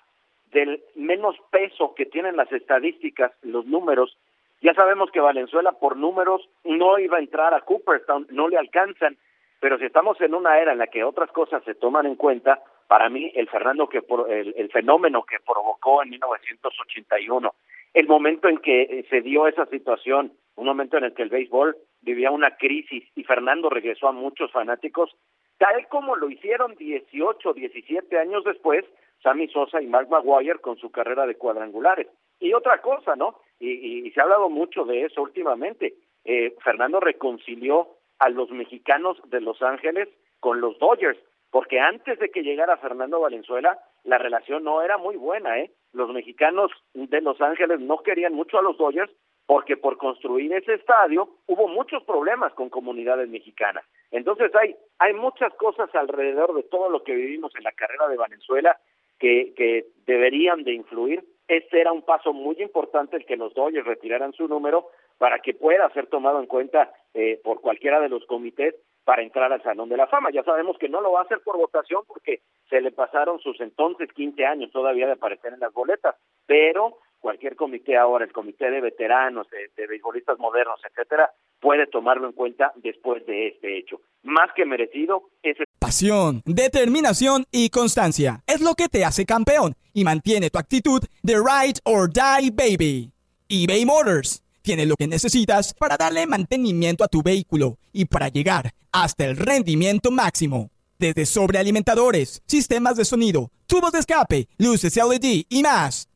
del 0.51 0.83
menos 0.95 1.35
peso 1.51 1.93
que 1.95 2.05
tienen 2.05 2.35
las 2.35 2.51
estadísticas, 2.51 3.31
los 3.41 3.65
números. 3.65 4.17
Ya 4.61 4.73
sabemos 4.73 5.11
que 5.11 5.19
Valenzuela 5.19 5.73
por 5.73 5.97
números 5.97 6.47
no 6.63 6.99
iba 6.99 7.17
a 7.17 7.21
entrar 7.21 7.53
a 7.53 7.61
Cooperstown, 7.61 8.27
no 8.29 8.47
le 8.47 8.57
alcanzan, 8.57 9.17
pero 9.59 9.77
si 9.77 9.85
estamos 9.85 10.19
en 10.21 10.35
una 10.35 10.59
era 10.59 10.73
en 10.73 10.77
la 10.77 10.87
que 10.87 11.03
otras 11.03 11.31
cosas 11.31 11.63
se 11.63 11.75
toman 11.75 12.05
en 12.05 12.15
cuenta, 12.15 12.61
para 12.87 13.09
mí 13.09 13.31
el 13.35 13.49
Fernando 13.49 13.87
que 13.87 14.03
el, 14.29 14.53
el 14.57 14.69
fenómeno 14.71 15.23
que 15.23 15.39
provocó 15.39 16.03
en 16.03 16.09
1981, 16.11 17.53
el 17.93 18.07
momento 18.07 18.47
en 18.47 18.57
que 18.57 19.05
se 19.09 19.21
dio 19.21 19.47
esa 19.47 19.65
situación, 19.67 20.33
un 20.55 20.65
momento 20.65 20.97
en 20.97 21.05
el 21.05 21.13
que 21.13 21.23
el 21.23 21.29
béisbol 21.29 21.75
vivía 22.01 22.31
una 22.31 22.57
crisis 22.57 23.03
y 23.15 23.23
Fernando 23.23 23.69
regresó 23.69 24.07
a 24.07 24.11
muchos 24.11 24.51
fanáticos, 24.51 25.15
tal 25.63 25.87
como 25.87 26.17
lo 26.17 26.29
hicieron 26.29 26.75
18, 26.75 27.53
17 27.53 28.19
años 28.19 28.43
después, 28.43 28.83
Sammy 29.21 29.47
Sosa 29.47 29.81
y 29.81 29.87
Mark 29.87 30.09
Maguire 30.09 30.59
con 30.59 30.75
su 30.75 30.91
carrera 30.91 31.25
de 31.25 31.35
cuadrangulares. 31.35 32.07
Y 32.41 32.53
otra 32.53 32.81
cosa, 32.81 33.15
¿no? 33.15 33.39
Y, 33.61 34.11
se 34.11 34.19
ha 34.19 34.23
hablado 34.23 34.49
mucho 34.49 34.83
de 34.83 35.05
eso 35.05 35.21
últimamente. 35.21 35.93
Eh, 36.25 36.53
Fernando 36.61 36.99
reconcilió 36.99 37.87
a 38.19 38.27
los 38.27 38.51
mexicanos 38.51 39.17
de 39.29 39.39
Los 39.39 39.61
Ángeles 39.61 40.09
con 40.41 40.59
los 40.59 40.77
Dodgers, 40.79 41.17
porque 41.49 41.79
antes 41.79 42.19
de 42.19 42.29
que 42.29 42.43
llegara 42.43 42.75
Fernando 42.75 43.21
Valenzuela, 43.21 43.79
la 44.03 44.17
relación 44.17 44.65
no 44.65 44.81
era 44.81 44.97
muy 44.97 45.15
buena, 45.15 45.59
¿eh? 45.59 45.71
Los 45.93 46.11
mexicanos 46.11 46.71
de 46.93 47.21
Los 47.21 47.39
Ángeles 47.39 47.79
no 47.79 47.99
querían 47.99 48.33
mucho 48.33 48.59
a 48.59 48.61
los 48.61 48.77
Dodgers 48.77 49.13
porque 49.45 49.77
por 49.77 49.97
construir 49.97 50.53
ese 50.53 50.73
estadio 50.73 51.29
hubo 51.47 51.67
muchos 51.67 52.03
problemas 52.03 52.53
con 52.53 52.69
comunidades 52.69 53.29
mexicanas. 53.29 53.85
Entonces 54.13 54.51
hay, 54.55 54.75
hay 54.99 55.13
muchas 55.13 55.53
cosas 55.55 55.93
alrededor 55.95 56.53
de 56.53 56.63
todo 56.63 56.89
lo 56.89 57.03
que 57.03 57.15
vivimos 57.15 57.51
en 57.55 57.63
la 57.63 57.71
carrera 57.71 58.07
de 58.07 58.15
Venezuela 58.17 58.77
que, 59.19 59.53
que 59.57 59.87
deberían 60.05 60.63
de 60.63 60.73
influir. 60.73 61.23
Este 61.47 61.81
era 61.81 61.91
un 61.91 62.03
paso 62.03 62.31
muy 62.31 62.55
importante 62.61 63.17
el 63.17 63.25
que 63.25 63.35
los 63.35 63.53
Dodgers 63.55 63.87
retiraran 63.87 64.31
su 64.33 64.47
número 64.47 64.87
para 65.17 65.39
que 65.39 65.55
pueda 65.55 65.89
ser 65.89 66.07
tomado 66.07 66.39
en 66.39 66.45
cuenta 66.45 66.93
eh, 67.15 67.41
por 67.43 67.59
cualquiera 67.59 67.99
de 67.99 68.09
los 68.09 68.23
comités 68.25 68.75
para 69.03 69.23
entrar 69.23 69.51
al 69.51 69.63
Salón 69.63 69.89
de 69.89 69.97
la 69.97 70.07
Fama. 70.07 70.29
Ya 70.31 70.43
sabemos 70.43 70.77
que 70.77 70.89
no 70.89 71.01
lo 71.01 71.11
va 71.11 71.21
a 71.21 71.23
hacer 71.23 71.39
por 71.43 71.57
votación 71.57 72.03
porque 72.07 72.41
se 72.69 72.81
le 72.81 72.91
pasaron 72.91 73.39
sus 73.39 73.59
entonces 73.61 74.13
15 74.13 74.45
años 74.45 74.71
todavía 74.71 75.07
de 75.07 75.13
aparecer 75.13 75.53
en 75.53 75.59
las 75.59 75.73
boletas, 75.73 76.15
pero 76.45 76.99
cualquier 77.23 77.55
comité 77.55 77.95
ahora, 77.97 78.25
el 78.25 78.33
comité 78.33 78.69
de 78.69 78.81
veteranos, 78.81 79.47
de, 79.49 79.71
de 79.77 79.87
beisbolistas 79.87 80.37
modernos, 80.39 80.77
etcétera, 80.87 81.31
puede 81.61 81.87
tomarlo 81.87 82.27
en 82.27 82.33
cuenta 82.33 82.73
después 82.75 83.25
de 83.25 83.47
este 83.47 83.77
hecho. 83.79 84.01
Más 84.23 84.49
que 84.53 84.65
merecido, 84.65 85.29
es 85.41 85.55
pasión, 85.79 86.41
determinación 86.45 87.45
y 87.49 87.69
constancia 87.69 88.43
es 88.45 88.59
lo 88.59 88.75
que 88.75 88.89
te 88.89 89.05
hace 89.05 89.25
campeón 89.25 89.73
y 89.93 90.03
mantiene 90.03 90.49
tu 90.49 90.59
actitud 90.59 91.01
de 91.21 91.35
ride 91.35 91.79
or 91.85 92.11
die 92.11 92.51
baby. 92.51 93.13
eBay 93.47 93.85
Motors 93.85 94.43
tiene 94.61 94.85
lo 94.85 94.95
que 94.97 95.07
necesitas 95.07 95.73
para 95.73 95.95
darle 95.95 96.27
mantenimiento 96.27 97.05
a 97.05 97.07
tu 97.07 97.23
vehículo 97.23 97.77
y 97.93 98.03
para 98.03 98.27
llegar 98.27 98.71
hasta 98.91 99.23
el 99.25 99.37
rendimiento 99.37 100.11
máximo. 100.11 100.71
Desde 100.99 101.25
sobrealimentadores, 101.25 102.43
sistemas 102.45 102.97
de 102.97 103.05
sonido, 103.05 103.49
tubos 103.65 103.93
de 103.93 103.99
escape, 103.99 104.47
luces 104.57 104.97
LED 104.97 105.45
y 105.47 105.63
más. 105.63 106.09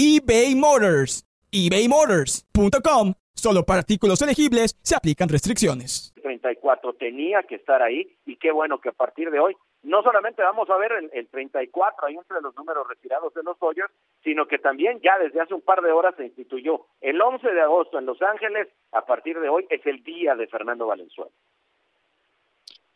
eBay 0.00 0.54
Motors. 0.54 1.24
ebaymotors.com. 1.50 3.14
Solo 3.34 3.64
para 3.64 3.80
artículos 3.80 4.22
elegibles 4.22 4.78
se 4.80 4.94
aplican 4.94 5.28
restricciones. 5.28 6.14
34 6.22 6.92
tenía 6.92 7.42
que 7.42 7.56
estar 7.56 7.82
ahí 7.82 8.06
y 8.24 8.36
qué 8.36 8.52
bueno 8.52 8.78
que 8.80 8.90
a 8.90 8.92
partir 8.92 9.32
de 9.32 9.40
hoy 9.40 9.56
no 9.82 10.04
solamente 10.04 10.40
vamos 10.40 10.70
a 10.70 10.76
ver 10.76 10.92
el, 10.92 11.10
el 11.12 11.26
34 11.26 12.06
ahí 12.06 12.14
entre 12.14 12.40
los 12.40 12.54
números 12.54 12.86
retirados 12.86 13.34
de 13.34 13.42
los 13.42 13.58
Dodgers, 13.58 13.92
sino 14.22 14.46
que 14.46 14.58
también 14.58 15.00
ya 15.00 15.18
desde 15.18 15.40
hace 15.40 15.54
un 15.54 15.62
par 15.62 15.82
de 15.82 15.90
horas 15.90 16.14
se 16.16 16.26
instituyó 16.26 16.86
el 17.00 17.20
11 17.20 17.50
de 17.50 17.60
agosto 17.60 17.98
en 17.98 18.06
Los 18.06 18.22
Ángeles, 18.22 18.68
a 18.92 19.04
partir 19.04 19.40
de 19.40 19.48
hoy 19.48 19.66
es 19.68 19.84
el 19.84 20.04
día 20.04 20.36
de 20.36 20.46
Fernando 20.46 20.86
Valenzuela. 20.86 21.32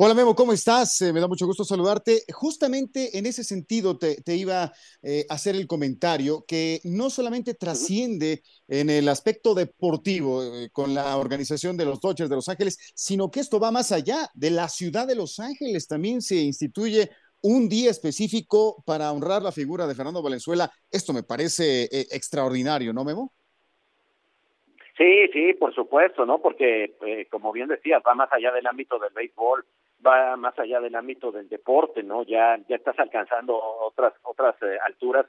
Hola 0.04 0.14
Memo, 0.14 0.34
¿cómo 0.34 0.52
estás? 0.52 1.00
Eh, 1.00 1.12
me 1.12 1.20
da 1.20 1.28
mucho 1.28 1.46
gusto 1.46 1.62
saludarte. 1.62 2.22
Justamente 2.32 3.16
en 3.16 3.24
ese 3.24 3.44
sentido 3.44 3.96
te, 3.98 4.16
iba 4.34 4.72
eh, 5.00 5.24
a 5.30 5.34
hacer 5.34 5.54
el 5.54 5.68
comentario 5.68 6.44
que 6.44 6.80
no 6.82 7.08
solamente 7.08 7.54
trasciende 7.54 8.40
en 8.66 8.90
el 8.90 9.08
aspecto 9.08 9.54
deportivo 9.54 10.42
eh, 10.42 10.70
con 10.72 10.92
la 10.92 11.16
organización 11.16 11.76
de 11.76 11.84
los 11.84 12.00
Dodgers 12.00 12.28
de 12.28 12.34
Los 12.34 12.48
Ángeles, 12.48 12.78
sino 12.96 13.30
que 13.30 13.38
esto 13.38 13.60
va 13.60 13.70
más 13.70 13.92
allá 13.92 14.28
de 14.34 14.50
la 14.50 14.68
ciudad 14.68 15.06
de 15.06 15.14
Los 15.14 15.38
Ángeles. 15.38 15.86
También 15.86 16.20
se 16.20 16.34
instituye 16.34 17.08
un 17.40 17.68
día 17.68 17.88
específico 17.88 18.82
para 18.84 19.12
honrar 19.12 19.40
la 19.40 19.52
figura 19.52 19.86
de 19.86 19.94
Fernando 19.94 20.20
Valenzuela. 20.20 20.68
Esto 20.90 21.12
me 21.12 21.22
parece 21.22 21.88
extraordinario, 22.10 22.92
¿no, 22.92 23.04
Memo? 23.04 23.32
Sí, 24.96 25.28
sí, 25.32 25.54
por 25.54 25.74
supuesto, 25.74 26.26
¿no? 26.26 26.38
Porque, 26.38 26.94
eh, 27.04 27.26
como 27.30 27.50
bien 27.52 27.68
decías, 27.68 28.02
va 28.06 28.14
más 28.14 28.32
allá 28.32 28.52
del 28.52 28.66
ámbito 28.66 28.98
del 28.98 29.12
béisbol, 29.12 29.64
va 30.06 30.36
más 30.36 30.58
allá 30.58 30.80
del 30.80 30.94
ámbito 30.94 31.32
del 31.32 31.48
deporte, 31.48 32.02
¿no? 32.02 32.22
Ya, 32.24 32.58
ya 32.68 32.76
estás 32.76 32.98
alcanzando 32.98 33.56
otras, 33.56 34.12
otras 34.22 34.54
eh, 34.62 34.78
alturas. 34.84 35.26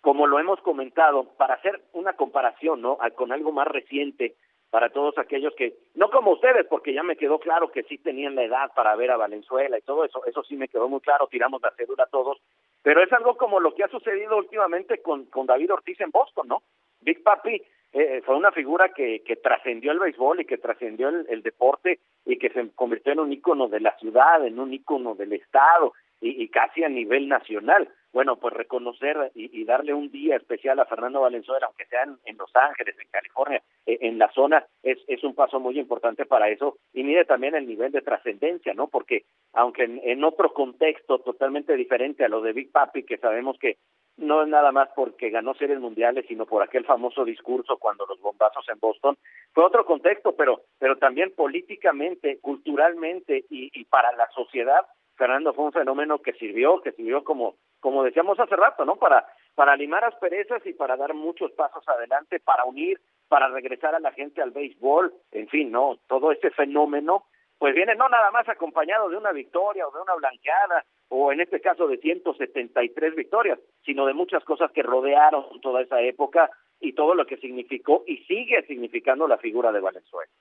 Como 0.00 0.26
lo 0.26 0.38
hemos 0.38 0.60
comentado, 0.60 1.24
para 1.36 1.54
hacer 1.54 1.80
una 1.92 2.14
comparación, 2.14 2.82
¿no? 2.82 2.98
Con 3.14 3.32
algo 3.32 3.52
más 3.52 3.68
reciente, 3.68 4.34
para 4.72 4.88
todos 4.88 5.18
aquellos 5.18 5.54
que, 5.54 5.74
no 5.94 6.10
como 6.10 6.32
ustedes, 6.32 6.66
porque 6.66 6.94
ya 6.94 7.02
me 7.02 7.16
quedó 7.16 7.38
claro 7.38 7.70
que 7.70 7.82
sí 7.82 7.98
tenían 7.98 8.34
la 8.34 8.44
edad 8.44 8.72
para 8.74 8.96
ver 8.96 9.10
a 9.10 9.18
Valenzuela 9.18 9.78
y 9.78 9.82
todo 9.82 10.02
eso, 10.02 10.24
eso 10.24 10.42
sí 10.44 10.56
me 10.56 10.66
quedó 10.66 10.88
muy 10.88 11.00
claro, 11.00 11.26
tiramos 11.26 11.60
la 11.60 11.70
cédula 11.76 12.06
todos, 12.06 12.38
pero 12.82 13.02
es 13.02 13.12
algo 13.12 13.36
como 13.36 13.60
lo 13.60 13.74
que 13.74 13.84
ha 13.84 13.88
sucedido 13.88 14.38
últimamente 14.38 15.02
con, 15.02 15.26
con 15.26 15.44
David 15.44 15.74
Ortiz 15.74 16.00
en 16.00 16.10
Boston, 16.10 16.48
¿no? 16.48 16.62
Big 17.02 17.22
Papi 17.22 17.62
eh, 17.92 18.22
fue 18.24 18.36
una 18.36 18.52
figura 18.52 18.88
que, 18.88 19.22
que 19.22 19.36
trascendió 19.36 19.92
el 19.92 19.98
béisbol 19.98 20.40
y 20.40 20.44
que 20.44 20.58
trascendió 20.58 21.08
el, 21.08 21.26
el, 21.28 21.42
deporte 21.42 22.00
y 22.24 22.38
que 22.38 22.50
se 22.50 22.70
convirtió 22.70 23.12
en 23.12 23.20
un 23.20 23.32
ícono 23.32 23.68
de 23.68 23.80
la 23.80 23.96
ciudad, 23.98 24.46
en 24.46 24.58
un 24.58 24.72
ícono 24.72 25.14
del 25.14 25.34
estado 25.34 25.92
y, 26.22 26.42
y 26.42 26.48
casi 26.48 26.84
a 26.84 26.88
nivel 26.88 27.28
nacional. 27.28 27.88
Bueno, 28.12 28.36
pues 28.36 28.52
reconocer 28.52 29.32
y, 29.34 29.64
darle 29.64 29.94
un 29.94 30.10
día 30.10 30.36
especial 30.36 30.78
a 30.78 30.84
Fernando 30.84 31.22
Valenzuela, 31.22 31.66
aunque 31.66 31.86
sea 31.86 32.02
en, 32.02 32.18
en 32.26 32.36
Los 32.36 32.54
Ángeles, 32.54 32.94
en 32.98 33.08
California, 33.10 33.62
eh, 33.86 33.98
en 34.02 34.18
la 34.18 34.30
zona, 34.32 34.66
es, 34.82 34.98
es 35.06 35.24
un 35.24 35.34
paso 35.34 35.58
muy 35.60 35.78
importante 35.78 36.26
para 36.26 36.50
eso. 36.50 36.76
Y 36.92 37.04
mire 37.04 37.24
también 37.24 37.54
el 37.54 37.66
nivel 37.66 37.90
de 37.90 38.02
trascendencia, 38.02 38.74
¿no? 38.74 38.88
Porque 38.88 39.24
aunque 39.54 39.84
en, 39.84 39.98
en 40.04 40.24
otro 40.24 40.52
contexto 40.52 41.20
totalmente 41.20 41.74
diferente 41.74 42.22
a 42.22 42.28
lo 42.28 42.42
de 42.42 42.52
Big 42.52 42.70
Papi, 42.70 43.04
que 43.04 43.16
sabemos 43.16 43.58
que 43.58 43.78
no 44.18 44.42
es 44.42 44.48
nada 44.48 44.72
más 44.72 44.90
porque 44.94 45.30
ganó 45.30 45.54
series 45.54 45.80
mundiales, 45.80 46.26
sino 46.28 46.44
por 46.44 46.62
aquel 46.62 46.84
famoso 46.84 47.24
discurso 47.24 47.78
cuando 47.78 48.04
los 48.04 48.20
bombazos 48.20 48.68
en 48.68 48.78
Boston. 48.78 49.16
Fue 49.52 49.64
otro 49.64 49.86
contexto, 49.86 50.36
pero, 50.36 50.60
pero 50.78 50.98
también 50.98 51.32
políticamente, 51.34 52.38
culturalmente 52.42 53.46
y, 53.48 53.70
y 53.72 53.84
para 53.84 54.12
la 54.12 54.28
sociedad, 54.34 54.84
Fernando 55.22 55.54
fue 55.54 55.66
un 55.66 55.72
fenómeno 55.72 56.18
que 56.18 56.32
sirvió, 56.32 56.80
que 56.82 56.90
sirvió 56.90 57.22
como, 57.22 57.54
como 57.78 58.02
decíamos 58.02 58.40
hace 58.40 58.56
rato, 58.56 58.84
¿no? 58.84 58.96
Para, 58.96 59.24
para 59.54 59.76
limar 59.76 60.04
asperezas 60.04 60.66
y 60.66 60.72
para 60.72 60.96
dar 60.96 61.14
muchos 61.14 61.52
pasos 61.52 61.88
adelante, 61.88 62.40
para 62.40 62.64
unir, 62.64 63.00
para 63.28 63.46
regresar 63.46 63.94
a 63.94 64.00
la 64.00 64.10
gente 64.10 64.42
al 64.42 64.50
béisbol, 64.50 65.14
en 65.30 65.46
fin, 65.46 65.70
¿no? 65.70 66.00
Todo 66.08 66.32
este 66.32 66.50
fenómeno, 66.50 67.26
pues 67.56 67.72
viene 67.72 67.94
no 67.94 68.08
nada 68.08 68.32
más 68.32 68.48
acompañado 68.48 69.08
de 69.10 69.16
una 69.16 69.30
victoria 69.30 69.86
o 69.86 69.92
de 69.92 70.02
una 70.02 70.16
blanqueada, 70.16 70.84
o 71.08 71.30
en 71.30 71.40
este 71.40 71.60
caso 71.60 71.86
de 71.86 71.98
173 71.98 73.14
victorias, 73.14 73.60
sino 73.84 74.06
de 74.06 74.14
muchas 74.14 74.42
cosas 74.42 74.72
que 74.72 74.82
rodearon 74.82 75.60
toda 75.60 75.82
esa 75.82 76.00
época 76.00 76.50
y 76.80 76.94
todo 76.94 77.14
lo 77.14 77.26
que 77.26 77.36
significó 77.36 78.02
y 78.08 78.16
sigue 78.24 78.66
significando 78.66 79.28
la 79.28 79.38
figura 79.38 79.70
de 79.70 79.78
Valenzuela. 79.78 80.32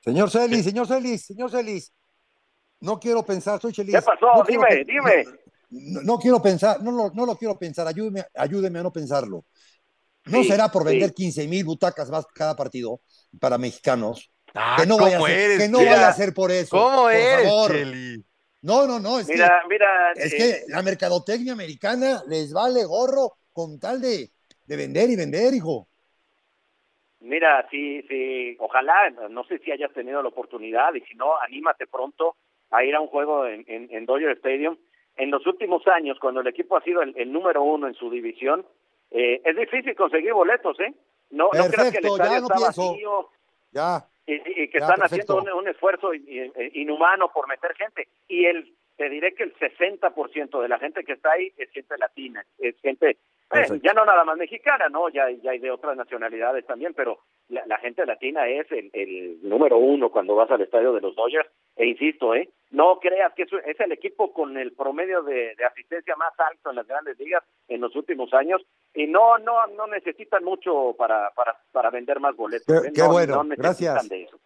Señor 0.00 0.28
Celis, 0.28 0.62
señor 0.62 0.86
Celis, 0.86 1.24
señor 1.24 1.50
Celis, 1.50 1.90
no 2.80 2.98
quiero 2.98 3.24
pensar, 3.24 3.60
soy 3.60 3.72
Chelis. 3.72 3.94
¿Qué 3.94 4.02
pasó? 4.02 4.32
No 4.34 4.44
dime, 4.44 4.66
quiero, 4.68 4.84
dime. 4.84 5.24
No, 5.70 6.02
no, 6.02 6.18
quiero 6.18 6.40
pensar, 6.40 6.82
no 6.82 6.92
lo, 6.92 7.10
no 7.10 7.26
lo 7.26 7.36
quiero 7.36 7.58
pensar, 7.58 7.86
ayúdeme, 7.86 8.24
ayúdeme 8.34 8.78
a 8.78 8.82
no 8.82 8.92
pensarlo. 8.92 9.44
¿No 10.26 10.42
Sí, 10.42 10.48
será 10.48 10.68
por 10.68 10.84
vender 10.84 11.10
sí. 11.10 11.14
15 11.14 11.46
mil 11.46 11.64
butacas 11.64 12.10
más 12.10 12.26
cada 12.34 12.56
partido 12.56 13.00
para 13.40 13.58
mexicanos? 13.58 14.30
Ah, 14.54 14.76
que 14.78 14.86
no, 14.86 14.96
vaya 14.98 15.16
a, 15.16 15.18
¿cómo 15.18 15.26
ser, 15.26 15.38
eres, 15.38 15.58
que 15.58 15.68
no 15.68 15.78
vaya 15.78 16.08
a 16.08 16.12
ser 16.12 16.34
por 16.34 16.50
eso. 16.50 16.76
¿Cómo 16.76 17.02
por 17.02 17.12
eres, 17.12 17.44
favor. 17.44 17.70
Cheli? 17.72 18.24
No, 18.62 18.86
no, 18.86 18.98
no, 18.98 19.18
es 19.20 19.28
Mira, 19.28 19.60
que, 19.62 19.68
mira, 19.68 20.12
es 20.14 20.32
eh, 20.32 20.36
que 20.36 20.72
la 20.72 20.82
mercadotecnia 20.82 21.52
americana 21.52 22.22
les 22.26 22.52
vale 22.52 22.84
gorro 22.84 23.38
con 23.52 23.78
tal 23.78 24.00
de, 24.00 24.32
de 24.64 24.76
vender 24.76 25.10
y 25.10 25.16
vender, 25.16 25.54
hijo. 25.54 25.88
Mira, 27.20 27.66
sí, 27.70 28.02
sí, 28.08 28.56
ojalá, 28.60 29.10
no 29.30 29.44
sé 29.44 29.58
si 29.58 29.72
hayas 29.72 29.92
tenido 29.92 30.22
la 30.22 30.28
oportunidad 30.28 30.94
y 30.94 31.00
si 31.02 31.14
no, 31.14 31.36
anímate 31.40 31.86
pronto 31.86 32.36
a 32.70 32.84
ir 32.84 32.94
a 32.94 33.00
un 33.00 33.08
juego 33.08 33.46
en, 33.46 33.64
en, 33.68 33.88
en 33.90 34.06
Dodger 34.06 34.32
Stadium. 34.38 34.76
En 35.16 35.30
los 35.30 35.46
últimos 35.46 35.86
años, 35.88 36.18
cuando 36.20 36.40
el 36.40 36.46
equipo 36.46 36.76
ha 36.76 36.82
sido 36.82 37.00
el, 37.02 37.14
el 37.16 37.32
número 37.32 37.62
uno 37.62 37.86
en 37.88 37.94
su 37.94 38.10
división, 38.10 38.66
eh, 39.10 39.40
es 39.44 39.56
difícil 39.56 39.94
conseguir 39.94 40.32
boletos, 40.34 40.78
¿eh? 40.80 40.92
No, 41.30 41.44
no 41.46 41.50
creas 41.70 41.90
que 41.90 41.98
el 41.98 42.06
estadio 42.06 42.40
no 42.40 42.46
está 42.48 42.60
vacío 42.60 43.28
Ya. 43.72 44.04
y, 44.26 44.34
y- 44.34 44.68
que 44.68 44.78
Ya, 44.78 44.84
están 44.86 45.00
perfecto. 45.00 45.38
haciendo 45.38 45.54
un, 45.56 45.62
un 45.62 45.68
esfuerzo 45.68 46.12
in- 46.12 46.28
in- 46.28 46.52
inhumano 46.74 47.32
por 47.32 47.48
meter 47.48 47.74
gente. 47.76 48.08
Y 48.28 48.44
el, 48.44 48.74
te 48.96 49.08
diré 49.08 49.34
que 49.34 49.44
el 49.44 49.54
60% 49.54 50.60
de 50.62 50.68
la 50.68 50.78
gente 50.78 51.04
que 51.04 51.12
está 51.12 51.32
ahí 51.32 51.52
es 51.56 51.70
gente 51.70 51.96
latina, 51.98 52.44
es 52.58 52.74
gente, 52.80 53.10
eh, 53.10 53.80
ya 53.82 53.92
no 53.92 54.04
nada 54.04 54.24
más 54.24 54.36
mexicana, 54.36 54.88
¿no? 54.88 55.08
Ya, 55.08 55.30
ya 55.30 55.50
hay 55.52 55.58
de 55.58 55.70
otras 55.70 55.96
nacionalidades 55.96 56.64
también, 56.66 56.94
pero 56.94 57.18
la, 57.48 57.64
la 57.66 57.78
gente 57.78 58.04
latina 58.06 58.48
es 58.48 58.70
el, 58.72 58.90
el 58.92 59.38
número 59.48 59.76
uno 59.78 60.10
cuando 60.10 60.34
vas 60.34 60.50
al 60.50 60.62
estadio 60.62 60.92
de 60.92 61.00
los 61.00 61.14
Dodgers. 61.14 61.48
E 61.76 61.86
insisto, 61.86 62.34
¿eh? 62.34 62.48
No 62.70 62.98
creas 63.00 63.34
que 63.34 63.42
es, 63.42 63.52
es 63.66 63.78
el 63.80 63.92
equipo 63.92 64.32
con 64.32 64.56
el 64.56 64.72
promedio 64.72 65.22
de, 65.22 65.54
de 65.54 65.64
asistencia 65.64 66.16
más 66.16 66.32
alto 66.40 66.70
en 66.70 66.76
las 66.76 66.86
grandes 66.86 67.18
ligas 67.18 67.44
en 67.68 67.82
los 67.82 67.94
últimos 67.94 68.32
años 68.32 68.62
y 68.94 69.06
no 69.06 69.36
no 69.38 69.66
no 69.76 69.86
necesitan 69.86 70.42
mucho 70.42 70.94
para 70.98 71.30
para, 71.36 71.54
para 71.72 71.90
vender 71.90 72.18
más 72.18 72.34
boletos. 72.34 72.66
Qué- 72.66 72.88
¿eh? 72.88 72.92
qué 72.94 73.02
No- 73.02 73.12
bueno, 73.12 73.44
no 73.44 73.54
gracias. 73.56 74.08
de 74.08 74.22
eso. 74.22 74.40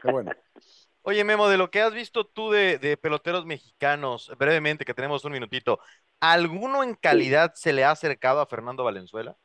Qué 0.00 0.10
bueno. 0.10 0.30
Oye, 1.08 1.22
Memo, 1.22 1.48
de 1.48 1.56
lo 1.56 1.70
que 1.70 1.80
has 1.80 1.94
visto 1.94 2.26
tú 2.26 2.50
de, 2.50 2.78
de 2.78 2.96
peloteros 2.96 3.46
mexicanos, 3.46 4.32
brevemente, 4.40 4.84
que 4.84 4.92
tenemos 4.92 5.24
un 5.24 5.30
minutito, 5.30 5.78
¿alguno 6.18 6.82
en 6.82 6.96
calidad 6.96 7.52
se 7.54 7.72
le 7.72 7.84
ha 7.84 7.92
acercado 7.92 8.40
a 8.40 8.46
Fernando 8.46 8.82
Valenzuela? 8.82 9.36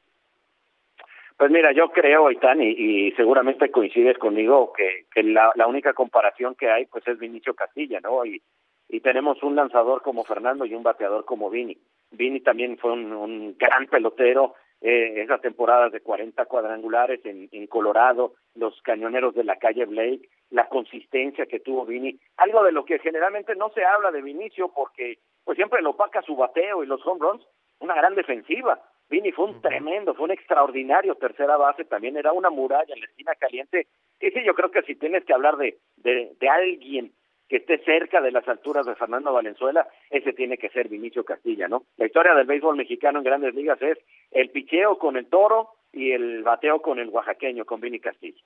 Pues 1.38 1.52
mira, 1.52 1.71
yo 1.71 1.91
creo, 1.91 2.32
Itán, 2.32 2.63
y, 2.63 2.69
y 2.69 3.12
seguramente 3.12 3.69
coincides 3.69 4.17
conmigo, 4.17 4.74
que, 4.74 5.06
que 5.13 5.21
la, 5.21 5.52
la 5.54 5.67
única 5.67 5.93
comparación 5.93 6.56
que 6.56 6.71
hay 6.71 6.88
pues 6.88 7.08
es 7.08 7.19
Vinicio 7.19 7.54
Castilla, 7.54 8.00
¿no? 8.00 8.26
Y, 8.26 8.41
y 8.89 9.00
tenemos 9.02 9.43
un 9.43 9.56
lanzador 9.56 10.02
como 10.02 10.24
Fernando 10.24 10.65
y 10.65 10.74
un 10.74 10.82
bateador 10.82 11.26
como 11.26 11.52
Vini. 11.52 11.78
Vini 12.10 12.41
también 12.41 12.80
fue 12.80 12.93
un, 12.93 13.13
un 13.13 13.56
gran 13.60 13.86
pelotero, 13.86 14.56
eh, 14.82 15.21
esas 15.21 15.41
temporadas 15.41 15.91
de 15.91 16.02
40 16.02 16.43
cuadrangulares 16.45 17.24
en, 17.24 17.50
en 17.52 17.67
Colorado, 17.67 18.34
los 18.56 18.82
cañoneros 18.82 19.36
de 19.36 19.43
la 19.43 19.58
calle 19.58 19.86
Blake, 19.86 20.28
la 20.52 20.68
consistencia 20.68 21.46
que 21.46 21.60
tuvo 21.60 21.86
Vini, 21.86 22.20
algo 22.38 22.64
de 22.64 22.72
lo 22.72 22.86
que 22.86 23.00
generalmente 23.00 23.56
no 23.56 23.70
se 23.70 23.84
habla 23.84 24.12
de 24.12 24.22
Vinicio 24.22 24.70
porque 24.70 25.18
pues 25.44 25.56
siempre 25.56 25.82
lo 25.82 25.92
opaca 25.92 26.22
su 26.22 26.36
bateo 26.36 26.84
y 26.84 26.88
los 26.88 27.06
home 27.06 27.20
runs, 27.20 27.48
una 27.80 27.96
gran 27.96 28.16
defensiva. 28.16 28.80
Vini 29.10 29.32
fue 29.32 29.46
un 29.46 29.62
tremendo, 29.62 30.14
fue 30.14 30.26
un 30.26 30.32
extraordinario 30.32 31.16
tercera 31.16 31.58
base, 31.58 31.84
también 31.86 32.16
era 32.16 32.32
una 32.32 32.50
muralla 32.50 32.94
en 32.94 33.02
la 33.02 33.08
esquina 33.08 33.34
caliente. 33.36 33.88
Y 34.20 34.30
sí, 34.32 34.44
yo 34.46 34.54
creo 34.54 34.72
que 34.72 34.84
si 34.84 34.96
tienes 34.96 35.26
que 35.26 35.34
hablar 35.34 35.58
de, 35.58 35.78
de, 35.98 36.32
de 36.40 36.50
alguien 36.50 37.12
que 37.50 37.58
esté 37.58 37.80
cerca 37.80 38.22
de 38.22 38.32
las 38.32 38.48
alturas 38.48 38.86
de 38.86 38.96
Fernando 38.96 39.34
Valenzuela, 39.34 39.86
ese 40.10 40.32
tiene 40.32 40.58
que 40.58 40.70
ser 40.70 40.88
Vinicio 40.88 41.26
Castilla, 41.26 41.68
¿no? 41.68 41.84
La 41.98 42.06
historia 42.06 42.34
del 42.34 42.48
béisbol 42.48 42.78
mexicano 42.78 43.20
en 43.20 43.26
grandes 43.26 43.54
ligas 43.54 43.82
es 43.82 43.98
el 44.32 44.50
picheo 44.52 44.98
con 44.98 45.18
el 45.18 45.28
toro 45.28 45.72
y 45.92 46.12
el 46.12 46.44
bateo 46.44 46.82
con 46.82 47.00
el 47.00 47.10
oaxaqueño, 47.10 47.66
con 47.66 47.82
Vini 47.82 48.00
Castilla. 48.00 48.40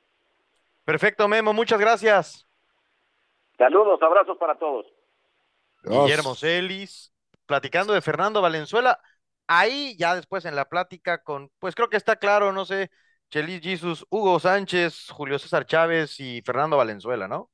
Perfecto, 0.85 1.27
Memo, 1.27 1.51
muchas 1.51 1.79
gracias. 1.79 2.47
Saludos, 3.57 4.01
abrazos 4.01 4.37
para 4.37 4.57
todos. 4.57 4.85
Guillermo 5.83 6.35
Celis, 6.35 7.13
platicando 7.45 7.93
de 7.93 8.01
Fernando 8.01 8.41
Valenzuela. 8.41 8.99
Ahí 9.47 9.95
ya 9.97 10.15
después 10.15 10.45
en 10.45 10.55
la 10.55 10.65
plática 10.65 11.21
con, 11.23 11.51
pues 11.59 11.75
creo 11.75 11.89
que 11.89 11.97
está 11.97 12.15
claro, 12.15 12.51
no 12.51 12.65
sé, 12.65 12.89
Chelis 13.29 13.61
Jesus, 13.61 14.05
Hugo 14.09 14.39
Sánchez, 14.39 15.09
Julio 15.11 15.37
César 15.39 15.65
Chávez 15.65 16.19
y 16.19 16.41
Fernando 16.41 16.77
Valenzuela, 16.77 17.27
¿no? 17.27 17.51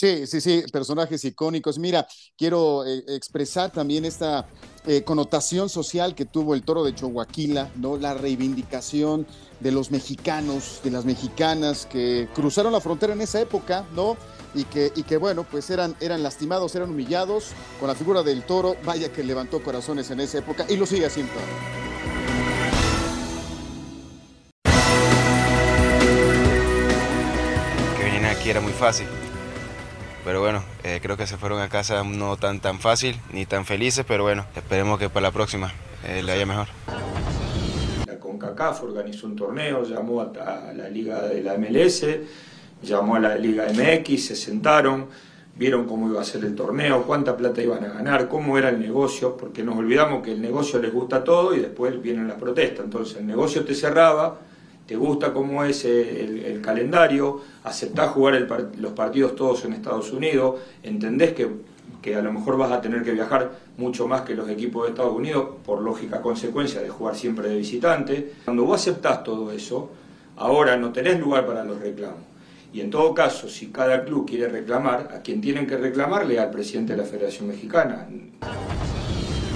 Sí, 0.00 0.26
sí, 0.26 0.40
sí, 0.40 0.64
personajes 0.72 1.22
icónicos. 1.26 1.78
Mira, 1.78 2.06
quiero 2.34 2.86
eh, 2.86 3.04
expresar 3.08 3.70
también 3.70 4.06
esta 4.06 4.48
eh, 4.86 5.02
connotación 5.04 5.68
social 5.68 6.14
que 6.14 6.24
tuvo 6.24 6.54
el 6.54 6.62
toro 6.62 6.82
de 6.82 6.94
Chihuahua, 6.94 7.26
¿no? 7.76 7.98
La 7.98 8.14
reivindicación 8.14 9.26
de 9.60 9.72
los 9.72 9.90
mexicanos, 9.90 10.80
de 10.82 10.90
las 10.90 11.04
mexicanas 11.04 11.84
que 11.84 12.30
cruzaron 12.34 12.72
la 12.72 12.80
frontera 12.80 13.12
en 13.12 13.20
esa 13.20 13.42
época, 13.42 13.86
¿no? 13.94 14.16
Y 14.54 14.64
que, 14.64 14.90
y 14.96 15.02
que 15.02 15.18
bueno, 15.18 15.44
pues 15.44 15.68
eran, 15.68 15.94
eran 16.00 16.22
lastimados, 16.22 16.74
eran 16.74 16.88
humillados 16.88 17.48
con 17.78 17.88
la 17.88 17.94
figura 17.94 18.22
del 18.22 18.44
toro. 18.44 18.76
Vaya 18.86 19.12
que 19.12 19.22
levantó 19.22 19.62
corazones 19.62 20.10
en 20.10 20.20
esa 20.20 20.38
época 20.38 20.64
y 20.66 20.78
lo 20.78 20.86
sigue 20.86 21.04
haciendo. 21.04 21.34
que 27.98 28.02
vienen 28.02 28.24
aquí 28.24 28.48
era 28.48 28.62
muy 28.62 28.72
fácil. 28.72 29.06
Pero 30.24 30.40
bueno, 30.40 30.62
eh, 30.84 31.00
creo 31.02 31.16
que 31.16 31.26
se 31.26 31.36
fueron 31.36 31.60
a 31.60 31.68
casa 31.68 32.04
no 32.04 32.36
tan 32.36 32.60
tan 32.60 32.78
fácil 32.78 33.16
ni 33.32 33.46
tan 33.46 33.64
felices, 33.64 34.04
pero 34.06 34.24
bueno, 34.24 34.46
esperemos 34.54 34.98
que 34.98 35.08
para 35.08 35.28
la 35.28 35.32
próxima 35.32 35.72
eh, 36.06 36.22
le 36.22 36.32
vaya 36.32 36.46
mejor. 36.46 36.66
La 38.06 38.18
CONCACAF 38.18 38.82
organizó 38.82 39.26
un 39.26 39.36
torneo, 39.36 39.82
llamó 39.84 40.20
a 40.20 40.72
la 40.74 40.88
liga 40.88 41.22
de 41.22 41.42
la 41.42 41.56
MLS, 41.56 42.04
llamó 42.82 43.16
a 43.16 43.20
la 43.20 43.36
liga 43.36 43.66
MX, 43.72 44.26
se 44.26 44.36
sentaron, 44.36 45.06
vieron 45.56 45.86
cómo 45.86 46.08
iba 46.10 46.20
a 46.20 46.24
ser 46.24 46.44
el 46.44 46.54
torneo, 46.54 47.02
cuánta 47.04 47.36
plata 47.36 47.62
iban 47.62 47.84
a 47.84 47.88
ganar, 47.88 48.28
cómo 48.28 48.58
era 48.58 48.68
el 48.68 48.78
negocio, 48.78 49.36
porque 49.36 49.62
nos 49.62 49.78
olvidamos 49.78 50.22
que 50.22 50.32
el 50.32 50.40
negocio 50.40 50.80
les 50.80 50.92
gusta 50.92 51.24
todo 51.24 51.54
y 51.54 51.60
después 51.60 52.00
vienen 52.00 52.28
las 52.28 52.38
protestas. 52.38 52.84
Entonces 52.84 53.16
el 53.16 53.26
negocio 53.26 53.64
te 53.64 53.74
cerraba, 53.74 54.38
te 54.90 54.96
gusta 54.96 55.32
cómo 55.32 55.62
es 55.62 55.84
el, 55.84 56.60
calendario, 56.60 57.40
aceptás 57.62 58.08
jugar 58.08 58.48
los 58.76 58.92
partidos 58.92 59.36
todos 59.36 59.64
en 59.64 59.72
Estados 59.72 60.10
Unidos, 60.10 60.62
entendés 60.82 61.32
que, 61.32 61.48
que 62.02 62.16
a 62.16 62.20
lo 62.20 62.32
mejor 62.32 62.56
vas 62.56 62.72
a 62.72 62.80
tener 62.80 63.04
que 63.04 63.12
viajar 63.12 63.52
mucho 63.76 64.08
más 64.08 64.22
que 64.22 64.34
los 64.34 64.48
equipos 64.48 64.82
de 64.82 64.88
Estados 64.88 65.14
Unidos, 65.14 65.46
por 65.64 65.80
lógica 65.80 66.20
consecuencia 66.20 66.80
de 66.80 66.88
jugar 66.88 67.14
siempre 67.14 67.48
de 67.50 67.58
visitante. 67.58 68.32
Cuando 68.44 68.64
vos 68.64 68.80
aceptás 68.80 69.22
todo 69.22 69.52
eso, 69.52 69.92
ahora 70.36 70.76
no 70.76 70.90
tenés 70.90 71.20
lugar 71.20 71.46
para 71.46 71.62
los 71.62 71.78
reclamos. 71.78 72.24
Y 72.72 72.80
en 72.80 72.90
todo 72.90 73.14
caso, 73.14 73.48
si 73.48 73.68
cada 73.68 74.04
club 74.04 74.28
quiere 74.28 74.48
reclamar, 74.48 75.12
a 75.14 75.22
quien 75.22 75.40
tienen 75.40 75.68
que 75.68 75.76
reclamarle 75.76 76.40
al 76.40 76.50
presidente 76.50 76.96
de 76.96 76.98
la 76.98 77.08
Federación 77.08 77.46
Mexicana. 77.46 78.08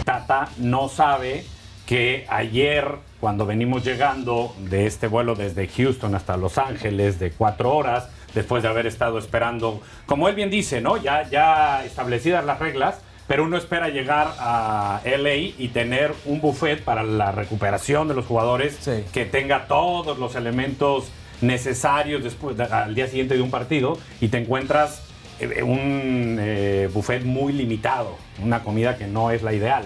Tata 0.05 0.49
no 0.59 0.89
sabe 0.89 1.45
que 1.87 2.25
ayer, 2.29 2.87
cuando 3.25 3.47
venimos 3.47 3.83
llegando 3.83 4.55
de 4.69 4.85
este 4.87 5.07
vuelo 5.07 5.35
desde 5.35 5.67
Houston 5.67 6.15
hasta 6.15 6.37
Los 6.37 6.59
Ángeles 6.59 7.19
de 7.19 7.31
cuatro 7.31 7.75
horas, 7.75 8.11
después 8.35 8.63
de 8.63 8.69
haber 8.69 8.87
estado 8.87 9.19
esperando, 9.19 9.81
como 10.05 10.29
él 10.29 10.35
bien 10.35 10.51
dice, 10.51 10.83
¿no? 10.83 10.99
Ya, 10.99 11.27
ya 11.31 11.87
establecidas 11.87 12.45
las 12.45 12.59
reglas, 12.59 13.01
pero 13.27 13.45
uno 13.45 13.57
espera 13.57 13.89
llegar 13.89 14.35
a 14.39 15.01
LA 15.07 15.37
y 15.37 15.71
tener 15.73 16.13
un 16.27 16.43
buffet 16.43 16.85
para 16.85 17.03
la 17.03 17.33
recuperación 17.33 18.09
de 18.09 18.15
los 18.15 18.27
jugadores 18.27 18.79
que 19.15 19.25
tenga 19.25 19.69
todos 19.69 20.19
los 20.19 20.35
elementos 20.35 21.11
necesarios 21.41 22.23
después 22.23 22.61
al 22.61 22.95
día 22.95 23.07
siguiente 23.07 23.37
de 23.37 23.41
un 23.41 23.51
partido 23.51 23.97
y 24.21 24.29
te 24.29 24.37
encuentras 24.37 25.03
eh, 25.41 25.63
un 25.63 26.37
eh, 26.39 26.91
buffet 26.93 27.25
muy 27.25 27.55
limitado, 27.55 28.19
una 28.43 28.63
comida 28.63 28.99
que 28.99 29.07
no 29.07 29.31
es 29.31 29.43
la 29.43 29.55
ideal. 29.55 29.85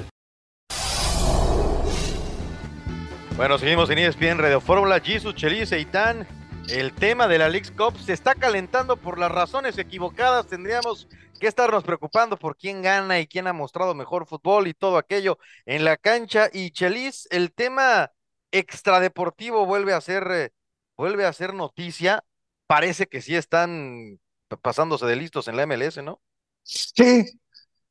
Bueno, 3.39 3.57
seguimos 3.57 3.89
en 3.91 3.99
ESPN 3.99 4.39
Radio 4.39 4.61
Fórmula, 4.61 4.99
Jesus, 4.99 5.33
Chelis, 5.37 5.71
Eitan. 5.71 6.27
El 6.69 6.93
tema 6.93 7.29
de 7.29 7.39
la 7.39 7.49
League 7.49 7.71
Cup 7.77 7.97
se 7.97 8.13
está 8.13 8.35
calentando 8.35 8.97
por 8.97 9.17
las 9.17 9.31
razones 9.31 9.79
equivocadas. 9.79 10.49
Tendríamos 10.49 11.07
que 11.39 11.47
estarnos 11.47 11.85
preocupando 11.85 12.37
por 12.37 12.57
quién 12.57 12.83
gana 12.83 13.21
y 13.21 13.29
quién 13.29 13.47
ha 13.47 13.53
mostrado 13.53 13.95
mejor 13.95 14.27
fútbol 14.27 14.67
y 14.67 14.75
todo 14.75 14.99
aquello 14.99 15.39
en 15.67 15.85
la 15.85 15.97
cancha. 15.97 16.51
Y 16.53 16.73
Chelis, 16.73 17.29
el 17.31 17.53
tema 17.53 18.11
extradeportivo 18.51 19.67
vuelve 19.67 19.93
a 19.93 20.01
ser 20.01 20.29
eh, 20.33 20.51
vuelve 20.97 21.25
a 21.25 21.33
ser 21.33 21.55
noticia. 21.55 22.25
Parece 22.67 23.07
que 23.07 23.23
sí 23.23 23.37
están 23.37 24.19
pasándose 24.63 25.07
de 25.07 25.15
listos 25.15 25.47
en 25.47 25.57
la 25.57 25.65
MLS, 25.65 26.03
¿no? 26.03 26.21
Sí, 26.65 27.25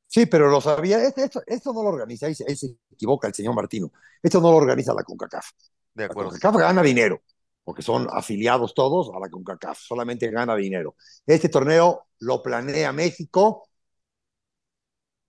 sí, 0.08 0.26
pero 0.26 0.50
lo 0.50 0.62
sabía. 0.62 1.04
Esto, 1.04 1.42
esto 1.46 1.74
no 1.74 1.84
lo 1.84 1.90
organiza, 1.90 2.28
ahí 2.28 2.36
se, 2.36 2.46
equivoca 2.92 3.28
el 3.28 3.34
señor 3.34 3.56
Martino. 3.56 3.92
Esto 4.22 4.42
no 4.42 4.52
lo 4.52 4.58
organiza 4.58 4.94
la 4.94 5.04
CONCACAF. 5.04 5.52
De 5.94 6.06
acuerdo. 6.06 6.32
La 6.32 6.40
CONCACAF 6.40 6.62
gana 6.62 6.82
dinero, 6.82 7.22
porque 7.64 7.82
son 7.82 8.08
afiliados 8.12 8.74
todos 8.74 9.12
a 9.16 9.20
la 9.20 9.30
CONCACAF, 9.30 9.80
solamente 9.80 10.30
gana 10.32 10.56
dinero. 10.56 10.96
Este 11.26 11.50
torneo 11.50 12.08
lo 12.20 12.42
planea 12.42 12.92
México 12.92 13.68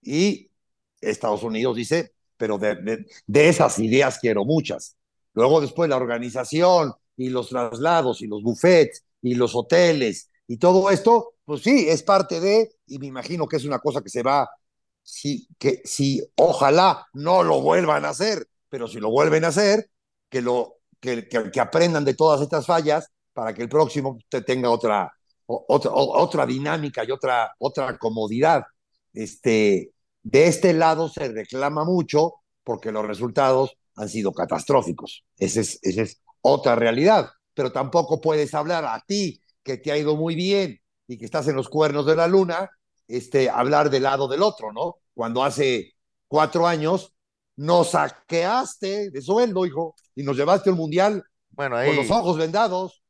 y 0.03 0.51
Estados 1.01 1.43
Unidos 1.43 1.77
dice, 1.77 2.15
pero 2.37 2.59
de, 2.59 3.07
de 3.27 3.49
esas 3.49 3.79
ideas 3.79 4.19
quiero 4.19 4.45
muchas. 4.45 4.97
Luego 5.35 5.61
después 5.61 5.91
la 5.91 5.97
organización, 5.97 6.95
y 7.19 7.29
los 7.29 7.51
traslados 7.51 8.23
y 8.23 8.27
los 8.27 8.43
buffets 8.43 9.05
y 9.21 9.35
los 9.35 9.55
hoteles 9.55 10.31
y 10.47 10.57
todo 10.57 10.89
esto, 10.91 11.35
pues 11.45 11.63
sí, 11.63 11.87
es 11.89 12.03
parte 12.03 12.41
de, 12.41 12.71
y 12.87 12.99
me 12.99 13.07
imagino 13.07 13.47
que 13.47 13.57
es 13.57 13.67
una 13.67 13.81
cosa 13.81 14.01
que 14.01 14.09
se 14.09 14.23
va, 14.23 14.49
si, 15.09 15.49
que 15.59 15.81
si 15.85 16.23
ojalá 16.37 17.07
no 17.15 17.43
lo 17.43 17.63
vuelvan 17.63 18.05
a 18.05 18.11
hacer, 18.11 18.47
pero 18.69 18.87
si 18.87 19.01
lo 19.01 19.11
vuelven 19.11 19.43
a 19.45 19.49
hacer, 19.49 19.89
que, 20.29 20.43
lo, 20.43 20.77
que, 21.01 21.51
aprendan 21.59 22.05
de 22.05 22.13
todas 22.13 22.43
estas 22.43 22.67
fallas 22.67 23.09
para 23.33 23.55
que 23.55 23.63
el 23.63 23.71
próximo 23.71 24.19
te 24.29 24.43
tenga 24.43 24.69
otra, 24.69 25.11
otra, 25.47 25.93
otra 25.95 26.45
dinámica 26.45 27.05
y 27.05 27.11
otra, 27.11 27.55
otra 27.59 27.97
comodidad. 27.97 28.65
Este, 29.15 29.93
de 30.23 30.47
este 30.47 30.75
lado 30.75 31.09
se 31.09 31.29
reclama 31.29 31.85
mucho 31.85 32.35
porque 32.63 32.93
los 32.93 33.07
resultados 33.07 33.79
han 33.97 34.11
sido 34.11 34.33
catastróficos. 34.33 35.25
Ese 35.39 35.61
es, 35.61 35.79
ese 35.81 36.03
es 36.03 36.21
otra 36.43 36.77
realidad, 36.77 37.31
pero 37.55 37.73
tampoco 37.73 38.21
puedes 38.21 38.53
hablar 38.53 38.85
a 38.85 39.03
ti 39.07 39.41
que 39.63 39.79
te 39.79 39.91
ha 39.91 39.97
ido 39.97 40.17
muy 40.17 40.35
bien 40.35 40.79
y 41.07 41.17
que 41.17 41.25
estás 41.25 41.49
en 41.49 41.57
los 41.57 41.71
cuernos 41.71 42.05
de 42.05 42.15
la 42.15 42.27
luna, 42.27 42.71
este, 43.09 43.51
hablar 43.51 43.91
del 43.91 44.05
lado 44.05 44.29
del 44.29 44.43
otro, 44.43 44.73
¿no? 44.73 44.99
Cuando 45.15 45.43
hace 45.43 45.95
cuatro 46.29 46.67
años 46.67 47.13
nos 47.57 47.91
saqueaste 47.91 49.11
de 49.11 49.23
sueldo, 49.23 49.67
hijo, 49.67 49.97
y 50.15 50.23
nos 50.23 50.37
llevaste 50.37 50.71
al 50.71 50.77
mundial 50.77 51.25
bueno, 51.51 51.77
ahí, 51.77 51.89
con 51.89 51.97
los 51.97 52.11
ojos 52.11 52.39
vendados. 52.39 53.03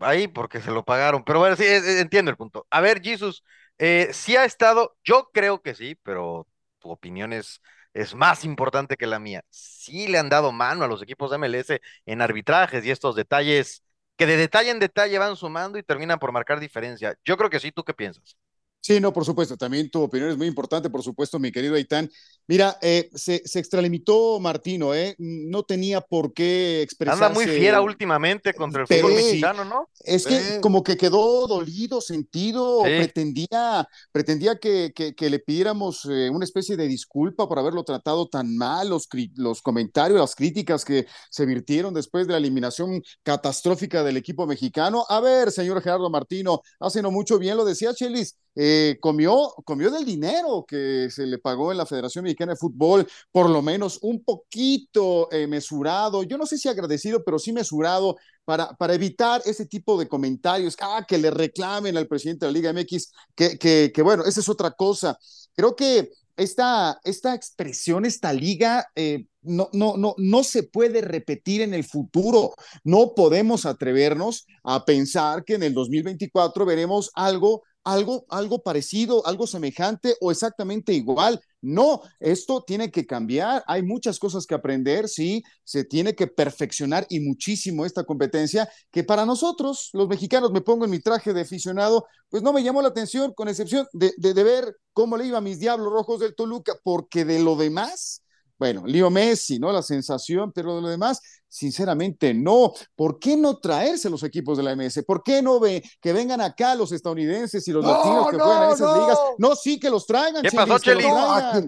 Ahí 0.00 0.28
porque 0.28 0.60
se 0.60 0.70
lo 0.70 0.84
pagaron, 0.84 1.24
pero 1.24 1.38
bueno, 1.38 1.56
sí, 1.56 1.64
entiendo 1.66 2.30
el 2.30 2.36
punto. 2.36 2.66
A 2.68 2.82
ver, 2.82 3.00
Jesus, 3.00 3.42
eh, 3.78 4.10
sí 4.12 4.36
ha 4.36 4.44
estado, 4.44 4.96
yo 5.02 5.30
creo 5.32 5.62
que 5.62 5.74
sí, 5.74 5.94
pero 6.02 6.46
tu 6.78 6.90
opinión 6.90 7.32
es 7.32 7.62
es 7.94 8.14
más 8.14 8.44
importante 8.44 8.96
que 8.96 9.06
la 9.06 9.18
mía. 9.18 9.44
Sí 9.50 10.08
le 10.08 10.18
han 10.18 10.28
dado 10.28 10.52
mano 10.52 10.84
a 10.84 10.88
los 10.88 11.02
equipos 11.02 11.30
de 11.30 11.36
MLS 11.36 11.80
en 12.06 12.22
arbitrajes 12.22 12.84
y 12.84 12.90
estos 12.90 13.16
detalles 13.16 13.82
que 14.16 14.26
de 14.26 14.36
detalle 14.36 14.70
en 14.70 14.78
detalle 14.80 15.18
van 15.18 15.36
sumando 15.36 15.78
y 15.78 15.82
terminan 15.82 16.18
por 16.18 16.32
marcar 16.32 16.60
diferencia. 16.60 17.16
Yo 17.24 17.36
creo 17.36 17.50
que 17.50 17.60
sí, 17.60 17.72
¿tú 17.72 17.84
qué 17.84 17.94
piensas? 17.94 18.36
Sí, 18.80 19.00
no, 19.00 19.12
por 19.12 19.24
supuesto. 19.24 19.56
También 19.56 19.90
tu 19.90 20.02
opinión 20.02 20.30
es 20.30 20.36
muy 20.36 20.46
importante, 20.46 20.88
por 20.88 21.02
supuesto, 21.02 21.38
mi 21.38 21.52
querido 21.52 21.74
Aitán. 21.74 22.10
Mira, 22.46 22.78
eh, 22.80 23.10
se, 23.14 23.42
se, 23.44 23.58
extralimitó 23.58 24.40
Martino, 24.40 24.94
¿eh? 24.94 25.14
No 25.18 25.64
tenía 25.64 26.00
por 26.00 26.32
qué 26.32 26.80
expresarse. 26.80 27.24
Anda 27.24 27.34
muy 27.34 27.46
fiera 27.46 27.82
últimamente 27.82 28.54
contra 28.54 28.82
el 28.82 28.86
fútbol 28.86 29.14
mexicano, 29.14 29.64
¿no? 29.66 29.90
Es 30.00 30.26
que 30.26 30.60
como 30.62 30.82
que 30.82 30.96
quedó 30.96 31.46
dolido, 31.46 32.00
sentido, 32.00 32.82
pretendía, 32.82 33.86
pretendía 34.12 34.58
que, 34.58 34.92
que, 34.94 35.30
le 35.30 35.38
pidiéramos 35.40 36.06
eh, 36.06 36.30
una 36.30 36.46
especie 36.46 36.76
de 36.76 36.88
disculpa 36.88 37.46
por 37.46 37.58
haberlo 37.58 37.84
tratado 37.84 38.28
tan 38.28 38.56
mal, 38.56 38.88
los, 38.88 39.06
los 39.34 39.60
comentarios, 39.60 40.18
las 40.18 40.34
críticas 40.34 40.86
que 40.86 41.06
se 41.30 41.44
virtieron 41.44 41.92
después 41.92 42.26
de 42.26 42.32
la 42.32 42.38
eliminación 42.38 43.02
catastrófica 43.22 44.02
del 44.02 44.16
equipo 44.16 44.46
mexicano. 44.46 45.04
A 45.10 45.20
ver, 45.20 45.50
señor 45.50 45.82
Gerardo 45.82 46.08
Martino, 46.08 46.62
hace 46.80 47.02
no 47.02 47.10
mucho 47.10 47.38
bien 47.38 47.58
lo 47.58 47.66
decía 47.66 47.92
Chelis, 47.92 48.38
eh, 48.54 48.67
comió, 49.00 49.54
comió 49.64 49.90
del 49.90 50.04
dinero 50.04 50.64
que 50.66 51.08
se 51.10 51.26
le 51.26 51.38
pagó 51.38 51.72
en 51.72 51.78
la 51.78 51.86
Federación 51.86 52.24
Mexicana 52.24 52.52
de 52.52 52.58
Fútbol, 52.58 53.06
por 53.30 53.48
lo 53.48 53.62
menos 53.62 53.98
un 54.02 54.22
poquito 54.22 55.30
eh, 55.32 55.46
mesurado, 55.46 56.22
yo 56.22 56.38
no 56.38 56.46
sé 56.46 56.58
si 56.58 56.68
agradecido, 56.68 57.22
pero 57.24 57.38
sí 57.38 57.52
mesurado 57.52 58.16
para, 58.44 58.74
para 58.76 58.94
evitar 58.94 59.42
ese 59.44 59.66
tipo 59.66 59.98
de 59.98 60.08
comentarios, 60.08 60.76
ah, 60.80 61.04
que 61.06 61.18
le 61.18 61.30
reclamen 61.30 61.96
al 61.96 62.08
presidente 62.08 62.46
de 62.46 62.52
la 62.52 62.58
Liga 62.58 62.72
MX, 62.72 63.12
que, 63.34 63.58
que, 63.58 63.92
que 63.94 64.02
bueno, 64.02 64.24
esa 64.24 64.40
es 64.40 64.48
otra 64.48 64.70
cosa. 64.70 65.18
Creo 65.54 65.76
que 65.76 66.10
esta, 66.38 67.00
esta 67.04 67.34
expresión, 67.34 68.04
esta 68.04 68.32
liga, 68.32 68.86
eh, 68.94 69.26
no, 69.42 69.68
no, 69.72 69.96
no, 69.96 70.14
no 70.16 70.44
se 70.44 70.62
puede 70.62 71.00
repetir 71.00 71.60
en 71.62 71.74
el 71.74 71.84
futuro. 71.84 72.54
No 72.84 73.12
podemos 73.14 73.66
atrevernos 73.66 74.46
a 74.62 74.84
pensar 74.84 75.44
que 75.44 75.54
en 75.54 75.64
el 75.64 75.74
2024 75.74 76.64
veremos 76.64 77.10
algo 77.14 77.64
algo, 77.92 78.26
algo 78.28 78.62
parecido, 78.62 79.26
algo 79.26 79.46
semejante 79.46 80.16
o 80.20 80.30
exactamente 80.30 80.92
igual. 80.92 81.40
No, 81.60 82.02
esto 82.20 82.62
tiene 82.66 82.90
que 82.90 83.06
cambiar. 83.06 83.64
Hay 83.66 83.82
muchas 83.82 84.18
cosas 84.18 84.46
que 84.46 84.54
aprender, 84.54 85.08
sí, 85.08 85.42
se 85.64 85.84
tiene 85.84 86.14
que 86.14 86.26
perfeccionar 86.26 87.06
y 87.08 87.20
muchísimo 87.20 87.84
esta 87.84 88.04
competencia 88.04 88.68
que 88.90 89.04
para 89.04 89.24
nosotros, 89.26 89.90
los 89.94 90.08
mexicanos, 90.08 90.52
me 90.52 90.60
pongo 90.60 90.84
en 90.84 90.90
mi 90.90 91.00
traje 91.00 91.32
de 91.32 91.40
aficionado, 91.40 92.06
pues 92.28 92.42
no 92.42 92.52
me 92.52 92.62
llamó 92.62 92.82
la 92.82 92.88
atención, 92.88 93.32
con 93.34 93.48
excepción 93.48 93.86
de, 93.92 94.12
de, 94.18 94.34
de 94.34 94.42
ver 94.44 94.76
cómo 94.92 95.16
le 95.16 95.26
iba 95.26 95.38
a 95.38 95.40
mis 95.40 95.58
diablos 95.58 95.92
rojos 95.92 96.20
del 96.20 96.34
Toluca, 96.34 96.74
porque 96.84 97.24
de 97.24 97.40
lo 97.40 97.56
demás, 97.56 98.22
bueno, 98.58 98.82
Leo 98.86 99.08
Messi, 99.08 99.58
¿no? 99.58 99.70
La 99.70 99.82
sensación, 99.82 100.52
pero 100.52 100.76
de 100.76 100.82
lo 100.82 100.88
demás, 100.88 101.20
sinceramente 101.46 102.34
no. 102.34 102.72
¿Por 102.96 103.18
qué 103.18 103.36
no 103.36 103.58
traerse 103.58 104.10
los 104.10 104.22
equipos 104.24 104.58
de 104.58 104.64
la 104.64 104.74
MS? 104.74 105.04
¿Por 105.06 105.22
qué 105.22 105.40
no 105.40 105.60
ve 105.60 105.82
que 106.00 106.12
vengan 106.12 106.40
acá 106.40 106.74
los 106.74 106.90
estadounidenses 106.90 107.66
y 107.68 107.72
los 107.72 107.84
latinos 107.84 108.28
que 108.30 108.38
juegan 108.38 108.64
en 108.64 108.70
esas 108.70 108.98
ligas? 108.98 109.18
No, 109.38 109.54
sí, 109.54 109.78
que 109.78 109.90
los 109.90 110.06
traigan. 110.06 110.42
¿Qué 110.42 110.50
pasó, 110.50 110.78
Chelis? 110.78 111.06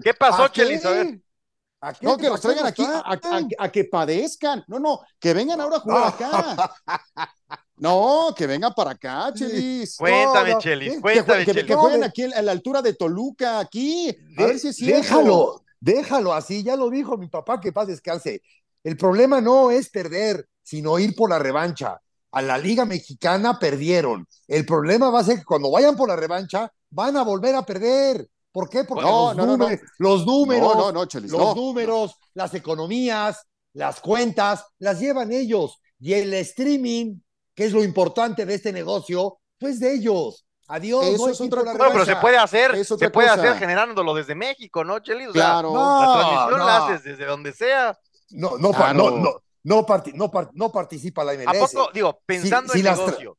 ¿Qué 0.03 0.13
pasó, 0.13 0.47
Chelis? 0.49 0.85
A 0.85 0.91
ver. 0.91 1.21
no, 2.01 2.17
que 2.17 2.27
los 2.27 2.41
traigan 2.41 2.65
aquí 2.65 2.85
a, 2.85 3.71
que 3.71 3.85
padezcan. 3.85 4.65
No, 4.67 4.77
no, 4.77 4.99
que 5.17 5.33
vengan 5.33 5.61
ahora 5.61 5.77
a 5.77 5.79
jugar 5.79 6.07
acá. 6.07 6.73
No, 7.81 8.31
que 8.37 8.45
vengan 8.45 8.75
para 8.75 8.91
acá, 8.91 9.33
Chelis. 9.33 9.97
Cuéntame, 9.97 10.55
Chelis, 10.59 11.01
cuéntame, 11.01 11.45
que, 11.45 11.51
Chelis. 11.51 11.65
Que, 11.65 11.73
jueguen 11.73 12.03
aquí 12.03 12.21
a 12.25 12.41
la 12.43 12.51
altura 12.51 12.79
de 12.79 12.93
Toluca, 12.93 13.57
aquí. 13.57 14.15
A 14.37 14.45
ver 14.45 14.59
si 14.59 14.67
es 14.67 14.75
cierto. 14.75 15.01
Déjalo, 15.01 15.63
déjalo 15.81 16.33
así, 16.33 16.63
ya 16.63 16.77
lo 16.77 16.89
dijo 16.89 17.17
mi 17.17 17.27
papá, 17.27 17.59
que 17.59 17.73
paz 17.73 17.87
descanse. 17.87 18.41
El 18.83 18.95
problema 18.95 19.41
no 19.41 19.69
es 19.71 19.89
perder, 19.89 20.47
sino 20.63 20.97
ir 20.99 21.15
por 21.15 21.29
la 21.29 21.39
revancha. 21.39 21.99
A 22.31 22.41
la 22.41 22.57
Liga 22.57 22.85
Mexicana 22.85 23.59
perdieron. 23.59 24.25
El 24.47 24.65
problema 24.65 25.09
va 25.09 25.19
a 25.19 25.23
ser 25.25 25.39
que 25.39 25.43
cuando 25.45 25.69
vayan 25.69 25.97
por 25.97 26.07
la 26.07 26.15
revancha, 26.15 26.71
van 26.89 27.17
a 27.17 27.23
volver 27.23 27.55
a 27.55 27.65
perder. 27.65 28.29
¿Por 28.53 28.69
qué? 28.69 28.85
Porque 28.85 29.03
No, 29.03 29.33
los, 29.33 29.37
no, 29.37 29.45
no, 29.45 29.57
no. 29.57 29.65
números, 29.65 29.81
los 29.97 30.25
números, 30.25 31.07
Chelis, 31.09 31.31
los 31.31 31.55
números, 31.55 32.15
las 32.33 32.53
economías, 32.53 33.45
las 33.73 33.99
cuentas, 33.99 34.65
las 34.79 34.99
llevan 34.99 35.31
ellos. 35.31 35.77
Y 35.99 36.13
el 36.13 36.33
streaming, 36.33 37.19
que 37.53 37.65
es 37.65 37.73
lo 37.73 37.83
importante 37.83 38.45
de 38.45 38.53
este 38.55 38.71
negocio, 38.73 39.39
pues 39.59 39.79
de 39.79 39.93
ellos. 39.93 40.45
Adiós, 40.71 41.05
Eso 41.05 41.25
no 41.25 41.31
es 41.33 41.41
otra 41.41 41.61
a 41.61 41.63
la 41.65 41.73
Bueno, 41.73 41.91
pero 41.93 42.05
se 42.05 42.15
puede 42.15 42.37
hacer, 42.37 42.75
Es 42.75 42.87
se 42.87 43.09
puede 43.09 43.27
cosa. 43.29 43.41
hacer 43.41 43.57
generándolo 43.57 44.13
desde 44.13 44.35
México, 44.35 44.83
¿no, 44.85 44.99
Chelis? 44.99 45.27
O 45.29 45.33
sea, 45.33 45.41
Claro. 45.43 45.73
la 45.73 45.79
No, 45.79 46.13
transmisión 46.13 46.59
no. 46.59 46.65
la 46.65 46.77
haces 46.77 47.03
desde 47.03 47.25
donde 47.25 47.51
sea. 47.53 47.97
No, 48.31 48.57
no, 48.57 48.71
Claro. 48.71 48.93
no, 48.93 49.11
no, 49.17 49.33
no, 49.63 49.85
parti- 49.85 50.13
no, 50.13 50.31
par- 50.31 50.49
no 50.53 50.71
participa 50.71 51.23
la 51.25 51.31
¿A 51.33 51.35
MLS. 51.35 51.73
poco, 51.73 51.91
digo, 51.93 52.21
pensando 52.25 52.71
si 52.73 52.79
en 52.79 52.85
las 52.85 52.97
tra- 52.99 53.05
negocio, 53.07 53.37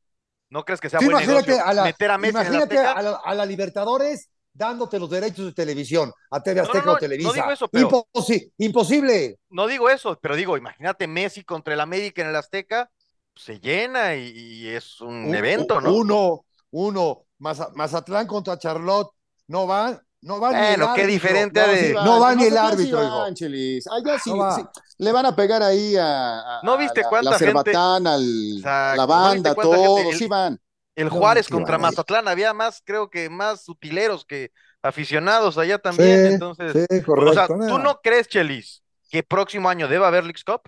¿no 0.51 0.65
crees 0.65 0.81
que 0.81 0.91
sea 0.91 1.01
Sí, 1.01 1.07
buen 1.07 1.17
imagínate 1.17 1.51
negocio 1.53 1.67
a 1.67 1.73
la, 1.75 1.85
meter 1.85 2.11
a 2.11 2.19
Messi 2.19 2.31
en 2.37 2.37
el 2.37 2.47
imagínate 2.53 2.79
Azteca? 2.79 2.93
a 2.99 3.03
la, 3.03 3.21
a 3.25 3.35
la 3.35 3.47
Libertadores 3.47 4.29
dándote 4.53 4.99
los 4.99 5.09
derechos 5.09 5.47
de 5.47 5.53
televisión 5.55 6.13
a 6.31 6.43
TV 6.43 6.57
No, 6.57 6.63
no, 6.65 6.69
Azteca 6.69 6.85
no, 6.85 6.91
o 6.93 6.95
no 6.97 7.01
Televisa. 7.01 7.33
digo 7.33 7.51
eso, 7.51 7.69
pero- 7.69 7.89
Imposi- 7.89 8.53
imposible. 8.59 9.39
No 9.49 9.67
digo 9.67 9.89
eso, 9.89 10.19
pero 10.21 10.37
digo, 10.37 10.59
imagínate 10.59 11.07
Messi 11.07 11.43
contra 11.45 11.73
el 11.73 11.81
América 11.81 12.21
en 12.21 12.29
el 12.29 12.37
Azteca, 12.37 12.91
se 13.35 13.59
llena 13.59 14.15
y, 14.15 14.29
y 14.37 14.69
es 14.69 15.01
un 15.01 15.29
Un- 15.29 15.35
evento, 15.35 15.81
¿no? 15.81 15.95
Uno, 15.95 16.45
uno, 16.73 17.27
Maza- 17.39 17.71
Mazatlán 17.75 18.27
contra 18.27 18.59
Charlotte, 18.59 19.11
no 19.49 19.67
va, 19.67 20.03
no 20.23 20.41
va 20.41 20.55
ni 20.55 20.59
el 20.67 20.81
Bueno, 20.81 20.93
qué 20.95 21.07
diferente 21.07 21.61
No, 21.61 21.67
de- 21.69 21.95
no 22.05 22.21
va 22.21 22.35
ni 22.35 22.45
el 22.45 22.57
sí 22.57 22.57
árbitro, 22.57 23.01
van, 23.01 23.07
hijo. 23.07 23.35
Chelis. 23.35 23.87
Allá 23.87 24.19
sí, 24.19 24.31
No 24.31 24.37
va. 24.39 24.55
sí, 24.55 24.63
le 24.99 25.13
van 25.13 25.27
a 25.27 25.37
pegar 25.37 25.63
ahí 25.63 25.97
a, 25.97 26.41
a- 26.41 26.59
¿No 26.61 26.77
a 26.77 26.79
viste 26.79 27.01
la, 27.01 27.09
cuánta 27.09 27.31
la 27.33 27.39
Cerbatán, 27.39 28.07
al, 28.07 28.67
la 28.93 29.07
¿no 29.07 29.07
banda, 29.07 29.55
gente? 29.55 29.59
todos, 29.61 30.17
El- 30.17 30.19
sí 30.19 30.27
van. 30.29 30.59
El 30.97 31.11
Juárez 31.11 31.49
contra. 31.49 31.79
Mazatlán 31.79 32.29
había 32.29 32.55
más, 32.55 32.83
creo 32.85 33.11
que 33.11 33.31
más 33.31 33.69
utileros 33.69 34.25
que 34.27 34.53
aficionados 34.83 35.59
allá 35.59 35.79
también, 35.79 36.27
Sí, 36.27 36.27
entonces, 36.27 36.79
sí, 36.91 37.03
o 37.25 37.33
correcto. 37.33 37.33
sea, 37.33 37.57
no. 37.57 37.67
¿tú 37.67 37.79
no 37.79 38.01
crees, 38.03 38.29
Chelis, 38.29 38.83
que 39.11 39.23
próximo 39.23 39.69
año 39.71 39.89
deba 39.89 40.09
haber 40.09 40.25
Leagues 40.25 40.45
Cup? 40.45 40.63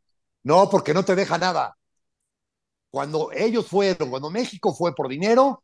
No, 0.44 0.70
porque 0.70 0.94
no 0.94 1.04
te 1.04 1.14
deja 1.16 1.36
nada. 1.38 1.76
Cuando 2.90 3.30
ellos 3.32 3.66
fueron, 3.66 4.10
cuando 4.10 4.30
México 4.30 4.72
fue 4.74 4.94
por 4.94 5.08
dinero, 5.08 5.63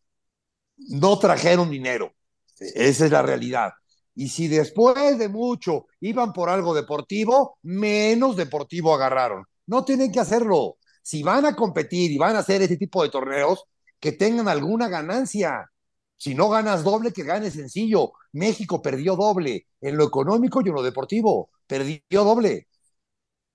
no 0.89 1.19
trajeron 1.19 1.71
dinero. 1.71 2.13
Esa 2.59 3.05
es 3.07 3.11
la 3.11 3.23
realidad. 3.23 3.73
Y 4.15 4.29
si 4.29 4.49
después 4.49 5.19
de 5.19 5.29
mucho 5.29 5.87
iban 6.01 6.33
por 6.33 6.49
algo 6.51 6.75
deportivo, 6.75 7.59
menos 7.63 8.37
deportivo 8.37 8.95
agarraron. 8.95 9.45
No 9.67 9.85
tienen 9.85 10.13
que 10.13 10.21
hacerlo. 10.21 10.77
Si 11.03 11.23
van 11.23 11.47
a 11.47 11.57
competir 11.57 12.11
y 12.11 12.19
van 12.19 12.37
a 12.37 12.41
hacer 12.41 12.61
este 12.63 12.77
tipo 12.77 13.03
de 13.03 13.09
torneos, 13.09 13.65
que 13.99 14.13
tengan 14.13 14.49
alguna 14.49 14.89
ganancia. 14.89 15.71
Si 16.17 16.35
no 16.35 16.49
ganas 16.51 16.85
doble, 16.85 17.13
que 17.13 17.23
ganes 17.23 17.55
sencillo. 17.55 18.13
México 18.33 18.83
perdió 18.83 19.17
doble 19.17 19.67
en 19.81 19.97
lo 19.97 20.05
económico 20.05 20.61
y 20.61 20.69
en 20.69 20.75
lo 20.75 20.83
deportivo. 20.83 21.51
Perdió 21.67 22.03
doble. 22.25 22.69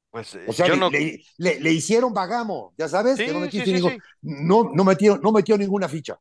Pues 0.09 0.37
O 0.47 0.53
sea, 0.53 0.67
yo 0.67 0.73
le, 0.75 0.79
no... 0.79 0.89
le- 0.89 1.23
le- 1.37 1.59
le 1.59 1.71
hicieron 1.73 2.13
vagamo, 2.13 2.73
ya 2.77 2.87
sabes, 2.87 3.17
Sí, 3.17 3.25
que 3.25 3.33
no, 3.33 3.39
sí, 3.39 3.45
metiste 3.45 3.65
sí, 3.65 3.73
ningún- 3.73 3.91
sí. 3.91 3.97
no, 4.21 4.71
no 4.73 4.83
metió, 4.85 5.17
no 5.17 5.31
metió 5.33 5.57
ninguna 5.57 5.89
ficha. 5.89 6.17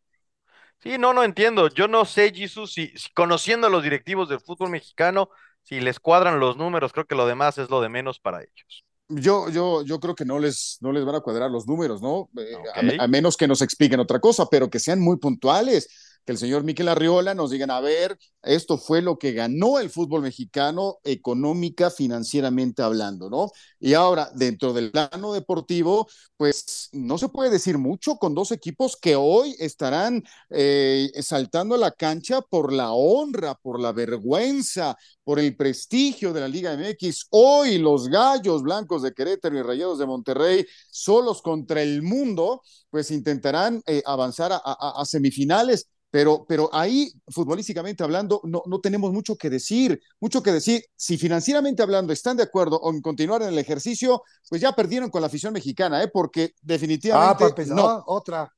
Sí, 0.85 0.99
no, 0.99 1.15
no 1.15 1.25
entiendo. 1.25 1.69
Yo 1.69 1.89
no 1.89 2.05
sé, 2.05 2.31
Jesus, 2.31 2.75
si, 2.75 2.89
si 2.89 3.11
conociendo 3.15 3.67
a 3.67 3.71
los 3.71 3.83
directivos 3.83 4.29
del 4.29 4.39
fútbol 4.39 4.69
mexicano, 4.69 5.31
si 5.63 5.81
les 5.81 5.99
cuadran 5.99 6.39
los 6.39 6.59
números, 6.59 6.93
creo 6.93 7.07
que 7.07 7.15
lo 7.15 7.27
demás 7.27 7.57
es 7.57 7.71
lo 7.71 7.81
de 7.81 7.89
menos 7.89 8.21
para 8.21 8.43
ellos. 8.43 8.85
Yo, 9.09 9.49
yo, 9.49 9.83
yo 9.83 9.99
creo 9.99 10.15
que 10.15 10.27
no 10.27 10.39
les, 10.39 10.77
no 10.83 10.93
les 10.93 11.07
van 11.07 11.15
a 11.15 11.21
cuadrar 11.21 11.51
los 11.51 11.67
números, 11.67 12.03
¿no? 12.03 12.29
Eh, 12.39 12.99
a, 12.99 13.09
menos 13.09 13.39
que 13.39 13.49
nos 13.49 13.63
expliquen 13.63 13.99
otra 13.99 14.21
cosa, 14.21 14.47
pero 14.51 14.69
que 14.69 14.79
sean 14.79 15.01
muy 15.01 15.17
puntuales. 15.17 16.14
Que 16.25 16.33
el 16.33 16.39
señor 16.39 16.65
Miquel 16.65 16.89
Arriola 16.89 17.35
nos 17.35 17.51
digan, 17.51 17.71
a 17.71 17.81
ver, 17.81 18.19
esto 18.43 18.79
fue 18.79 19.03
lo 19.03 19.19
que 19.19 19.33
ganó 19.33 19.79
el 19.79 19.91
fútbol 19.91 20.23
mexicano 20.23 20.99
económica, 21.05 21.91
financieramente 21.91 22.83
hablando, 22.83 23.29
¿no? 23.29 23.51
Y 23.79 23.95
ahora, 23.95 24.31
dentro 24.35 24.73
del 24.73 24.91
plano 24.91 25.33
deportivo, 25.33 26.09
pues 26.37 26.89
no 26.93 27.19
se 27.19 27.29
puede 27.29 27.51
decir 27.51 27.79
mucho 27.79 28.17
con 28.17 28.35
dos 28.35 28.53
equipos 28.53 28.97
que 28.97 29.17
hoy 29.17 29.55
estarán 29.59 30.23
eh, 30.51 31.11
saltando 31.23 31.75
a 31.75 31.79
la 31.79 31.91
cancha 31.91 32.41
por 32.41 32.73
la 32.73 32.93
honra, 32.93 33.55
por 33.55 33.81
la 33.81 33.93
vergüenza, 33.93 34.97
por 35.25 35.39
el 35.41 35.57
prestigio 35.57 36.33
de 36.33 36.41
la 36.41 36.49
Liga 36.49 36.77
MX. 36.77 37.29
Hoy 37.31 37.79
los 37.79 38.09
Gallos 38.09 38.63
Blancos 38.63 39.03
de 39.03 39.13
Querétaro 39.13 39.59
y 39.59 39.63
Rayados 39.63 39.99
de 39.99 40.07
Monterrey, 40.07 40.67
solos 40.91 41.43
contra 41.43 41.83
el 41.83 42.03
mundo, 42.03 42.63
pues 42.91 43.11
intentarán 43.11 43.83
eh, 43.87 44.03
avanzar 44.07 44.53
a, 44.53 45.05
semifinales. 45.05 45.89
Pero, 46.15 46.45
pero 46.49 46.71
ahí, 46.73 47.11
futbolísticamente 47.27 48.05
hablando, 48.05 48.41
no, 48.45 48.63
no 48.67 48.79
tenemos 48.81 49.13
mucho 49.13 49.35
que 49.35 49.51
decir, 49.51 50.01
mucho 50.21 50.45
que 50.45 50.53
decir. 50.53 50.85
Si 50.95 51.19
financieramente 51.19 51.83
hablando 51.83 52.13
están 52.13 52.37
de 52.37 52.45
acuerdo 52.45 52.81
en 52.89 53.01
continuar 53.01 53.43
en 53.43 53.49
el 53.49 53.59
ejercicio, 53.59 54.23
pues 54.49 54.61
ya 54.63 54.71
perdieron 54.77 55.11
con 55.11 55.23
la 55.23 55.27
afición 55.27 55.53
mexicana, 55.53 56.01
¿eh? 56.05 56.09
porque 56.13 56.53
Ah, 56.55 56.59
definitivamente 56.63 57.35
para 57.37 57.49
empezar, 57.49 57.75
no. 57.77 58.05
otra. 58.07 58.49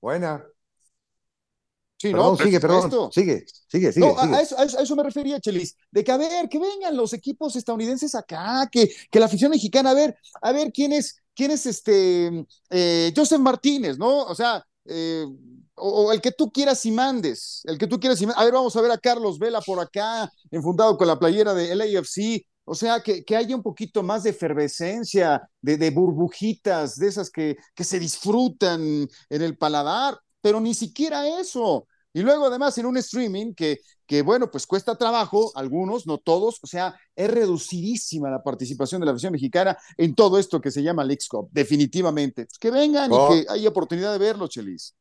Buena. 0.00 0.42
Sí, 1.98 2.12
Perdón, 2.12 2.36
no, 2.38 2.44
sigue, 2.44 2.60
perdón. 2.60 2.82
supuesto. 2.90 3.10
Sigue, 3.12 3.44
sigue, 3.68 3.92
sigue. 3.92 4.06
No, 4.06 4.18
a- 4.18 4.22
sigue. 4.24 4.34
A, 4.36 4.40
eso, 4.40 4.58
a 4.58 4.64
eso- 4.64 4.78
a 4.78 4.82
eso 4.82 4.96
me 4.96 5.02
refería, 5.02 5.38
Chelis, 5.38 5.76
de 5.90 6.02
que 6.02 6.12
a 6.12 6.16
ver, 6.16 6.48
que 6.48 6.58
vengan 6.58 6.96
los 6.96 7.12
equipos 7.12 7.54
estadounidenses 7.56 8.14
acá, 8.14 8.70
que, 8.72 8.90
que 9.10 9.20
la 9.20 9.26
afición 9.26 9.50
mexicana, 9.50 9.90
a 9.90 9.94
ver, 9.94 10.16
a 10.40 10.52
ver 10.52 10.72
quién 10.72 10.92
es, 10.94 11.16
quién 11.34 11.50
es 11.50 11.66
este 11.66 12.46
eh, 12.70 13.12
Joseph 13.14 13.40
Martínez, 13.42 13.98
¿no? 13.98 14.22
O 14.24 14.34
sea, 14.34 14.64
eh, 14.86 15.26
o, 15.74 16.06
o 16.06 16.12
el 16.12 16.20
que 16.20 16.32
tú 16.32 16.50
quieras 16.50 16.84
y 16.86 16.90
mandes, 16.92 17.62
el 17.64 17.78
que 17.78 17.86
tú 17.86 17.98
quieras 18.00 18.20
y 18.20 18.26
mandes. 18.26 18.40
A 18.40 18.44
ver, 18.44 18.54
vamos 18.54 18.74
a 18.76 18.80
ver 18.80 18.90
a 18.90 18.98
Carlos 18.98 19.38
Vela 19.38 19.60
por 19.60 19.80
acá, 19.80 20.30
enfundado 20.50 20.96
con 20.96 21.06
la 21.06 21.18
playera 21.18 21.54
de 21.54 21.74
LAFC. 21.74 22.46
O 22.64 22.74
sea, 22.76 23.00
que, 23.02 23.24
que 23.24 23.34
haya 23.36 23.56
un 23.56 23.62
poquito 23.62 24.04
más 24.04 24.22
de 24.22 24.30
efervescencia, 24.30 25.42
de, 25.60 25.76
de 25.76 25.90
burbujitas, 25.90 26.96
de 26.96 27.08
esas 27.08 27.28
que, 27.28 27.56
que 27.74 27.82
se 27.84 27.98
disfrutan 27.98 28.80
en 29.28 29.42
el 29.42 29.56
paladar, 29.58 30.16
pero 30.40 30.60
ni 30.60 30.72
siquiera 30.74 31.40
eso. 31.40 31.86
Y 32.14 32.20
luego 32.20 32.46
además 32.46 32.76
en 32.78 32.86
un 32.86 32.96
streaming 32.98 33.54
que, 33.54 33.78
que, 34.06 34.22
bueno, 34.22 34.50
pues 34.50 34.66
cuesta 34.66 34.96
trabajo, 34.96 35.50
algunos, 35.56 36.06
no 36.06 36.18
todos, 36.18 36.60
o 36.62 36.66
sea, 36.66 36.94
es 37.16 37.28
reducidísima 37.30 38.30
la 38.30 38.42
participación 38.42 39.00
de 39.00 39.06
la 39.06 39.12
afición 39.12 39.32
mexicana 39.32 39.76
en 39.96 40.14
todo 40.14 40.38
esto 40.38 40.60
que 40.60 40.70
se 40.70 40.82
llama 40.82 41.04
Leagues 41.04 41.26
Cup, 41.28 41.48
definitivamente. 41.50 42.46
Que 42.60 42.70
vengan 42.70 43.10
Oh. 43.12 43.34
y 43.34 43.44
que 43.44 43.50
haya 43.50 43.68
oportunidad 43.70 44.12
de 44.12 44.18
verlo, 44.18 44.46
Chelis. 44.46 44.94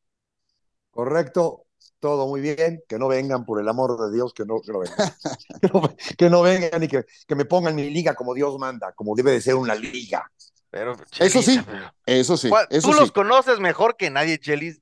Correcto, 0.91 1.65
todo 1.99 2.27
muy 2.27 2.41
bien. 2.41 2.83
Que 2.87 2.99
no 2.99 3.07
vengan, 3.07 3.45
por 3.45 3.59
el 3.59 3.67
amor 3.67 3.97
de 3.99 4.15
Dios, 4.15 4.33
que 4.33 4.45
no, 4.45 4.61
que 4.61 4.71
no 4.71 4.79
vengan. 4.79 4.97
que, 5.61 5.67
no, 5.67 5.81
que 6.17 6.29
no 6.29 6.41
vengan 6.41 6.83
y 6.83 6.87
que, 6.87 7.05
que 7.27 7.35
me 7.35 7.45
pongan 7.45 7.75
mi 7.75 7.89
liga 7.89 8.13
como 8.15 8.33
Dios 8.33 8.57
manda, 8.59 8.91
como 8.93 9.15
debe 9.15 9.31
de 9.31 9.41
ser 9.41 9.55
una 9.55 9.75
liga. 9.75 10.29
Pero, 10.69 10.95
Eso 11.19 11.41
sí, 11.41 11.59
eso 12.05 12.37
sí, 12.37 12.49
¿Cuál- 12.49 12.67
eso 12.69 12.87
Tú 12.87 12.93
sí. 12.93 12.99
los 13.01 13.11
conoces 13.11 13.59
mejor 13.59 13.97
que 13.97 14.09
nadie, 14.09 14.39
Chelis. 14.39 14.81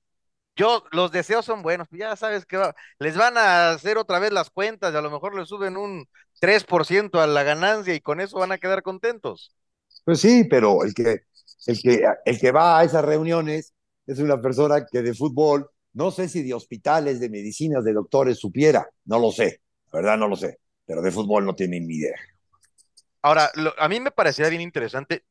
Yo, 0.55 0.83
los 0.91 1.11
deseos 1.11 1.45
son 1.45 1.61
buenos, 1.63 1.87
ya 1.91 2.15
sabes 2.15 2.45
que 2.45 2.57
va- 2.57 2.75
les 2.99 3.15
van 3.15 3.37
a 3.37 3.71
hacer 3.71 3.97
otra 3.97 4.19
vez 4.19 4.33
las 4.33 4.49
cuentas 4.49 4.93
y 4.93 4.97
a 4.97 5.01
lo 5.01 5.09
mejor 5.09 5.33
les 5.35 5.47
suben 5.47 5.77
un 5.77 6.05
3% 6.39 7.19
a 7.21 7.27
la 7.27 7.43
ganancia 7.43 7.93
y 7.95 8.01
con 8.01 8.19
eso 8.19 8.37
van 8.39 8.51
a 8.51 8.57
quedar 8.57 8.83
contentos. 8.83 9.55
Pues 10.03 10.19
sí, 10.19 10.43
pero 10.43 10.83
el 10.83 10.93
que, 10.93 11.21
el 11.65 11.81
que, 11.81 12.03
el 12.25 12.39
que 12.39 12.51
va 12.51 12.79
a 12.79 12.83
esas 12.83 13.05
reuniones 13.05 13.73
es 14.05 14.19
una 14.19 14.41
persona 14.41 14.85
que 14.85 15.01
de 15.01 15.13
fútbol, 15.13 15.69
no 15.93 16.11
sé 16.11 16.29
si 16.29 16.43
de 16.43 16.53
hospitales, 16.53 17.19
de 17.19 17.29
medicinas, 17.29 17.83
de 17.83 17.93
doctores 17.93 18.39
supiera, 18.39 18.87
no 19.05 19.19
lo 19.19 19.31
sé, 19.31 19.61
la 19.91 19.99
verdad 20.01 20.17
no 20.17 20.27
lo 20.27 20.35
sé, 20.35 20.59
pero 20.85 21.01
de 21.01 21.11
fútbol 21.11 21.45
no 21.45 21.55
tienen 21.55 21.87
ni 21.87 21.95
idea. 21.97 22.15
Ahora, 23.21 23.51
lo- 23.55 23.73
a 23.79 23.87
mí 23.89 23.99
me 23.99 24.11
parecería 24.11 24.49
bien 24.49 24.61
interesante, 24.61 25.25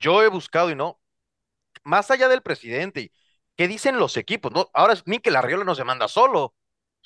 yo 0.00 0.22
he 0.22 0.28
buscado 0.28 0.70
y 0.70 0.74
no, 0.76 1.00
más 1.84 2.10
allá 2.12 2.28
del 2.28 2.42
presidente, 2.42 3.12
¿qué 3.56 3.68
dicen 3.68 3.98
los 3.98 4.16
equipos? 4.18 4.52
No, 4.52 4.70
ahora 4.74 4.94
es 4.94 5.06
Mikel 5.06 5.36
Arriola 5.36 5.64
no 5.64 5.76
se 5.76 5.84
manda 5.84 6.08
solo. 6.08 6.54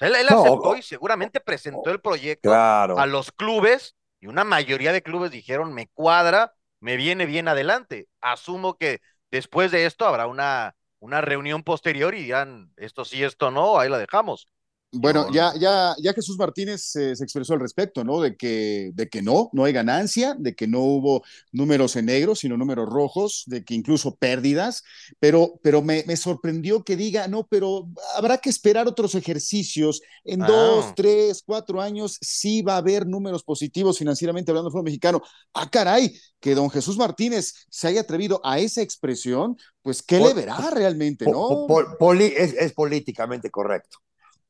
Él, 0.00 0.14
él 0.16 0.28
No, 0.28 0.38
aceptó 0.38 0.76
o- 0.76 0.76
y 0.76 0.82
seguramente 0.82 1.40
presentó 1.40 1.90
el 1.92 2.00
proyecto 2.02 2.64
Claro. 2.86 2.96
a 2.96 3.06
los 3.06 3.32
clubes 3.32 3.96
y 4.20 4.28
una 4.28 4.44
mayoría 4.44 4.92
de 4.92 5.02
clubes 5.04 5.32
dijeron, 5.32 5.74
me 5.74 5.88
cuadra, 5.88 6.54
me 6.80 6.96
viene 6.96 7.26
bien 7.26 7.48
adelante. 7.48 8.08
Asumo 8.22 8.78
que 8.78 9.00
después 9.32 9.72
de 9.72 9.86
esto 9.86 10.06
habrá 10.06 10.28
una, 10.28 10.76
una 11.00 11.20
reunión 11.20 11.62
posterior 11.62 12.14
y 12.14 12.24
dirán, 12.24 12.72
esto 12.76 13.04
sí, 13.04 13.22
esto 13.24 13.50
no, 13.50 13.78
ahí 13.78 13.88
la 13.88 13.98
dejamos. 13.98 14.48
Bueno, 14.90 15.26
ya, 15.30 15.52
ya, 15.60 15.94
ya 16.02 16.14
Jesús 16.14 16.38
Martínez 16.38 16.96
eh, 16.96 17.14
se 17.14 17.22
expresó 17.22 17.52
al 17.52 17.60
respecto, 17.60 18.04
¿no? 18.04 18.22
De 18.22 18.36
que, 18.38 18.90
de 18.94 19.06
que 19.10 19.20
no, 19.20 19.50
no 19.52 19.64
hay 19.64 19.74
ganancia, 19.74 20.34
de 20.38 20.54
que 20.54 20.66
no 20.66 20.80
hubo 20.80 21.22
números 21.52 21.94
en 21.96 22.06
negro, 22.06 22.34
sino 22.34 22.56
números 22.56 22.88
rojos, 22.88 23.42
de 23.46 23.62
que 23.64 23.74
incluso 23.74 24.16
pérdidas, 24.16 24.82
pero, 25.20 25.60
pero 25.62 25.82
me, 25.82 26.04
me 26.06 26.16
sorprendió 26.16 26.84
que 26.84 26.96
diga, 26.96 27.28
no, 27.28 27.46
pero 27.46 27.90
habrá 28.16 28.38
que 28.38 28.48
esperar 28.48 28.88
otros 28.88 29.14
ejercicios. 29.14 30.00
En 30.24 30.40
Ah. 30.42 30.46
dos, 30.46 30.94
tres, 30.96 31.42
cuatro 31.44 31.82
años 31.82 32.16
sí 32.22 32.62
va 32.62 32.74
a 32.74 32.78
haber 32.78 33.06
números 33.06 33.44
positivos 33.44 33.98
financieramente 33.98 34.50
hablando 34.52 34.70
del 34.70 34.82
mexicano. 34.84 35.20
Ah, 35.52 35.68
caray, 35.70 36.18
que 36.40 36.54
don 36.54 36.70
Jesús 36.70 36.96
Martínez 36.96 37.66
se 37.68 37.88
haya 37.88 38.00
atrevido 38.00 38.40
a 38.42 38.58
esa 38.58 38.80
expresión, 38.80 39.58
pues, 39.82 40.02
¿qué 40.02 40.18
le 40.18 40.32
verá 40.32 40.70
realmente, 40.70 41.26
no? 41.26 41.66
po- 41.68 41.98
poli- 41.98 42.32
es, 42.34 42.54
es 42.54 42.72
políticamente 42.72 43.50
correcto. 43.50 43.98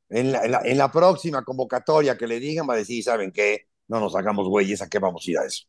En 0.09 0.31
la, 0.31 0.43
en 0.45 0.51
la- 0.51 0.61
en 0.65 0.77
la 0.77 0.91
próxima 0.91 1.43
convocatoria 1.43 2.17
que 2.17 2.27
le 2.27 2.39
digan, 2.39 2.67
va 2.69 2.73
a 2.75 2.77
decir, 2.77 3.03
¿saben 3.03 3.31
qué? 3.31 3.67
No 3.87 3.99
nos 3.99 4.15
hagamos 4.15 4.47
güeyes, 4.47 4.81
¿a 4.81 4.89
qué 4.89 4.99
vamos 4.99 5.25
a 5.27 5.31
ir 5.31 5.37
a 5.39 5.45
eso? 5.45 5.65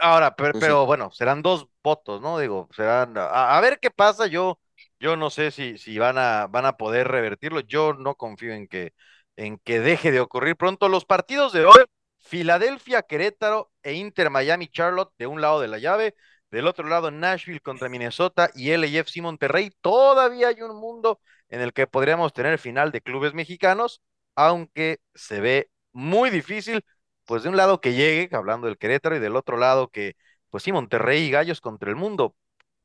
Ahora, 0.00 0.34
pero, 0.36 0.54
Pues 0.54 0.64
pero 0.64 0.86
sí. 0.86 0.86
bueno, 0.86 1.10
serán 1.10 1.42
dos 1.42 1.68
votos, 1.82 2.20
¿no? 2.22 2.38
Digo, 2.38 2.68
serán, 2.74 3.16
a, 3.18 3.56
a 3.56 3.60
ver 3.60 3.78
qué 3.80 3.90
pasa, 3.90 4.26
yo, 4.26 4.58
yo 5.00 5.16
no 5.16 5.30
sé 5.30 5.50
si, 5.50 5.76
si 5.78 5.98
van 5.98 6.16
a, 6.18 6.46
van 6.48 6.64
a 6.66 6.76
poder 6.76 7.08
revertirlo, 7.08 7.60
yo 7.60 7.92
no 7.94 8.14
confío 8.14 8.52
en 8.54 8.68
que, 8.68 8.92
en 9.36 9.58
que 9.58 9.80
deje 9.80 10.12
de 10.12 10.20
ocurrir 10.20 10.56
pronto. 10.56 10.88
Los 10.88 11.04
partidos 11.04 11.52
de 11.52 11.64
hoy, 11.66 11.84
Filadelfia, 12.18 13.02
Querétaro 13.02 13.70
e 13.82 13.94
Inter 13.94 14.30
Miami 14.30 14.68
Charlotte 14.68 15.12
de 15.18 15.26
un 15.26 15.40
lado 15.40 15.60
de 15.60 15.68
la 15.68 15.78
llave, 15.78 16.14
del 16.50 16.66
otro 16.66 16.88
lado 16.88 17.10
Nashville 17.10 17.60
contra 17.60 17.88
Minnesota 17.88 18.50
y 18.54 18.70
LAFC 18.76 19.20
Monterrey, 19.22 19.70
todavía 19.80 20.48
hay 20.48 20.62
un 20.62 20.76
mundo 20.76 21.20
en 21.48 21.60
el 21.60 21.72
que 21.72 21.86
podríamos 21.86 22.32
tener 22.32 22.58
final 22.58 22.92
de 22.92 23.00
clubes 23.00 23.34
mexicanos, 23.34 24.02
aunque 24.34 25.00
se 25.14 25.40
ve 25.40 25.70
muy 25.92 26.30
difícil 26.30 26.82
pues 27.26 27.42
de 27.42 27.48
un 27.48 27.56
lado 27.56 27.80
que 27.80 27.94
llegue, 27.94 28.34
hablando 28.34 28.66
del 28.68 28.78
Querétaro, 28.78 29.16
y 29.16 29.20
del 29.20 29.36
otro 29.36 29.56
lado 29.58 29.88
que, 29.88 30.14
pues 30.50 30.62
sí, 30.62 30.72
Monterrey 30.72 31.24
y 31.24 31.30
Gallos 31.30 31.60
contra 31.60 31.90
el 31.90 31.96
mundo. 31.96 32.36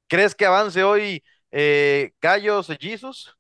¿Crees 0.08 0.36
que 0.36 0.46
avance 0.46 0.84
hoy 0.84 1.24
eh, 1.52 2.12
Gallos 2.22 2.68
Jesus? 2.80 3.36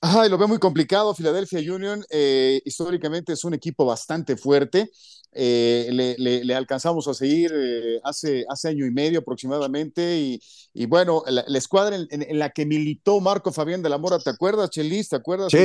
Ay, 0.00 0.30
lo 0.30 0.38
veo 0.38 0.48
muy 0.48 0.58
complicado. 0.58 1.14
Philadelphia 1.14 1.60
Union 1.74 2.02
eh, 2.10 2.60
históricamente 2.64 3.34
es 3.34 3.44
un 3.44 3.52
equipo 3.52 3.84
bastante 3.84 4.36
fuerte. 4.36 4.90
Eh, 5.32 5.88
le, 5.92 6.16
le- 6.18 6.44
le 6.44 6.54
alcanzamos 6.54 7.06
a 7.08 7.14
seguir 7.14 7.52
eh, 7.54 8.00
hace, 8.04 8.44
hace 8.48 8.68
año 8.68 8.86
y 8.86 8.90
medio 8.90 9.20
aproximadamente. 9.20 10.18
Y, 10.18 10.40
y 10.72 10.86
bueno, 10.86 11.22
la, 11.26 11.44
la 11.46 11.58
escuadra 11.58 11.96
en, 11.96 12.06
en- 12.10 12.22
en 12.22 12.38
la 12.38 12.50
que 12.50 12.66
militó 12.66 13.20
Marco 13.20 13.52
Fabián 13.52 13.82
de 13.82 13.88
la 13.88 13.98
Mora, 13.98 14.18
¿te 14.18 14.30
acuerdas, 14.30 14.70
Chelis? 14.70 15.08
¿Te 15.08 15.16
acuerdas, 15.16 15.50
Sí. 15.52 15.58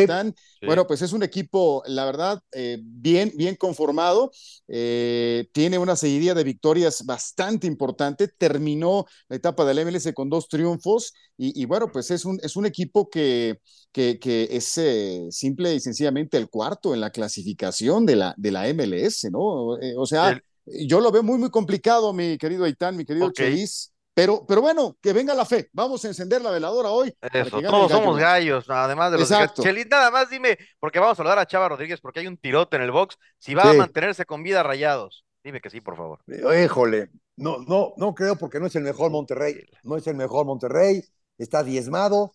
Sí. 0.62 0.66
Bueno, 0.68 0.88
pues 0.88 1.02
es 1.02 1.14
un 1.14 1.24
equipo, 1.24 1.84
la 1.88 2.06
verdad, 2.06 2.42
eh, 2.52 2.80
bien, 2.82 3.32
bien 3.36 3.56
conformado. 3.56 4.32
Eh, 4.68 5.48
tiene 5.54 5.78
una 5.78 5.96
seguidilla 5.96 6.34
de 6.34 6.44
victorias 6.44 7.06
bastante 7.06 7.68
importante. 7.68 8.28
Terminó 8.28 9.06
la 9.30 9.36
etapa 9.38 9.66
del 9.66 9.80
MLS 9.80 10.14
con 10.14 10.30
dos 10.30 10.48
triunfos. 10.48 11.14
Y, 11.38 11.60
y 11.62 11.66
bueno, 11.66 11.92
pues 11.92 12.12
es 12.12 12.26
un, 12.26 12.40
es 12.44 12.56
un 12.56 12.66
equipo 12.66 13.10
que, 13.10 13.60
que, 13.92 14.20
que 14.20 14.48
es 14.52 14.78
eh, 14.78 15.28
simple 15.30 15.74
y 15.76 15.80
sencillamente 15.80 16.38
el 16.38 16.50
cuarto 16.50 16.94
en 16.94 17.02
la 17.02 17.12
clasificación 17.12 18.06
de 18.06 18.16
la, 18.16 18.34
de 18.38 18.52
la 18.52 18.68
MLS, 18.68 19.30
¿no? 19.32 19.55
Eh, 19.82 19.94
o 19.98 20.06
sea, 20.06 20.40
yo 20.66 21.00
lo 21.00 21.12
veo 21.12 21.24
muy, 21.24 21.38
muy 21.38 21.50
complicado, 21.50 22.14
mi 22.14 22.38
querido 22.38 22.66
Aitán, 22.66 22.96
mi 22.96 23.06
querido 23.06 23.28
Ok. 23.28 23.34
Chelis. 23.34 23.92
Pero, 24.14 24.46
pero 24.48 24.62
bueno, 24.62 24.96
que 25.02 25.12
venga 25.12 25.34
la 25.34 25.44
fe. 25.44 25.70
Vamos 25.74 26.06
a 26.06 26.08
encender 26.08 26.42
la 26.42 26.50
veladora 26.50 26.90
hoy. 26.90 27.14
Eso, 27.34 27.62
todos 27.62 27.92
somos 27.92 28.18
gallos, 28.18 28.66
además 28.70 29.12
de 29.12 29.18
los 29.20 29.30
Exacto. 29.30 29.62
Chelis, 29.62 29.88
nada 29.90 30.10
más 30.10 30.30
dime, 30.30 30.58
porque 30.80 31.00
vamos 31.00 31.14
a 31.14 31.18
saludar 31.18 31.38
a 31.38 31.46
Chava 31.46 31.68
Rodríguez 31.68 32.00
porque 32.00 32.22
hay 32.22 32.28
un 32.28 32.38
tirote 32.38 32.78
en 32.78 32.84
el 32.84 32.92
box, 32.92 33.18
si 33.40 33.54
va 33.54 33.70
a 33.70 33.74
mantenerse 33.74 34.26
con 34.26 34.42
vida 34.42 34.64
rayados. 34.64 35.26
Dime 35.44 35.60
que 35.60 35.70
sí, 35.70 35.82
por 35.82 35.98
favor. 35.98 36.20
Híjole, 36.28 37.10
no, 37.36 37.58
no, 37.68 37.94
no 37.98 38.16
creo 38.16 38.38
porque 38.38 38.60
no 38.60 38.68
es 38.68 38.76
el 38.78 38.84
mejor 38.84 39.12
Monterrey. 39.12 39.62
No 39.84 39.98
es 39.98 40.08
el 40.08 40.16
mejor 40.16 40.46
Monterrey, 40.46 41.04
está 41.38 41.62
diezmado 41.64 42.35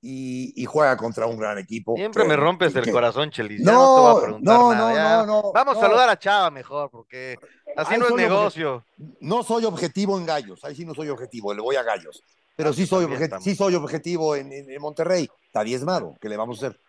y, 0.00 0.52
y 0.60 0.64
juega 0.64 0.96
contra 0.96 1.26
un 1.26 1.38
gran 1.38 1.58
equipo. 1.58 1.94
Siempre 1.96 2.22
que- 2.22 2.28
me 2.28 2.36
rompes 2.36 2.74
el 2.76 2.84
que- 2.84 2.92
corazón, 2.92 3.30
Chelis. 3.30 3.60
No, 3.62 3.72
no, 3.72 3.94
te 3.94 4.00
voy 4.00 4.10
a 4.16 4.22
preguntar 4.24 4.54
no, 4.58 4.72
nada. 4.74 5.26
no, 5.26 5.42
no, 5.42 5.52
Vamos 5.52 5.76
a 5.76 5.80
saludar 5.80 6.08
a 6.08 6.18
Chava 6.18 6.50
mejor, 6.50 6.90
porque 6.90 7.36
así 7.76 7.94
Ahí 7.94 8.00
no 8.00 8.06
es 8.08 8.14
negocio. 8.14 8.84
No 9.20 9.42
soy 9.42 9.64
objetivo 9.64 10.16
en 10.18 10.26
Gallos, 10.26 10.64
ahí 10.64 10.74
sí 10.74 10.84
no 10.84 10.94
soy 10.94 11.08
objetivo, 11.08 11.52
le 11.52 11.60
voy 11.60 11.76
a 11.76 11.82
Gallos. 11.82 12.22
Pero 12.56 12.72
sí 12.72 12.86
soy, 12.86 13.02
también 13.04 13.20
obje- 13.20 13.24
estamos. 13.24 13.44
sí 13.44 13.54
soy 13.54 13.74
objetivo 13.74 14.34
en, 14.36 14.52
en- 14.52 14.70
en 14.70 14.80
Monterrey. 14.80 15.28
Está 15.46 15.62
diezmado, 15.62 16.14
¿qué 16.20 16.28
le 16.28 16.36
vamos 16.36 16.62
a 16.62 16.66
hacer? 16.68 16.80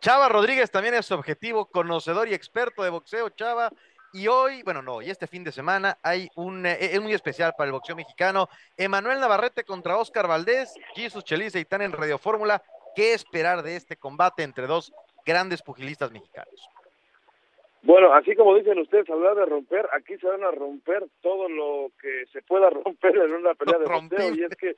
Chava 0.00 0.28
Rodríguez 0.28 0.70
también 0.70 0.94
es 0.94 1.10
objetivo, 1.12 1.66
conocedor 1.66 2.28
y 2.28 2.34
experto 2.34 2.82
de 2.82 2.90
boxeo, 2.90 3.30
Chava. 3.30 3.70
Y 4.16 4.28
hoy, 4.28 4.62
bueno, 4.62 4.80
no, 4.80 5.02
y 5.02 5.10
este 5.10 5.26
fin 5.26 5.42
de 5.42 5.50
semana 5.50 5.98
hay 6.00 6.28
un, 6.36 6.64
eh, 6.64 6.78
es 6.78 7.00
muy 7.02 7.12
especial 7.12 7.52
para 7.58 7.66
el 7.66 7.72
boxeo 7.72 7.96
mexicano. 7.96 8.48
Emanuel 8.76 9.18
Navarrete 9.18 9.64
contra 9.64 9.96
Oscar 9.96 10.28
Valdés, 10.28 10.72
Jesus 10.94 11.24
Chelis 11.24 11.56
y 11.56 11.58
Itán 11.58 11.82
en 11.82 11.90
Radio 11.90 12.16
Fórmula. 12.16 12.62
¿Qué 12.94 13.12
esperar 13.12 13.64
de 13.64 13.74
este 13.74 13.96
combate 13.96 14.44
entre 14.44 14.68
dos 14.68 14.92
grandes 15.26 15.62
pugilistas 15.62 16.12
mexicanos? 16.12 16.70
Bueno, 17.82 18.14
así 18.14 18.36
como 18.36 18.54
dicen 18.54 18.78
ustedes, 18.78 19.10
hablar 19.10 19.34
de 19.34 19.46
romper, 19.46 19.88
aquí 19.92 20.16
se 20.18 20.28
van 20.28 20.44
a 20.44 20.52
romper 20.52 21.04
todo 21.20 21.48
lo 21.48 21.90
que 22.00 22.24
se 22.32 22.40
pueda 22.42 22.70
romper 22.70 23.16
en 23.16 23.32
una 23.32 23.54
pelea 23.54 23.80
de 23.80 23.86
boxeo 23.86 24.32
y 24.32 24.44
es 24.44 24.56
que 24.56 24.76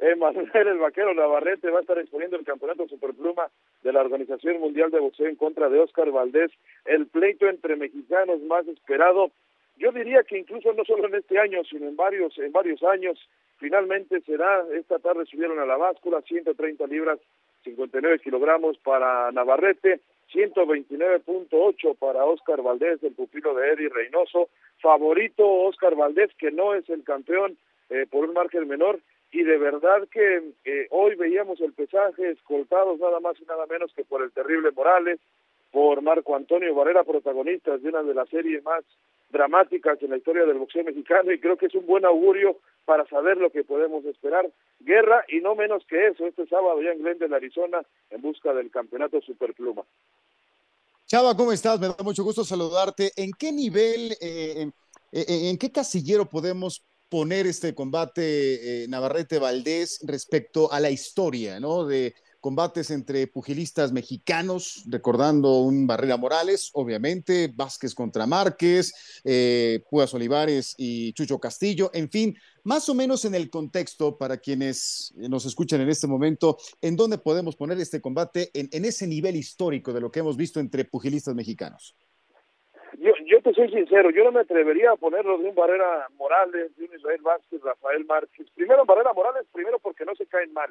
Emanuel 0.00 0.50
el 0.54 0.78
Vaquero 0.78 1.14
Navarrete 1.14 1.70
va 1.70 1.78
a 1.78 1.80
estar 1.80 1.98
exponiendo 1.98 2.36
el 2.36 2.44
campeonato 2.44 2.86
superpluma 2.86 3.48
de 3.82 3.92
la 3.92 4.00
Organización 4.00 4.60
Mundial 4.60 4.90
de 4.90 5.00
Boxeo 5.00 5.26
en 5.26 5.36
contra 5.36 5.68
de 5.68 5.80
Oscar 5.80 6.10
Valdés, 6.10 6.50
el 6.84 7.06
pleito 7.06 7.48
entre 7.48 7.76
mexicanos 7.76 8.40
más 8.42 8.66
esperado. 8.68 9.30
Yo 9.78 9.92
diría 9.92 10.22
que 10.24 10.38
incluso 10.38 10.72
no 10.72 10.84
solo 10.84 11.06
en 11.08 11.14
este 11.14 11.38
año, 11.38 11.64
sino 11.64 11.86
en 11.88 11.96
varios 11.96 12.36
en 12.38 12.52
varios 12.52 12.82
años, 12.82 13.18
finalmente 13.58 14.20
será, 14.22 14.64
esta 14.74 14.98
tarde 14.98 15.24
subieron 15.26 15.58
a 15.58 15.66
la 15.66 15.76
báscula 15.76 16.20
130 16.22 16.86
libras, 16.86 17.18
59 17.64 18.18
kilogramos 18.20 18.78
para 18.78 19.32
Navarrete, 19.32 20.00
129.8 20.32 21.96
para 21.98 22.24
Oscar 22.24 22.62
Valdés, 22.62 23.02
el 23.02 23.14
pupilo 23.14 23.54
de 23.54 23.72
Eddie 23.72 23.88
Reynoso, 23.88 24.50
favorito 24.80 25.46
Oscar 25.46 25.94
Valdés, 25.94 26.30
que 26.38 26.50
no 26.50 26.74
es 26.74 26.88
el 26.90 27.04
campeón 27.04 27.56
eh, 27.88 28.06
por 28.10 28.28
un 28.28 28.34
margen 28.34 28.66
menor, 28.66 28.98
y 29.38 29.42
de 29.44 29.58
verdad 29.58 30.08
que 30.10 30.52
eh, 30.64 30.86
hoy 30.90 31.14
veíamos 31.14 31.60
el 31.60 31.72
pesaje 31.74 32.30
escoltados 32.30 32.98
nada 32.98 33.20
más 33.20 33.38
y 33.40 33.44
nada 33.44 33.66
menos 33.66 33.92
que 33.94 34.02
por 34.04 34.22
el 34.22 34.32
terrible 34.32 34.70
Morales, 34.70 35.20
por 35.70 36.00
Marco 36.00 36.34
Antonio 36.34 36.74
Barrera, 36.74 37.04
protagonistas 37.04 37.82
de 37.82 37.88
una 37.90 38.02
de 38.02 38.14
las 38.14 38.28
series 38.30 38.64
más 38.64 38.82
dramáticas 39.28 40.00
en 40.02 40.10
la 40.10 40.16
historia 40.16 40.46
del 40.46 40.56
boxeo 40.56 40.84
mexicano 40.84 41.32
y 41.32 41.38
creo 41.40 41.58
que 41.58 41.66
es 41.66 41.74
un 41.74 41.84
buen 41.84 42.06
augurio 42.06 42.56
para 42.86 43.04
saber 43.08 43.36
lo 43.36 43.50
que 43.50 43.62
podemos 43.64 44.04
esperar. 44.06 44.48
Guerra 44.80 45.24
y 45.28 45.40
no 45.40 45.54
menos 45.54 45.84
que 45.86 46.06
eso, 46.06 46.24
este 46.26 46.46
sábado 46.46 46.80
ya 46.80 46.92
en 46.92 47.00
Glendale, 47.02 47.36
Arizona, 47.36 47.82
en 48.08 48.22
busca 48.22 48.54
del 48.54 48.70
campeonato 48.70 49.20
Superpluma. 49.20 49.82
Chava, 51.06 51.36
¿cómo 51.36 51.52
estás? 51.52 51.78
Me 51.78 51.88
da 51.88 51.96
mucho 52.02 52.24
gusto 52.24 52.42
saludarte. 52.42 53.10
¿En 53.16 53.32
qué 53.38 53.52
nivel, 53.52 54.12
eh, 54.20 54.62
en- 54.62 54.72
en 55.12 55.58
qué 55.58 55.70
casillero 55.70 56.24
podemos 56.26 56.82
poner 57.08 57.46
este 57.46 57.74
combate 57.74 58.84
eh, 58.84 58.88
Navarrete-Valdés 58.88 60.00
respecto 60.04 60.72
a 60.72 60.80
la 60.80 60.90
historia, 60.90 61.60
¿no? 61.60 61.84
De 61.84 62.14
combates 62.40 62.92
entre 62.92 63.26
pugilistas 63.26 63.90
mexicanos, 63.90 64.84
recordando 64.86 65.62
un 65.62 65.86
Barrera 65.86 66.16
Morales, 66.16 66.70
obviamente, 66.74 67.52
Vázquez 67.52 67.92
contra 67.92 68.24
Márquez, 68.24 68.92
eh, 69.24 69.82
Pugas 69.90 70.14
Olivares 70.14 70.74
y 70.78 71.12
Chucho 71.14 71.40
Castillo, 71.40 71.90
en 71.92 72.08
fin, 72.08 72.36
más 72.62 72.88
o 72.88 72.94
menos 72.94 73.24
en 73.24 73.34
el 73.34 73.50
contexto 73.50 74.16
para 74.16 74.36
quienes 74.36 75.12
nos 75.16 75.44
escuchan 75.44 75.80
en 75.80 75.88
este 75.88 76.06
momento, 76.06 76.56
en 76.80 76.94
dónde 76.94 77.18
podemos 77.18 77.56
poner 77.56 77.80
este 77.80 78.00
combate 78.00 78.50
en 78.54 78.84
ese 78.84 79.08
nivel 79.08 79.34
histórico 79.34 79.92
de 79.92 80.00
lo 80.00 80.12
que 80.12 80.20
hemos 80.20 80.36
visto 80.36 80.60
entre 80.60 80.84
pugilistas 80.84 81.34
mexicanos. 81.34 81.96
Yo, 83.26 83.42
te 83.42 83.52
soy 83.54 83.68
sincero, 83.70 84.10
yo 84.10 84.22
no 84.22 84.30
me 84.30 84.40
atrevería 84.40 84.92
a 84.92 84.96
ponerlo 84.96 85.36
de 85.38 85.48
un 85.48 85.54
Barrera 85.56 86.06
Morales, 86.16 86.76
de 86.76 86.84
un 86.84 86.94
Israel 86.94 87.20
Vázquez, 87.22 87.60
Rafael 87.60 88.04
Márquez. 88.04 88.46
Primero 88.54 88.84
Barrera 88.84 89.12
Morales, 89.12 89.44
primero 89.52 89.80
porque 89.80 90.04
no 90.04 90.14
se 90.14 90.26
caen 90.26 90.52
mal. 90.52 90.70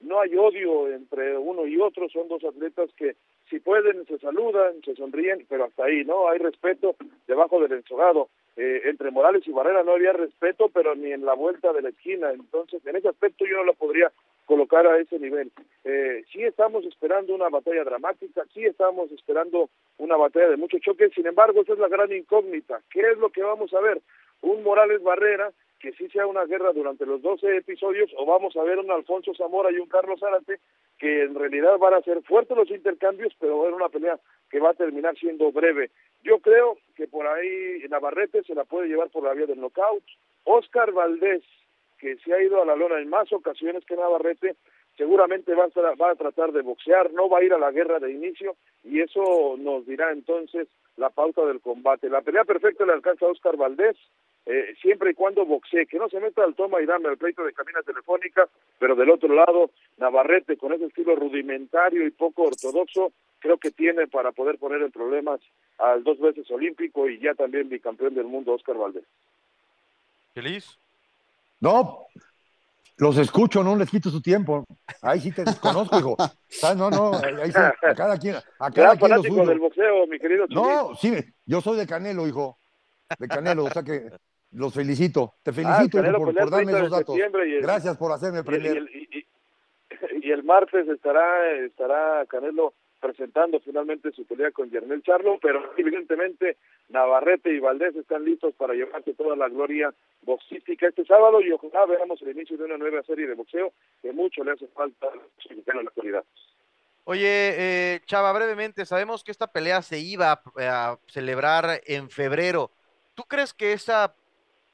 No 0.00 0.20
hay 0.20 0.34
odio 0.34 0.88
entre 0.88 1.38
uno 1.38 1.64
y 1.64 1.78
otro, 1.78 2.08
son 2.08 2.26
dos 2.26 2.42
atletas 2.42 2.90
que 2.96 3.14
si 3.48 3.60
pueden 3.60 4.04
se 4.06 4.18
saludan, 4.18 4.82
se 4.84 4.96
sonríen, 4.96 5.46
pero 5.48 5.66
hasta 5.66 5.84
ahí, 5.84 6.04
¿no? 6.04 6.28
Hay 6.28 6.40
respeto 6.40 6.96
debajo 7.28 7.60
del 7.60 7.70
ensogado. 7.70 8.30
Eh, 8.56 8.82
entre 8.86 9.12
Morales 9.12 9.46
y 9.46 9.52
Barrera 9.52 9.84
no 9.84 9.92
había 9.92 10.12
respeto, 10.12 10.70
pero 10.74 10.96
ni 10.96 11.12
en 11.12 11.24
la 11.24 11.34
vuelta 11.34 11.72
de 11.72 11.82
la 11.82 11.90
esquina. 11.90 12.32
Entonces, 12.32 12.84
en 12.84 12.96
ese 12.96 13.10
aspecto 13.10 13.46
yo 13.46 13.58
no 13.58 13.64
lo 13.64 13.74
podría 13.74 14.10
colocar 14.46 14.86
a 14.86 14.98
ese 14.98 15.18
nivel. 15.18 15.50
Eh, 15.84 16.24
sí 16.32 16.42
estamos 16.42 16.84
esperando 16.84 17.34
una 17.34 17.48
batalla 17.48 17.84
dramática, 17.84 18.44
sí 18.52 18.64
estamos 18.64 19.10
esperando 19.12 19.70
una 19.98 20.16
batalla 20.16 20.50
de 20.50 20.56
mucho 20.56 20.78
choque, 20.78 21.10
sin 21.10 21.26
embargo, 21.26 21.62
esa 21.62 21.72
es 21.74 21.78
la 21.78 21.88
gran 21.88 22.12
incógnita. 22.12 22.80
¿Qué 22.90 23.00
es 23.00 23.18
lo 23.18 23.30
que 23.30 23.42
vamos 23.42 23.72
a 23.74 23.80
ver? 23.80 24.00
Un 24.40 24.62
Morales 24.62 25.02
Barrera, 25.02 25.52
que 25.78 25.92
sí 25.92 26.08
sea 26.10 26.26
una 26.26 26.44
guerra 26.44 26.72
durante 26.72 27.06
los 27.06 27.22
12 27.22 27.56
episodios, 27.56 28.10
o 28.16 28.24
vamos 28.24 28.56
a 28.56 28.62
ver 28.62 28.78
un 28.78 28.90
Alfonso 28.90 29.34
Zamora 29.34 29.70
y 29.70 29.78
un 29.78 29.88
Carlos 29.88 30.20
Zárate, 30.20 30.60
que 30.98 31.22
en 31.22 31.34
realidad 31.34 31.78
van 31.78 31.94
a 31.94 32.02
ser 32.02 32.22
fuertes 32.22 32.56
los 32.56 32.70
intercambios, 32.70 33.34
pero 33.40 33.58
va 33.58 33.74
una 33.74 33.88
pelea 33.88 34.18
que 34.50 34.60
va 34.60 34.70
a 34.70 34.74
terminar 34.74 35.16
siendo 35.16 35.50
breve. 35.50 35.90
Yo 36.22 36.38
creo 36.38 36.78
que 36.94 37.08
por 37.08 37.26
ahí 37.26 37.82
Navarrete 37.90 38.44
se 38.44 38.54
la 38.54 38.64
puede 38.64 38.86
llevar 38.86 39.10
por 39.10 39.24
la 39.24 39.34
vía 39.34 39.46
del 39.46 39.60
knockout. 39.60 40.04
Oscar 40.44 40.92
Valdés, 40.92 41.42
que 42.02 42.16
se 42.16 42.34
ha 42.34 42.42
ido 42.42 42.60
a 42.60 42.66
la 42.66 42.74
lona 42.74 42.98
en 42.98 43.08
más 43.08 43.32
ocasiones 43.32 43.84
que 43.84 43.94
Navarrete, 43.94 44.56
seguramente 44.96 45.54
va 45.54 45.66
a, 45.66 45.94
va 45.94 46.10
a 46.10 46.16
tratar 46.16 46.50
de 46.50 46.62
boxear, 46.62 47.12
no 47.12 47.28
va 47.28 47.38
a 47.38 47.44
ir 47.44 47.52
a 47.52 47.58
la 47.58 47.70
guerra 47.70 48.00
de 48.00 48.10
inicio 48.10 48.56
y 48.82 49.00
eso 49.00 49.54
nos 49.56 49.86
dirá 49.86 50.10
entonces 50.10 50.66
la 50.96 51.10
pauta 51.10 51.46
del 51.46 51.60
combate. 51.60 52.10
La 52.10 52.20
pelea 52.20 52.44
perfecta 52.44 52.84
le 52.84 52.92
alcanza 52.92 53.26
a 53.26 53.30
Oscar 53.30 53.56
Valdés, 53.56 53.96
eh, 54.46 54.74
siempre 54.82 55.12
y 55.12 55.14
cuando 55.14 55.46
boxee, 55.46 55.86
que 55.86 55.98
no 55.98 56.08
se 56.08 56.18
meta 56.18 56.42
al 56.42 56.56
toma 56.56 56.82
y 56.82 56.86
dame 56.86 57.08
al 57.08 57.18
pleito 57.18 57.44
de 57.44 57.52
cabina 57.52 57.80
telefónica, 57.82 58.48
pero 58.80 58.96
del 58.96 59.10
otro 59.10 59.32
lado, 59.32 59.70
Navarrete 59.98 60.56
con 60.56 60.72
ese 60.72 60.86
estilo 60.86 61.14
rudimentario 61.14 62.04
y 62.04 62.10
poco 62.10 62.42
ortodoxo, 62.42 63.12
creo 63.38 63.58
que 63.58 63.70
tiene 63.70 64.08
para 64.08 64.32
poder 64.32 64.58
poner 64.58 64.82
en 64.82 64.90
problemas 64.90 65.40
al 65.78 66.02
dos 66.02 66.18
veces 66.18 66.50
olímpico 66.50 67.08
y 67.08 67.20
ya 67.20 67.34
también 67.34 67.68
bicampeón 67.68 68.14
del 68.14 68.26
mundo, 68.26 68.54
Oscar 68.54 68.76
Valdés. 68.76 69.04
¿Feliz? 70.34 70.81
No, 71.62 72.06
los 72.98 73.16
escucho, 73.18 73.62
no 73.62 73.76
les 73.76 73.88
quito 73.88 74.10
su 74.10 74.20
tiempo. 74.20 74.64
Ahí 75.00 75.20
sí 75.20 75.32
te 75.32 75.44
desconozco, 75.44 75.98
hijo. 75.98 76.16
Ah, 76.64 76.74
No, 76.76 76.90
no, 76.90 77.12
ahí 77.16 77.50
sí, 77.50 77.58
a 77.58 77.94
cada 77.94 78.18
quien, 78.18 78.36
a 78.36 78.70
cada 78.70 78.94
quien 78.96 79.10
lo 79.10 79.22
suyo. 79.22 79.46
del 79.46 79.58
boxeo, 79.58 80.06
mi 80.06 80.18
querido 80.18 80.46
No, 80.50 80.94
sí, 80.96 81.16
yo 81.46 81.60
soy 81.62 81.78
de 81.78 81.86
Canelo, 81.86 82.28
hijo. 82.28 82.58
De 83.18 83.26
Canelo, 83.26 83.64
o 83.64 83.70
sea 83.70 83.82
que 83.82 84.10
los 84.52 84.74
felicito. 84.74 85.34
Te 85.42 85.50
Ah, 85.50 85.54
felicito 85.54 85.98
hijo, 86.06 86.18
por, 86.18 86.34
darme 86.34 86.50
30 86.50 86.72
de 86.72 86.78
esos 86.78 86.90
datos. 86.90 87.16
el- 87.18 87.62
Gracias 87.62 87.96
por 87.96 88.12
hacerme 88.12 88.38
el, 88.40 88.44
y 88.44 88.48
aprender. 88.48 88.76
el- 88.76 88.90
y- 88.90 89.18
y- 89.18 90.28
y 90.28 90.30
el 90.30 90.44
martes 90.44 90.86
estará 90.88 91.24
estará 91.64 92.26
Canelo 92.26 92.74
presentando 93.02 93.58
finalmente 93.58 94.12
su 94.12 94.24
pelea 94.24 94.52
con 94.52 94.70
Yernel 94.70 95.02
Charlo, 95.02 95.38
pero 95.42 95.72
evidentemente 95.76 96.56
Navarrete 96.88 97.52
y 97.52 97.58
Valdés 97.58 97.96
están 97.96 98.24
listos 98.24 98.54
para 98.54 98.74
llevarse 98.74 99.12
toda 99.14 99.34
la 99.34 99.48
gloria 99.48 99.92
boxística 100.22 100.86
este 100.86 101.04
sábado 101.04 101.40
y 101.40 101.50
ojalá 101.50 101.84
veamos 101.86 102.22
el 102.22 102.30
inicio 102.30 102.56
de 102.56 102.64
una 102.64 102.78
nueva 102.78 103.02
serie 103.02 103.26
de 103.26 103.34
boxeo 103.34 103.72
que 104.00 104.12
mucho 104.12 104.44
le 104.44 104.52
hace 104.52 104.68
falta 104.68 105.08
mexicano 105.36 105.80
en 105.80 105.84
la 105.86 105.88
actualidad. 105.88 106.24
Oye, 107.04 107.24
eh, 107.26 108.00
Chava, 108.06 108.32
brevemente, 108.32 108.86
sabemos 108.86 109.24
que 109.24 109.32
esta 109.32 109.48
pelea 109.48 109.82
se 109.82 109.98
iba 109.98 110.30
a, 110.30 110.92
a 110.92 110.98
celebrar 111.08 111.80
en 111.86 112.08
febrero. 112.08 112.70
¿Tú 113.14 113.24
crees 113.24 113.52
que 113.52 113.72
esa, 113.72 114.14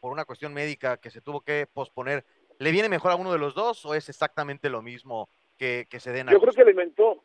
por 0.00 0.12
una 0.12 0.26
cuestión 0.26 0.52
médica 0.52 0.98
que 0.98 1.08
se 1.08 1.22
tuvo 1.22 1.40
que 1.40 1.66
posponer, 1.72 2.26
le 2.58 2.70
viene 2.72 2.90
mejor 2.90 3.12
a 3.12 3.16
uno 3.16 3.32
de 3.32 3.38
los 3.38 3.54
dos 3.54 3.86
o 3.86 3.94
es 3.94 4.10
exactamente 4.10 4.68
lo 4.68 4.82
mismo 4.82 5.30
que, 5.56 5.86
que 5.88 6.00
se 6.00 6.12
den 6.12 6.28
a 6.28 6.32
Yo 6.32 6.40
creo 6.40 6.52
que 6.52 6.62
alimentó, 6.62 7.24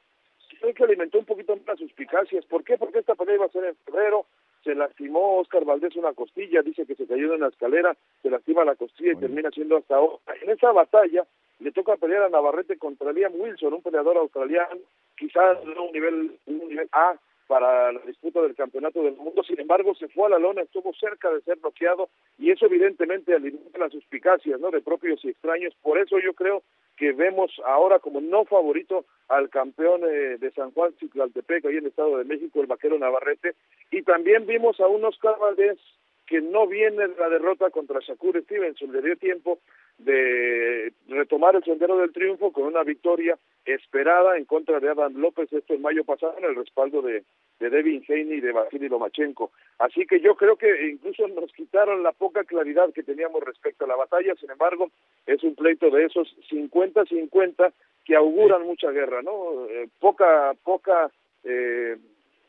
creo 0.63 0.73
que 0.73 0.83
alimentó 0.85 1.19
un 1.19 1.25
poquito 1.25 1.55
más 1.57 1.65
las 1.67 1.79
suspicacias. 1.79 2.45
¿Por 2.45 2.63
qué? 2.63 2.77
Porque 2.77 2.99
esta 2.99 3.15
pelea 3.15 3.35
iba 3.35 3.45
a 3.45 3.49
ser 3.49 3.65
en 3.65 3.75
febrero, 3.85 4.25
se 4.63 4.73
lastimó 4.73 5.39
Oscar 5.39 5.65
Valdés 5.65 5.97
una 5.97 6.13
costilla, 6.13 6.61
dice 6.61 6.85
que 6.85 6.95
se 6.95 7.05
cayó 7.05 7.33
en 7.33 7.41
la 7.41 7.49
escalera, 7.49 7.97
se 8.21 8.29
lastima 8.29 8.63
la 8.63 8.75
costilla 8.75 9.11
y 9.11 9.17
termina 9.17 9.51
siendo 9.51 9.75
hasta 9.75 9.97
ahora. 9.97 10.19
En 10.41 10.49
esa 10.49 10.71
batalla 10.71 11.25
le 11.59 11.71
toca 11.73 11.97
pelear 11.97 12.23
a 12.23 12.29
Navarrete 12.29 12.77
contra 12.77 13.11
Liam 13.11 13.33
Wilson, 13.35 13.73
un 13.73 13.81
peleador 13.81 14.15
australiano, 14.15 14.79
quizás 15.17 15.65
no 15.65 15.83
un 15.83 15.91
nivel, 15.91 16.39
un 16.45 16.69
nivel 16.69 16.87
A 16.93 17.17
para 17.47 17.91
la 17.91 17.99
disputa 18.01 18.41
del 18.41 18.55
campeonato 18.55 19.03
del 19.03 19.15
mundo, 19.15 19.43
sin 19.43 19.59
embargo 19.59 19.93
se 19.95 20.07
fue 20.07 20.27
a 20.27 20.29
la 20.29 20.39
lona, 20.39 20.61
estuvo 20.61 20.93
cerca 20.93 21.31
de 21.31 21.41
ser 21.41 21.57
bloqueado 21.57 22.09
y 22.37 22.51
eso 22.51 22.65
evidentemente 22.65 23.33
alimenta 23.33 23.77
las 23.79 23.91
suspicacias 23.91 24.59
¿no? 24.59 24.71
de 24.71 24.81
propios 24.81 25.23
y 25.23 25.29
extraños, 25.29 25.73
por 25.81 25.97
eso 25.97 26.19
yo 26.19 26.33
creo 26.33 26.63
que 26.97 27.11
vemos 27.11 27.51
ahora 27.65 27.99
como 27.99 28.21
no 28.21 28.45
favorito 28.45 29.05
al 29.27 29.49
campeón 29.49 30.01
eh, 30.03 30.37
de 30.37 30.51
San 30.51 30.71
Juan 30.71 30.93
Ciclaltepec, 30.99 31.65
ahí 31.65 31.73
en 31.77 31.85
el 31.85 31.87
Estado 31.87 32.17
de 32.17 32.23
México, 32.23 32.61
el 32.61 32.67
vaquero 32.67 32.97
Navarrete, 32.99 33.55
y 33.91 34.03
también 34.03 34.45
vimos 34.45 34.79
a 34.79 34.87
un 34.87 35.03
Oscar 35.05 35.37
Valdés 35.39 35.79
que 36.27 36.41
no 36.41 36.67
viene 36.67 37.07
de 37.07 37.15
la 37.15 37.29
derrota 37.29 37.69
contra 37.69 37.99
Shakur 37.99 38.41
Stevenson, 38.43 38.91
le 38.91 39.01
dio 39.01 39.17
tiempo 39.17 39.59
de 39.97 40.91
retomar 41.07 41.55
el 41.55 41.63
sendero 41.63 41.97
del 41.97 42.11
triunfo 42.11 42.51
con 42.51 42.65
una 42.65 42.83
victoria 42.83 43.37
esperada 43.65 44.37
en 44.37 44.45
contra 44.45 44.79
de 44.79 44.89
Adam 44.89 45.13
López, 45.15 45.51
esto 45.53 45.73
en 45.73 45.81
mayo 45.81 46.03
pasado, 46.03 46.35
en 46.37 46.45
el 46.45 46.55
respaldo 46.55 47.01
de, 47.01 47.23
de 47.59 47.69
Devin 47.69 48.03
Haney 48.07 48.37
y 48.37 48.41
de 48.41 48.51
Vasily 48.51 48.89
Lomachenko. 48.89 49.51
Así 49.79 50.05
que 50.05 50.19
yo 50.19 50.35
creo 50.35 50.57
que 50.57 50.89
incluso 50.89 51.27
nos 51.29 51.51
quitaron 51.53 52.03
la 52.03 52.11
poca 52.11 52.43
claridad 52.43 52.91
que 52.93 53.03
teníamos 53.03 53.41
respecto 53.43 53.85
a 53.85 53.87
la 53.87 53.95
batalla, 53.95 54.35
sin 54.35 54.51
embargo, 54.51 54.89
es 55.25 55.43
un 55.43 55.55
pleito 55.55 55.89
de 55.89 56.05
esos 56.05 56.35
50-50 56.49 57.71
que 58.03 58.15
auguran 58.15 58.63
mucha 58.63 58.91
guerra, 58.91 59.21
¿no? 59.21 59.65
Eh, 59.69 59.87
poca, 59.99 60.53
poca, 60.63 61.09
eh, 61.45 61.97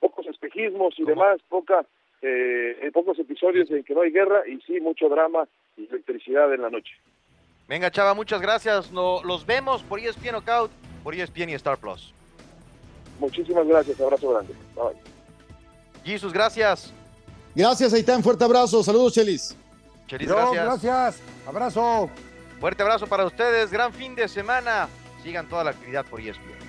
pocos 0.00 0.26
espejismos 0.26 0.98
y 0.98 1.04
demás, 1.04 1.40
poca, 1.48 1.86
eh, 2.22 2.90
pocos 2.92 3.18
episodios 3.18 3.70
en 3.70 3.84
que 3.84 3.94
no 3.94 4.00
hay 4.00 4.10
guerra 4.10 4.42
y 4.48 4.60
sí 4.62 4.80
mucho 4.80 5.08
drama 5.08 5.46
y 5.76 5.86
electricidad 5.86 6.52
en 6.52 6.62
la 6.62 6.70
noche. 6.70 6.92
Venga, 7.68 7.90
Chava, 7.90 8.14
muchas 8.14 8.40
gracias. 8.40 8.90
No, 8.90 9.22
los 9.22 9.46
vemos 9.46 9.82
por 9.82 9.98
ESPN 9.98 10.32
Knockout, 10.32 10.70
por 11.02 11.14
ESPN 11.14 11.50
y 11.50 11.54
Star 11.54 11.78
Plus. 11.78 12.12
Muchísimas 13.18 13.66
gracias, 13.66 14.00
abrazo 14.00 14.30
grande. 14.30 14.54
Bye. 14.74 14.96
Jesus, 16.04 16.32
gracias. 16.32 16.92
Gracias, 17.54 17.92
Aitán. 17.94 18.22
Fuerte 18.22 18.44
abrazo. 18.44 18.82
Saludos, 18.82 19.14
Chelis. 19.14 19.56
Chelis, 20.06 20.28
Yo, 20.28 20.34
gracias. 20.34 20.64
gracias. 20.64 21.22
Abrazo. 21.46 22.10
Fuerte 22.60 22.82
abrazo 22.82 23.06
para 23.06 23.24
ustedes. 23.24 23.70
Gran 23.70 23.92
fin 23.92 24.14
de 24.14 24.28
semana. 24.28 24.88
Sigan 25.22 25.48
toda 25.48 25.64
la 25.64 25.70
actividad 25.70 26.04
por 26.04 26.20
ESPN. 26.20 26.63